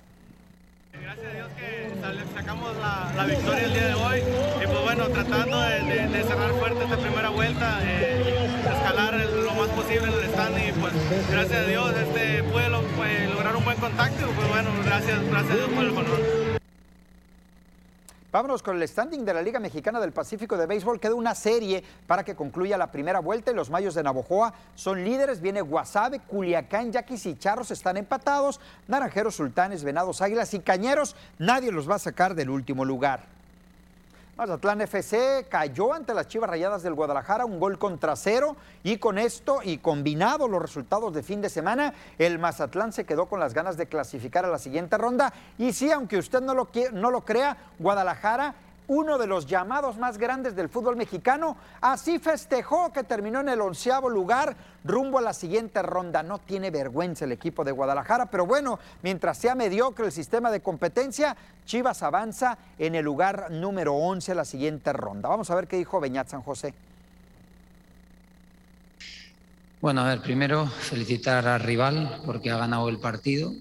Gracias 1.11 1.27
a 1.27 1.35
Dios 1.35 1.49
que 1.59 2.39
sacamos 2.39 2.71
la, 2.77 3.25
victoria 3.25 3.65
el 3.65 3.73
día 3.73 3.87
de 3.89 3.95
hoy 3.95 4.21
y 4.63 4.67
pues 4.67 4.81
bueno, 4.81 5.09
tratando 5.09 5.61
de, 5.61 6.23
cerrar 6.23 6.53
fuerte 6.53 6.85
esta 6.85 6.97
primera 6.99 7.31
vuelta. 7.31 7.81
Eh, 7.83 8.49
escalar 8.73 9.15
lo 9.15 9.53
más 9.55 9.69
posible 9.71 10.07
el 10.07 10.31
stand 10.31 10.69
y 10.69 10.73
pues 10.79 10.93
gracias 11.29 11.59
a 11.59 11.65
Dios 11.65 11.97
este 11.97 12.45
pude 12.45 12.71
pues, 12.97 13.29
lograr 13.29 13.57
un 13.57 13.65
buen 13.65 13.79
contacto 13.79 14.21
y 14.21 14.35
pues 14.35 14.49
bueno, 14.51 14.71
gracias, 14.85 15.21
gracias 15.25 15.51
a 15.51 15.57
Dios 15.57 15.69
por 15.71 15.85
el 15.85 15.91
honor. 15.91 16.50
Vámonos 18.33 18.63
con 18.63 18.77
el 18.77 18.87
standing 18.87 19.25
de 19.25 19.35
la 19.35 19.43
Liga 19.43 19.59
Mexicana 19.59 19.99
del 19.99 20.13
Pacífico 20.13 20.57
de 20.57 20.67
Béisbol. 20.67 21.01
Queda 21.01 21.17
una 21.17 21.35
serie 21.35 21.83
para 22.07 22.25
que 22.25 22.37
concluya 22.37 22.79
la 22.79 22.93
primera 22.93 23.19
vuelta 23.19 23.51
y 23.51 23.55
los 23.55 23.71
Mayos 23.71 23.95
de 23.95 24.05
Navojoa 24.05 24.55
son 24.77 25.03
líderes. 25.03 25.41
Viene 25.41 25.63
Guasave, 25.63 26.21
Culiacán, 26.21 26.93
Yaquis 26.93 27.27
y 27.27 27.35
Charros 27.37 27.73
están 27.73 27.97
empatados. 27.97 28.61
Naranjeros, 28.87 29.35
Sultanes, 29.35 29.83
Venados, 29.83 30.23
Águilas 30.23 30.55
y 30.55 30.61
Cañeros. 30.61 31.17
Nadie 31.39 31.73
los 31.73 31.91
va 31.91 31.97
a 31.97 31.99
sacar 31.99 32.37
del 32.37 32.51
último 32.51 32.85
lugar. 32.85 33.40
Mazatlán 34.41 34.81
FC 34.81 35.45
cayó 35.51 35.93
ante 35.93 36.15
las 36.15 36.27
Chivas 36.27 36.49
Rayadas 36.49 36.83
del 36.83 36.95
Guadalajara, 36.95 37.45
un 37.45 37.61
gol 37.61 37.79
contra 37.79 38.17
cero, 38.17 38.57
y 38.83 38.97
con 38.97 39.19
esto 39.19 39.61
y 39.63 39.77
combinado 39.77 40.49
los 40.49 40.63
resultados 40.63 41.13
de 41.13 41.23
fin 41.23 41.43
de 41.43 41.51
semana, 41.51 41.93
el 42.17 42.39
Mazatlán 42.39 42.95
se 42.95 43.05
quedó 43.05 43.27
con 43.27 43.39
las 43.39 43.53
ganas 43.53 43.77
de 43.77 43.85
clasificar 43.85 44.47
a 44.47 44.49
la 44.49 44.57
siguiente 44.57 44.97
ronda. 44.97 45.35
Y 45.59 45.75
sí, 45.75 45.93
aunque 45.93 46.17
usted 46.17 46.41
no 46.41 46.55
lo, 46.55 46.71
no 46.95 47.11
lo 47.11 47.23
crea, 47.23 47.59
Guadalajara 47.79 48.55
uno 48.91 49.19
de 49.19 49.29
los 49.29 49.47
llamados 49.47 49.99
más 49.99 50.19
grandes 50.19 50.57
del 50.57 50.69
fútbol 50.69 50.97
mexicano, 50.97 51.57
así 51.81 52.19
festejó 52.19 52.93
que 52.93 53.05
terminó 53.05 53.39
en 53.39 53.49
el 53.49 53.61
onceavo 53.61 54.11
lugar 54.11 54.57
rumbo 54.83 55.19
a 55.19 55.23
la 55.23 55.33
siguiente 55.33 55.81
ronda. 55.81 56.25
No 56.25 56.41
tiene 56.41 56.73
vergüenza 56.73 57.25
el 57.25 57.31
equipo 57.31 57.63
de 57.63 57.71
Guadalajara, 57.71 58.27
pero 58.27 58.47
bueno, 58.47 58.81
mientras 59.03 59.39
sea 59.39 59.55
mediocre 59.55 60.07
el 60.07 60.11
sistema 60.11 60.51
de 60.51 60.61
competencia, 60.61 61.37
Chivas 61.67 62.03
avanza 62.03 62.59
en 62.81 62.97
el 62.97 63.05
lugar 63.05 63.53
número 63.53 63.95
11 63.95 64.33
a 64.33 64.35
la 64.35 64.45
siguiente 64.45 64.93
ronda. 64.93 65.29
Vamos 65.29 65.49
a 65.53 65.55
ver 65.55 65.69
qué 65.69 65.77
dijo 65.77 66.01
Beñat 66.01 66.27
San 66.27 66.43
José. 66.43 66.75
Bueno, 69.81 70.01
a 70.01 70.09
ver, 70.09 70.21
primero 70.21 70.67
felicitar 70.67 71.47
al 71.47 71.61
rival 71.61 72.23
porque 72.27 72.51
ha 72.51 72.59
ganado 72.59 72.89
el 72.89 72.99
partido 72.99 73.53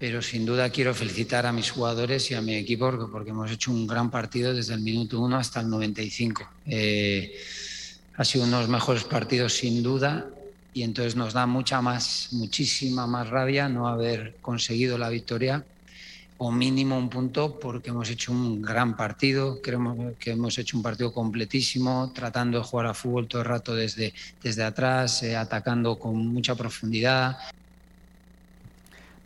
pero 0.00 0.22
sin 0.22 0.46
duda 0.46 0.70
quiero 0.70 0.94
felicitar 0.94 1.44
a 1.44 1.52
mis 1.52 1.70
jugadores 1.70 2.30
y 2.30 2.34
a 2.34 2.40
mi 2.40 2.54
equipo 2.54 2.90
porque, 3.12 3.30
hemos 3.32 3.50
hecho 3.50 3.70
un 3.70 3.86
gran 3.86 4.10
partido 4.10 4.54
desde 4.54 4.72
el 4.72 4.80
minuto 4.80 5.20
1 5.20 5.36
hasta 5.36 5.60
el 5.60 5.68
95. 5.68 6.42
Eh, 6.66 7.38
ha 8.16 8.24
sido 8.24 8.44
uno 8.46 8.56
de 8.56 8.62
los 8.62 8.70
mejores 8.70 9.04
partidos 9.04 9.52
sin 9.52 9.82
duda 9.82 10.26
y 10.72 10.84
entonces 10.84 11.16
nos 11.16 11.34
da 11.34 11.44
mucha 11.44 11.82
más, 11.82 12.28
muchísima 12.32 13.06
más 13.06 13.28
rabia 13.28 13.68
no 13.68 13.88
haber 13.88 14.36
conseguido 14.40 14.96
la 14.96 15.10
victoria 15.10 15.66
o 16.38 16.50
mínimo 16.50 16.96
un 16.96 17.10
punto 17.10 17.60
porque 17.60 17.90
hemos 17.90 18.08
hecho 18.08 18.32
un 18.32 18.62
gran 18.62 18.96
partido, 18.96 19.60
creemos 19.60 20.16
que 20.18 20.30
hemos 20.30 20.56
hecho 20.56 20.78
un 20.78 20.82
partido 20.82 21.12
completísimo, 21.12 22.10
tratando 22.14 22.56
de 22.56 22.64
jugar 22.64 22.86
a 22.86 22.94
fútbol 22.94 23.28
todo 23.28 23.42
el 23.42 23.48
rato 23.48 23.74
desde, 23.74 24.14
desde 24.42 24.62
atrás, 24.62 25.22
eh, 25.22 25.36
atacando 25.36 25.98
con 25.98 26.26
mucha 26.28 26.54
profundidad. 26.54 27.36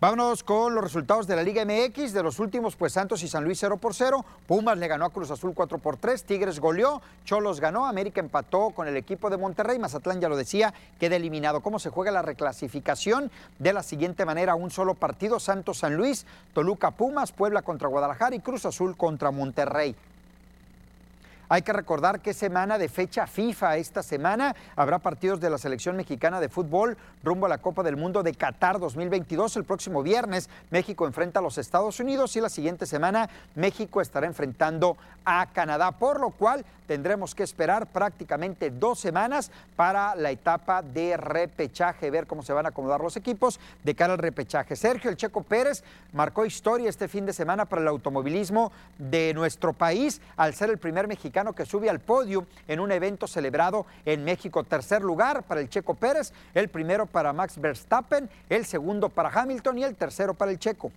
Vámonos 0.04 0.44
con 0.44 0.74
los 0.74 0.84
resultados 0.84 1.26
de 1.26 1.34
la 1.34 1.42
Liga 1.42 1.64
MX. 1.64 2.12
De 2.12 2.22
los 2.22 2.38
últimos, 2.38 2.76
pues 2.76 2.92
Santos 2.92 3.22
y 3.22 3.28
San 3.28 3.42
Luis 3.42 3.56
0 3.58 3.78
por 3.78 3.94
0. 3.94 4.22
Pumas 4.46 4.76
le 4.76 4.86
ganó 4.86 5.06
a 5.06 5.10
Cruz 5.10 5.30
Azul 5.30 5.54
4 5.54 5.78
por 5.78 5.96
3. 5.96 6.24
Tigres 6.24 6.60
goleó. 6.60 7.00
Cholos 7.24 7.58
ganó. 7.58 7.86
América 7.86 8.20
empató 8.20 8.68
con 8.72 8.86
el 8.86 8.98
equipo 8.98 9.30
de 9.30 9.38
Monterrey. 9.38 9.78
Mazatlán 9.78 10.20
ya 10.20 10.28
lo 10.28 10.36
decía, 10.36 10.74
queda 11.00 11.16
eliminado. 11.16 11.62
¿Cómo 11.62 11.78
se 11.78 11.88
juega 11.88 12.10
la 12.10 12.20
reclasificación? 12.20 13.30
De 13.58 13.72
la 13.72 13.82
siguiente 13.82 14.26
manera, 14.26 14.54
un 14.56 14.70
solo 14.70 14.92
partido. 14.92 15.40
Santos 15.40 15.78
San 15.78 15.96
Luis, 15.96 16.26
Toluca 16.52 16.90
Pumas, 16.90 17.32
Puebla 17.32 17.62
contra 17.62 17.88
Guadalajara 17.88 18.36
y 18.36 18.40
Cruz 18.40 18.66
Azul 18.66 18.98
contra 18.98 19.30
Monterrey. 19.30 19.96
Hay 21.54 21.62
que 21.62 21.72
recordar 21.72 22.18
que 22.18 22.34
semana 22.34 22.78
de 22.78 22.88
fecha 22.88 23.28
FIFA 23.28 23.76
esta 23.76 24.02
semana 24.02 24.56
habrá 24.74 24.98
partidos 24.98 25.38
de 25.38 25.48
la 25.50 25.56
selección 25.56 25.94
mexicana 25.94 26.40
de 26.40 26.48
fútbol 26.48 26.96
rumbo 27.22 27.46
a 27.46 27.48
la 27.48 27.58
Copa 27.58 27.84
del 27.84 27.96
Mundo 27.96 28.24
de 28.24 28.34
Qatar 28.34 28.80
2022. 28.80 29.56
El 29.58 29.62
próximo 29.62 30.02
viernes 30.02 30.50
México 30.72 31.06
enfrenta 31.06 31.38
a 31.38 31.42
los 31.42 31.56
Estados 31.56 32.00
Unidos 32.00 32.34
y 32.34 32.40
la 32.40 32.48
siguiente 32.48 32.86
semana 32.86 33.30
México 33.54 34.00
estará 34.00 34.26
enfrentando 34.26 34.96
a 35.24 35.46
Canadá, 35.52 35.92
por 35.92 36.18
lo 36.18 36.30
cual 36.30 36.64
tendremos 36.88 37.34
que 37.34 37.44
esperar 37.44 37.86
prácticamente 37.86 38.70
dos 38.70 38.98
semanas 38.98 39.50
para 39.76 40.14
la 40.16 40.30
etapa 40.30 40.82
de 40.82 41.16
repechaje, 41.16 42.10
ver 42.10 42.26
cómo 42.26 42.42
se 42.42 42.52
van 42.52 42.66
a 42.66 42.70
acomodar 42.70 43.00
los 43.00 43.16
equipos 43.16 43.58
de 43.84 43.94
cara 43.94 44.14
al 44.14 44.18
repechaje. 44.18 44.76
Sergio 44.76 45.08
El 45.08 45.16
Checo 45.16 45.42
Pérez 45.42 45.82
marcó 46.12 46.44
historia 46.44 46.90
este 46.90 47.08
fin 47.08 47.24
de 47.24 47.32
semana 47.32 47.64
para 47.64 47.80
el 47.80 47.88
automovilismo 47.88 48.72
de 48.98 49.32
nuestro 49.34 49.72
país 49.72 50.20
al 50.36 50.54
ser 50.54 50.68
el 50.68 50.78
primer 50.78 51.08
mexicano 51.08 51.43
que 51.52 51.66
sube 51.66 51.90
al 51.90 52.00
podio 52.00 52.46
en 52.66 52.80
un 52.80 52.92
evento 52.92 53.26
celebrado 53.26 53.86
en 54.04 54.24
México. 54.24 54.64
Tercer 54.64 55.02
lugar 55.02 55.42
para 55.42 55.60
el 55.60 55.68
Checo 55.68 55.94
Pérez, 55.94 56.32
el 56.54 56.68
primero 56.68 57.06
para 57.06 57.32
Max 57.32 57.60
Verstappen, 57.60 58.30
el 58.48 58.64
segundo 58.64 59.08
para 59.08 59.28
Hamilton 59.28 59.78
y 59.78 59.84
el 59.84 59.94
tercero 59.94 60.34
para 60.34 60.50
el 60.50 60.58
Checo. 60.58 60.90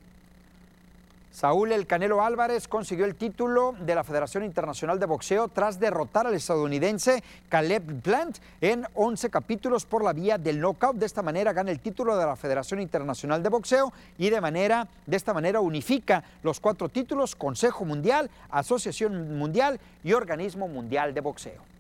Saúl 1.38 1.72
El 1.72 1.86
Canelo 1.86 2.24
Álvarez 2.24 2.68
consiguió 2.68 3.06
el 3.06 3.14
título 3.14 3.76
de 3.80 3.94
la 3.94 4.04
Federación 4.04 4.44
Internacional 4.44 5.00
de 5.00 5.06
Boxeo 5.06 5.50
tras 5.50 5.80
derrotar 5.80 6.26
al 6.26 6.34
estadounidense 6.34 7.24
Caleb 7.48 8.02
Plant 8.02 8.40
en 8.60 8.88
11 8.96 9.30
capítulos 9.30 9.86
por 9.86 10.04
la 10.04 10.14
vía 10.14 10.40
del 10.40 10.60
knockout. 10.60 10.96
De 10.96 11.06
esta 11.06 11.22
manera 11.22 11.54
gana 11.54 11.70
el 11.70 11.80
título 11.80 12.18
de 12.18 12.26
la 12.26 12.36
Federación 12.36 12.82
Internacional 12.82 13.44
de 13.44 13.50
Boxeo 13.50 13.94
y 14.18 14.32
de 14.32 14.42
manera 14.42 14.88
de 15.06 15.16
esta 15.16 15.32
manera 15.32 15.60
unifica 15.60 16.24
los 16.42 16.60
cuatro 16.60 16.90
títulos: 16.90 17.36
Consejo 17.36 17.86
Mundial, 17.86 18.32
Asociación 18.50 19.38
Mundial 19.38 19.80
y 20.04 20.14
Organismo 20.14 20.68
Mundial 20.68 21.14
de 21.14 21.22
Boxeo 21.22 21.77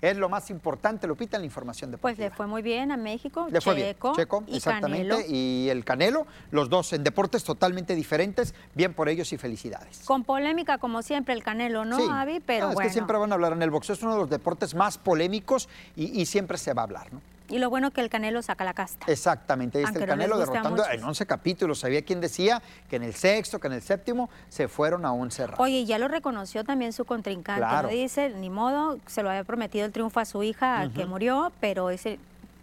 es 0.00 0.16
lo 0.16 0.28
más 0.28 0.50
importante, 0.50 1.06
Lupita, 1.06 1.36
en 1.36 1.42
la 1.42 1.46
información 1.46 1.90
deportiva. 1.90 2.16
Pues 2.16 2.30
le 2.30 2.34
fue 2.34 2.46
muy 2.46 2.62
bien 2.62 2.90
a 2.90 2.96
México, 2.96 3.46
le 3.50 3.60
fue 3.60 3.76
Checo, 3.76 4.14
Checo 4.14 4.44
y 4.46 4.56
exactamente, 4.56 5.26
y 5.28 5.68
el 5.68 5.84
Canelo, 5.84 6.26
los 6.50 6.68
dos 6.68 6.92
en 6.92 7.04
deportes 7.04 7.44
totalmente 7.44 7.94
diferentes, 7.94 8.54
bien 8.74 8.94
por 8.94 9.08
ellos 9.08 9.32
y 9.32 9.36
felicidades. 9.36 10.02
Con 10.04 10.24
polémica 10.24 10.78
como 10.78 11.02
siempre 11.02 11.34
el 11.34 11.42
Canelo, 11.42 11.84
¿no, 11.84 12.12
Avi? 12.12 12.40
Pero 12.40 12.66
bueno. 12.66 12.80
Es 12.80 12.86
que 12.86 12.92
siempre 12.92 13.16
van 13.16 13.32
a 13.32 13.34
hablar 13.34 13.52
en 13.52 13.62
el 13.62 13.70
boxeo, 13.70 13.94
es 13.94 14.02
uno 14.02 14.14
de 14.14 14.20
los 14.20 14.30
deportes 14.30 14.74
más 14.74 14.98
polémicos 14.98 15.68
y, 15.96 16.20
y 16.20 16.26
siempre 16.26 16.58
se 16.58 16.72
va 16.72 16.82
a 16.82 16.84
hablar, 16.84 17.12
¿no? 17.12 17.20
Y 17.50 17.58
lo 17.58 17.68
bueno 17.68 17.90
que 17.90 18.00
el 18.00 18.08
Canelo 18.08 18.42
saca 18.42 18.64
la 18.64 18.74
casta. 18.74 19.06
Exactamente, 19.10 19.78
ahí 19.78 19.84
está 19.84 19.98
el 19.98 20.06
Canelo 20.06 20.38
derrotando 20.38 20.84
en 20.90 21.02
11 21.02 21.26
capítulos. 21.26 21.84
Había 21.84 22.02
quien 22.02 22.20
decía 22.20 22.62
que 22.88 22.96
en 22.96 23.02
el 23.02 23.14
sexto, 23.14 23.58
que 23.58 23.66
en 23.66 23.74
el 23.74 23.82
séptimo 23.82 24.30
se 24.48 24.68
fueron 24.68 25.04
a 25.04 25.12
11 25.12 25.46
rounds. 25.46 25.60
Oye, 25.60 25.84
ya 25.84 25.98
lo 25.98 26.08
reconoció 26.08 26.64
también 26.64 26.92
su 26.92 27.04
contrincante. 27.04 27.60
Claro. 27.60 27.88
Dice, 27.88 28.30
ni 28.30 28.50
modo, 28.50 28.98
se 29.06 29.22
lo 29.22 29.30
había 29.30 29.44
prometido 29.44 29.84
el 29.84 29.92
triunfo 29.92 30.20
a 30.20 30.24
su 30.24 30.42
hija 30.42 30.88
que 30.94 31.06
murió, 31.06 31.52
pero 31.60 31.90
ese 31.90 32.18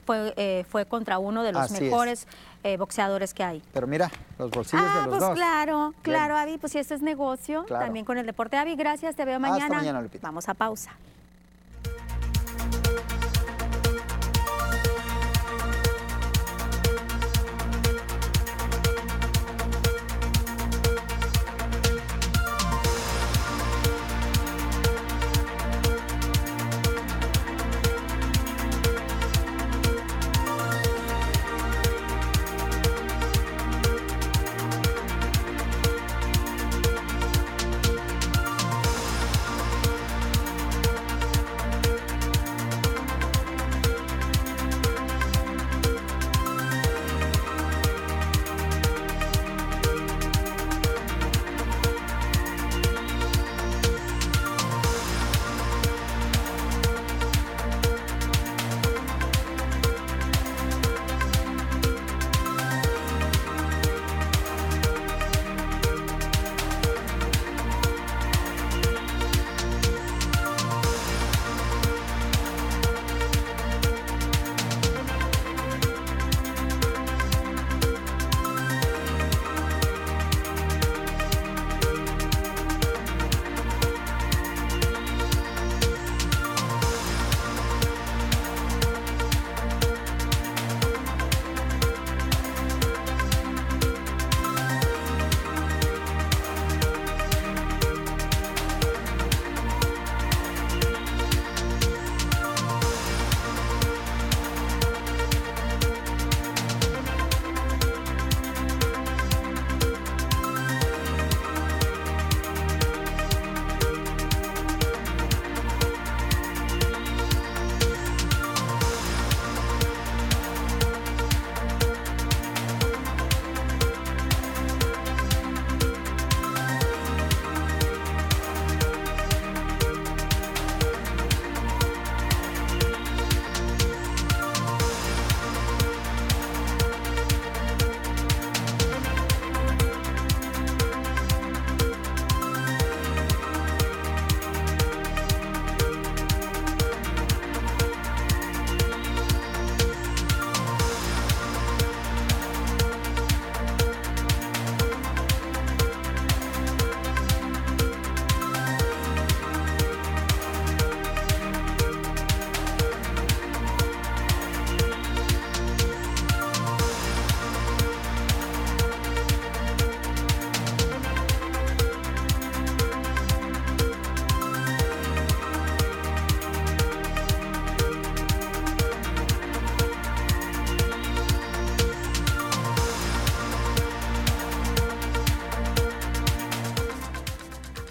fue, 0.05 0.33
eh, 0.37 0.65
fue 0.69 0.85
contra 0.85 1.19
uno 1.19 1.43
de 1.43 1.51
los 1.51 1.69
mejores 1.71 2.27
eh, 2.63 2.77
boxeadores 2.77 3.33
que 3.33 3.43
hay. 3.43 3.61
Pero 3.73 3.87
mira, 3.87 4.09
los 4.39 4.49
bolsillos 4.49 4.85
de 4.85 4.99
los 5.01 5.07
pues 5.09 5.19
dos. 5.19 5.35
claro, 5.35 5.93
claro, 6.01 6.37
Avi, 6.37 6.57
pues 6.57 6.71
si 6.71 6.79
este 6.79 6.95
es 6.95 7.01
negocio, 7.01 7.65
también 7.67 8.05
con 8.05 8.17
el 8.17 8.25
deporte. 8.25 8.57
Avi, 8.57 8.75
gracias, 8.75 9.15
te 9.15 9.25
veo 9.25 9.39
mañana. 9.39 9.65
Hasta 9.65 9.77
mañana, 9.77 10.01
Lupita. 10.01 10.27
Vamos 10.27 10.47
a 10.47 10.53
pausa. 10.53 10.91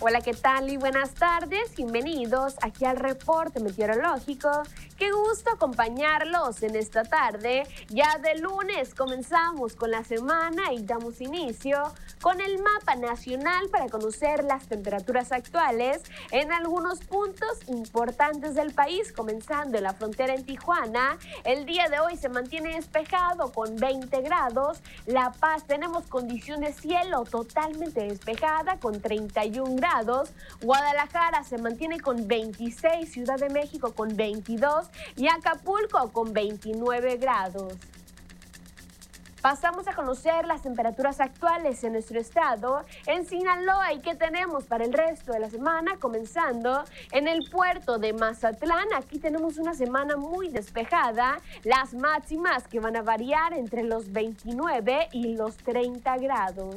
Hola, 0.09 0.21
¿qué 0.21 0.35
tal 0.35 0.71
y 0.71 0.77
buenas 0.77 1.15
tardes? 1.15 1.75
Bienvenidos 1.77 2.55
aquí 2.63 2.85
al 2.85 2.97
reporte 2.97 3.59
meteorológico. 3.59 4.63
Qué 4.97 5.13
gusto 5.13 5.51
acompañarlos 5.51 6.63
en 6.63 6.75
esta 6.75 7.05
tarde. 7.05 7.65
Ya 7.89 8.17
de 8.17 8.37
lunes 8.39 8.95
comenzamos 8.95 9.77
con 9.77 9.91
la 9.91 10.03
semana 10.05 10.73
y 10.73 10.83
damos 10.85 11.21
inicio 11.21 11.93
con 12.23 12.41
el 12.41 12.59
mapa 12.63 12.95
nacional 12.97 13.69
para 13.69 13.91
conocer 13.91 14.43
las 14.43 14.69
temperaturas 14.69 15.33
actuales 15.33 16.03
en 16.31 16.51
algunos 16.51 17.01
puntos 17.01 17.59
importantes 17.67 18.55
del 18.55 18.73
país, 18.73 19.13
comenzando 19.13 19.77
en 19.77 19.85
la 19.85 19.93
frontera 19.93 20.33
en 20.35 20.47
Tijuana. 20.47 21.19
El 21.45 21.67
día 21.67 21.91
de 21.91 22.01
hoy 22.01 22.17
se 22.17 22.31
mantiene 22.31 22.77
despejado 22.77 23.53
con 23.53 23.77
20 23.77 24.23
grados. 24.23 24.81
La 25.05 25.31
Paz 25.33 25.67
tenemos 25.67 26.07
condición 26.07 26.63
de 26.63 26.73
cielo 26.73 27.25
totalmente 27.25 28.01
despejada 28.01 28.79
con 28.81 29.03
31 29.03 29.77
grados. 29.77 30.31
Guadalajara 30.63 31.45
se 31.45 31.59
mantiene 31.59 32.01
con 32.01 32.27
26, 32.27 33.13
Ciudad 33.13 33.37
de 33.37 33.51
México 33.51 33.93
con 33.93 34.17
22 34.17 34.86
y 35.17 35.29
Acapulco 35.29 36.13
con 36.13 36.33
29 36.33 37.17
grados. 37.17 37.75
Pasamos 39.47 39.87
a 39.87 39.95
conocer 39.95 40.45
las 40.45 40.63
temperaturas 40.63 41.21
actuales 41.21 41.85
en 41.85 41.93
nuestro 41.93 42.19
estado, 42.19 42.85
en 43.07 43.25
Sinaloa 43.27 43.93
y 43.93 44.01
qué 44.01 44.17
tenemos 44.17 44.65
para 44.65 44.85
el 44.85 44.93
resto 44.93 45.33
de 45.33 45.39
la 45.39 45.49
semana, 45.49 45.99
comenzando 46.01 46.83
en 47.13 47.29
el 47.29 47.49
puerto 47.49 47.99
de 47.99 48.13
Mazatlán. 48.13 48.89
Aquí 48.97 49.21
tenemos 49.21 49.59
una 49.59 49.75
semana 49.75 50.17
muy 50.17 50.49
despejada, 50.49 51.39
las 51.63 51.95
máximas 51.95 52.67
que 52.67 52.81
van 52.81 52.97
a 52.97 53.03
variar 53.03 53.53
entre 53.55 53.85
los 53.85 54.11
29 54.11 55.11
y 55.13 55.37
los 55.37 55.57
30 55.59 56.17
grados. 56.19 56.77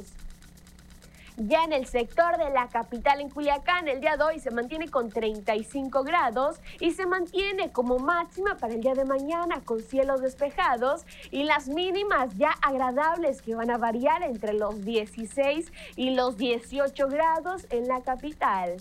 Ya 1.42 1.64
en 1.64 1.72
el 1.72 1.86
sector 1.86 2.38
de 2.38 2.50
la 2.50 2.68
capital 2.68 3.22
en 3.22 3.30
Culiacán, 3.30 3.88
el 3.88 4.02
día 4.02 4.18
de 4.18 4.24
hoy 4.26 4.40
se 4.42 4.52
mantiene 4.52 4.90
con 4.90 5.10
35 5.10 6.04
grados 6.04 6.60
y 6.82 6.92
se 6.92 7.06
mantiene 7.06 7.72
como 7.72 7.98
máxima 7.98 8.58
para 8.58 8.74
el 8.74 8.82
día 8.82 8.94
de 8.94 9.06
mañana 9.06 9.62
con 9.64 9.80
cielos 9.80 10.20
despejados 10.20 11.06
y 11.32 11.46
las 11.46 11.70
mínimas 11.70 12.36
ya 12.36 12.52
agradables 12.62 13.42
que 13.42 13.56
van 13.56 13.72
a 13.72 13.78
variar 13.78 14.22
entre 14.22 14.52
los 14.52 14.84
16 14.84 15.72
y 15.96 16.10
los 16.10 16.36
18 16.36 17.08
grados 17.08 17.68
en 17.70 17.88
la 17.88 18.02
capital. 18.02 18.76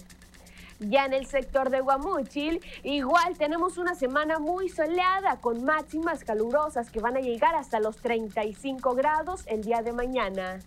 Ya 0.81 1.05
en 1.05 1.13
el 1.13 1.27
sector 1.27 1.71
de 1.71 1.81
Guamúchil, 1.81 2.61
igual 2.83 3.39
tenemos 3.39 3.79
una 3.79 3.95
semana 3.95 4.41
muy 4.41 4.69
soleada 4.69 5.37
con 5.41 5.63
máximas 5.63 6.25
calurosas 6.25 6.91
que 6.91 6.99
van 6.99 7.17
a 7.17 7.21
llegar 7.21 7.55
hasta 7.55 7.79
los 7.79 7.99
35 7.99 8.97
grados 8.97 9.45
el 9.47 9.63
día 9.63 9.83
de 9.83 9.93
mañana. 9.93 10.59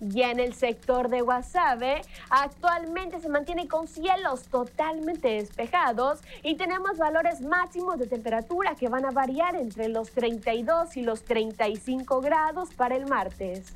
Ya 0.00 0.30
en 0.30 0.40
el 0.40 0.54
sector 0.54 1.08
de 1.08 1.20
Guasave, 1.20 2.02
actualmente 2.28 3.20
se 3.20 3.28
mantiene 3.28 3.68
con 3.68 3.86
cielos 3.86 4.42
totalmente 4.44 5.28
despejados 5.28 6.20
y 6.42 6.56
tenemos 6.56 6.98
valores 6.98 7.40
máximos 7.40 7.98
de 7.98 8.06
temperatura 8.06 8.74
que 8.74 8.88
van 8.88 9.04
a 9.04 9.12
variar 9.12 9.54
entre 9.54 9.88
los 9.88 10.10
32 10.10 10.96
y 10.96 11.02
los 11.02 11.22
35 11.24 12.20
grados 12.20 12.74
para 12.74 12.96
el 12.96 13.06
martes. 13.06 13.72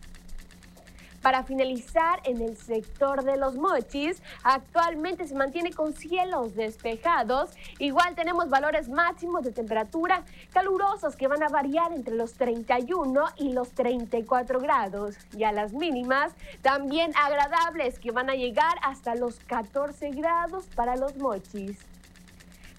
Para 1.22 1.42
finalizar, 1.42 2.20
en 2.24 2.40
el 2.40 2.56
sector 2.56 3.24
de 3.24 3.36
los 3.36 3.56
mochis, 3.56 4.22
actualmente 4.44 5.26
se 5.26 5.34
mantiene 5.34 5.72
con 5.72 5.92
cielos 5.92 6.54
despejados. 6.54 7.50
Igual 7.78 8.14
tenemos 8.14 8.48
valores 8.48 8.88
máximos 8.88 9.42
de 9.44 9.52
temperatura 9.52 10.22
calurosos 10.52 11.16
que 11.16 11.28
van 11.28 11.42
a 11.42 11.48
variar 11.48 11.92
entre 11.92 12.14
los 12.14 12.34
31 12.34 13.24
y 13.36 13.52
los 13.52 13.70
34 13.70 14.60
grados. 14.60 15.16
Y 15.36 15.44
a 15.44 15.52
las 15.52 15.72
mínimas, 15.72 16.32
también 16.62 17.12
agradables 17.16 17.98
que 17.98 18.12
van 18.12 18.30
a 18.30 18.34
llegar 18.34 18.76
hasta 18.82 19.14
los 19.14 19.40
14 19.40 20.10
grados 20.10 20.66
para 20.74 20.96
los 20.96 21.16
mochis. 21.16 21.78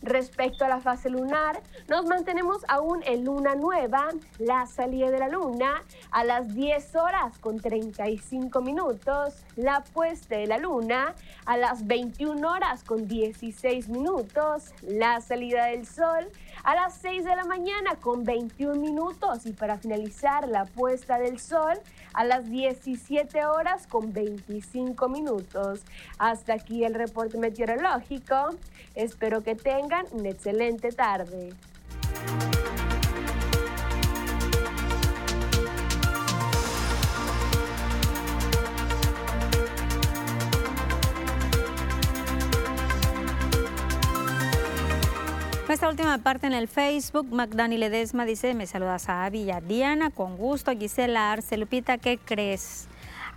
Respecto 0.01 0.63
a 0.63 0.69
la 0.69 0.79
fase 0.79 1.09
lunar, 1.09 1.61
nos 1.89 2.05
mantenemos 2.05 2.63
aún 2.69 3.01
en 3.05 3.25
luna 3.25 3.55
nueva, 3.55 4.07
la 4.37 4.65
salida 4.65 5.11
de 5.11 5.19
la 5.19 5.27
luna 5.27 5.83
a 6.11 6.23
las 6.23 6.55
10 6.55 6.95
horas 6.95 7.37
con 7.39 7.59
35 7.59 8.61
minutos, 8.61 9.33
la 9.57 9.83
puesta 9.83 10.37
de 10.37 10.47
la 10.47 10.57
luna 10.57 11.15
a 11.45 11.57
las 11.57 11.85
21 11.85 12.49
horas 12.49 12.83
con 12.85 13.07
16 13.07 13.89
minutos, 13.89 14.71
la 14.81 15.19
salida 15.19 15.65
del 15.65 15.85
sol 15.85 16.29
a 16.63 16.75
las 16.75 16.95
6 16.95 17.23
de 17.23 17.35
la 17.35 17.45
mañana 17.45 17.95
con 18.01 18.23
21 18.23 18.75
minutos 18.75 19.45
y 19.45 19.53
para 19.53 19.77
finalizar 19.77 20.47
la 20.47 20.65
puesta 20.65 21.17
del 21.17 21.39
sol 21.39 21.79
a 22.13 22.23
las 22.23 22.49
17 22.49 23.45
horas 23.45 23.87
con 23.87 24.13
25 24.13 25.09
minutos. 25.09 25.81
Hasta 26.17 26.53
aquí 26.53 26.83
el 26.83 26.93
reporte 26.95 27.37
meteorológico. 27.37 28.49
Espero 28.95 29.41
que 29.41 29.55
tengan 29.55 29.88
una 30.11 30.29
excelente 30.29 30.91
tarde. 30.91 31.53
Nuestra 45.67 45.89
última 45.89 46.17
parte 46.17 46.47
en 46.47 46.53
el 46.53 46.67
Facebook, 46.67 47.27
Magdani 47.31 47.77
Ledesma 47.77 48.25
dice, 48.25 48.53
me 48.55 48.65
saludas 48.65 49.07
a 49.07 49.29
Villa 49.29 49.61
Diana, 49.61 50.09
con 50.09 50.35
gusto, 50.35 50.71
Gisela 50.71 51.31
Arce, 51.31 51.57
Lupita, 51.57 51.97
¿qué 51.97 52.17
crees? 52.17 52.87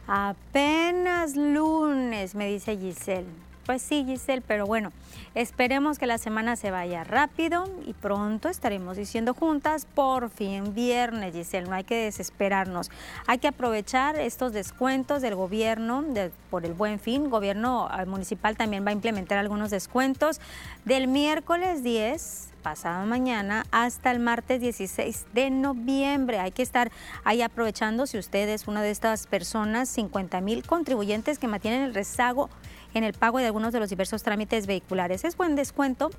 Apenas 0.07 1.37
lunes, 1.37 2.35
me 2.35 2.47
dice 2.47 2.77
Giselle. 2.77 3.29
Pues 3.67 3.83
sí, 3.83 4.05
Giselle, 4.07 4.43
pero 4.47 4.67
bueno, 4.67 4.93
esperemos 5.35 5.99
que 5.99 6.07
la 6.07 6.19
semana 6.19 6.57
se 6.57 6.71
vaya 6.71 7.05
rápido 7.05 7.65
y 7.87 7.93
pronto 7.93 8.49
estaremos 8.49 8.97
diciendo 8.97 9.35
juntas, 9.35 9.87
por 9.95 10.31
fin 10.31 10.75
viernes, 10.75 11.35
Giselle, 11.35 11.69
no 11.69 11.75
hay 11.75 11.85
que 11.85 12.05
desesperarnos. 12.05 12.91
Hay 13.27 13.39
que 13.39 13.49
aprovechar 13.49 14.17
estos 14.17 14.53
descuentos 14.53 15.23
del 15.23 15.35
gobierno 15.35 16.05
por 16.51 16.65
el 16.65 16.75
buen 16.75 16.99
fin. 16.99 17.31
Gobierno 17.31 17.89
eh, 17.97 18.07
municipal 18.07 18.57
también 18.57 18.85
va 18.85 18.91
a 18.91 18.93
implementar 18.93 19.39
algunos 19.39 19.71
descuentos 19.71 20.41
del 20.85 21.09
miércoles 21.09 21.83
10 21.83 22.53
pasado 22.63 23.05
mañana 23.07 23.67
hasta 23.73 24.11
el 24.11 24.21
martes 24.21 24.61
16 24.61 25.27
de 25.35 25.51
noviembre. 25.51 26.39
Hay 26.39 26.53
que 26.53 26.63
estar 26.63 26.91
ahí 27.25 27.43
aprovechando 27.43 28.07
si 28.07 28.19
usted 28.19 28.49
es 28.49 28.69
una 28.69 28.83
de 28.83 28.91
estas 28.91 29.27
personas, 29.27 29.89
50 29.91 30.41
mil 30.41 30.65
contribuyentes 30.65 31.39
que 31.39 31.49
mantienen 31.49 31.83
el 31.83 31.95
rezago 31.95 32.49
en 32.95 33.05
el 33.05 33.13
pago 33.13 33.39
de 33.39 33.47
algunos 33.47 33.73
de 33.73 33.81
los 33.81 33.91
diversos 33.91 34.23
trámites 34.23 34.67
vehiculares. 34.67 35.25
Es 35.25 35.37
buen 35.37 35.57
descuento 35.57 36.11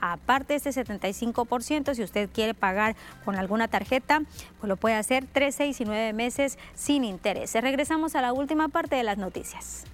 Aparte 0.00 0.54
de 0.54 0.56
este 0.56 0.70
75%, 0.70 1.94
si 1.94 2.02
usted 2.02 2.28
quiere 2.32 2.54
pagar 2.54 2.96
con 3.24 3.36
alguna 3.36 3.68
tarjeta, 3.68 4.22
pues 4.58 4.68
lo 4.68 4.76
puede 4.76 4.94
hacer 4.96 5.26
3, 5.32 5.54
6 5.54 5.80
y 5.80 5.84
9 5.84 6.12
meses 6.12 6.58
sin 6.74 7.04
interés. 7.04 7.54
Regresamos 7.54 8.14
a 8.14 8.22
la 8.22 8.32
última 8.32 8.68
parte 8.68 8.96
de 8.96 9.02
las 9.02 9.18
noticias. 9.18 9.84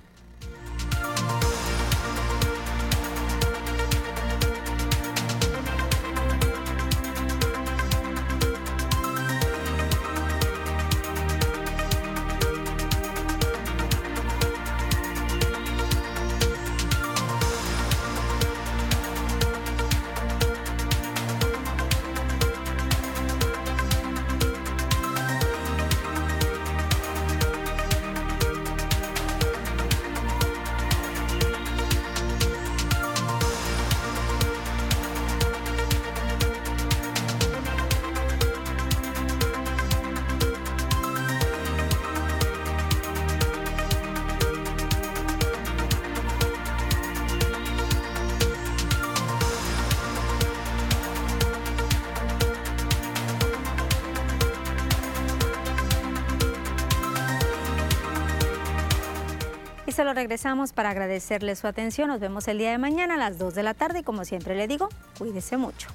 Regresamos 60.26 60.72
para 60.72 60.90
agradecerle 60.90 61.54
su 61.54 61.68
atención. 61.68 62.08
Nos 62.08 62.18
vemos 62.18 62.48
el 62.48 62.58
día 62.58 62.72
de 62.72 62.78
mañana 62.78 63.14
a 63.14 63.16
las 63.16 63.38
2 63.38 63.54
de 63.54 63.62
la 63.62 63.74
tarde 63.74 64.00
y 64.00 64.02
como 64.02 64.24
siempre 64.24 64.56
le 64.56 64.66
digo, 64.66 64.88
cuídese 65.16 65.56
mucho. 65.56 65.88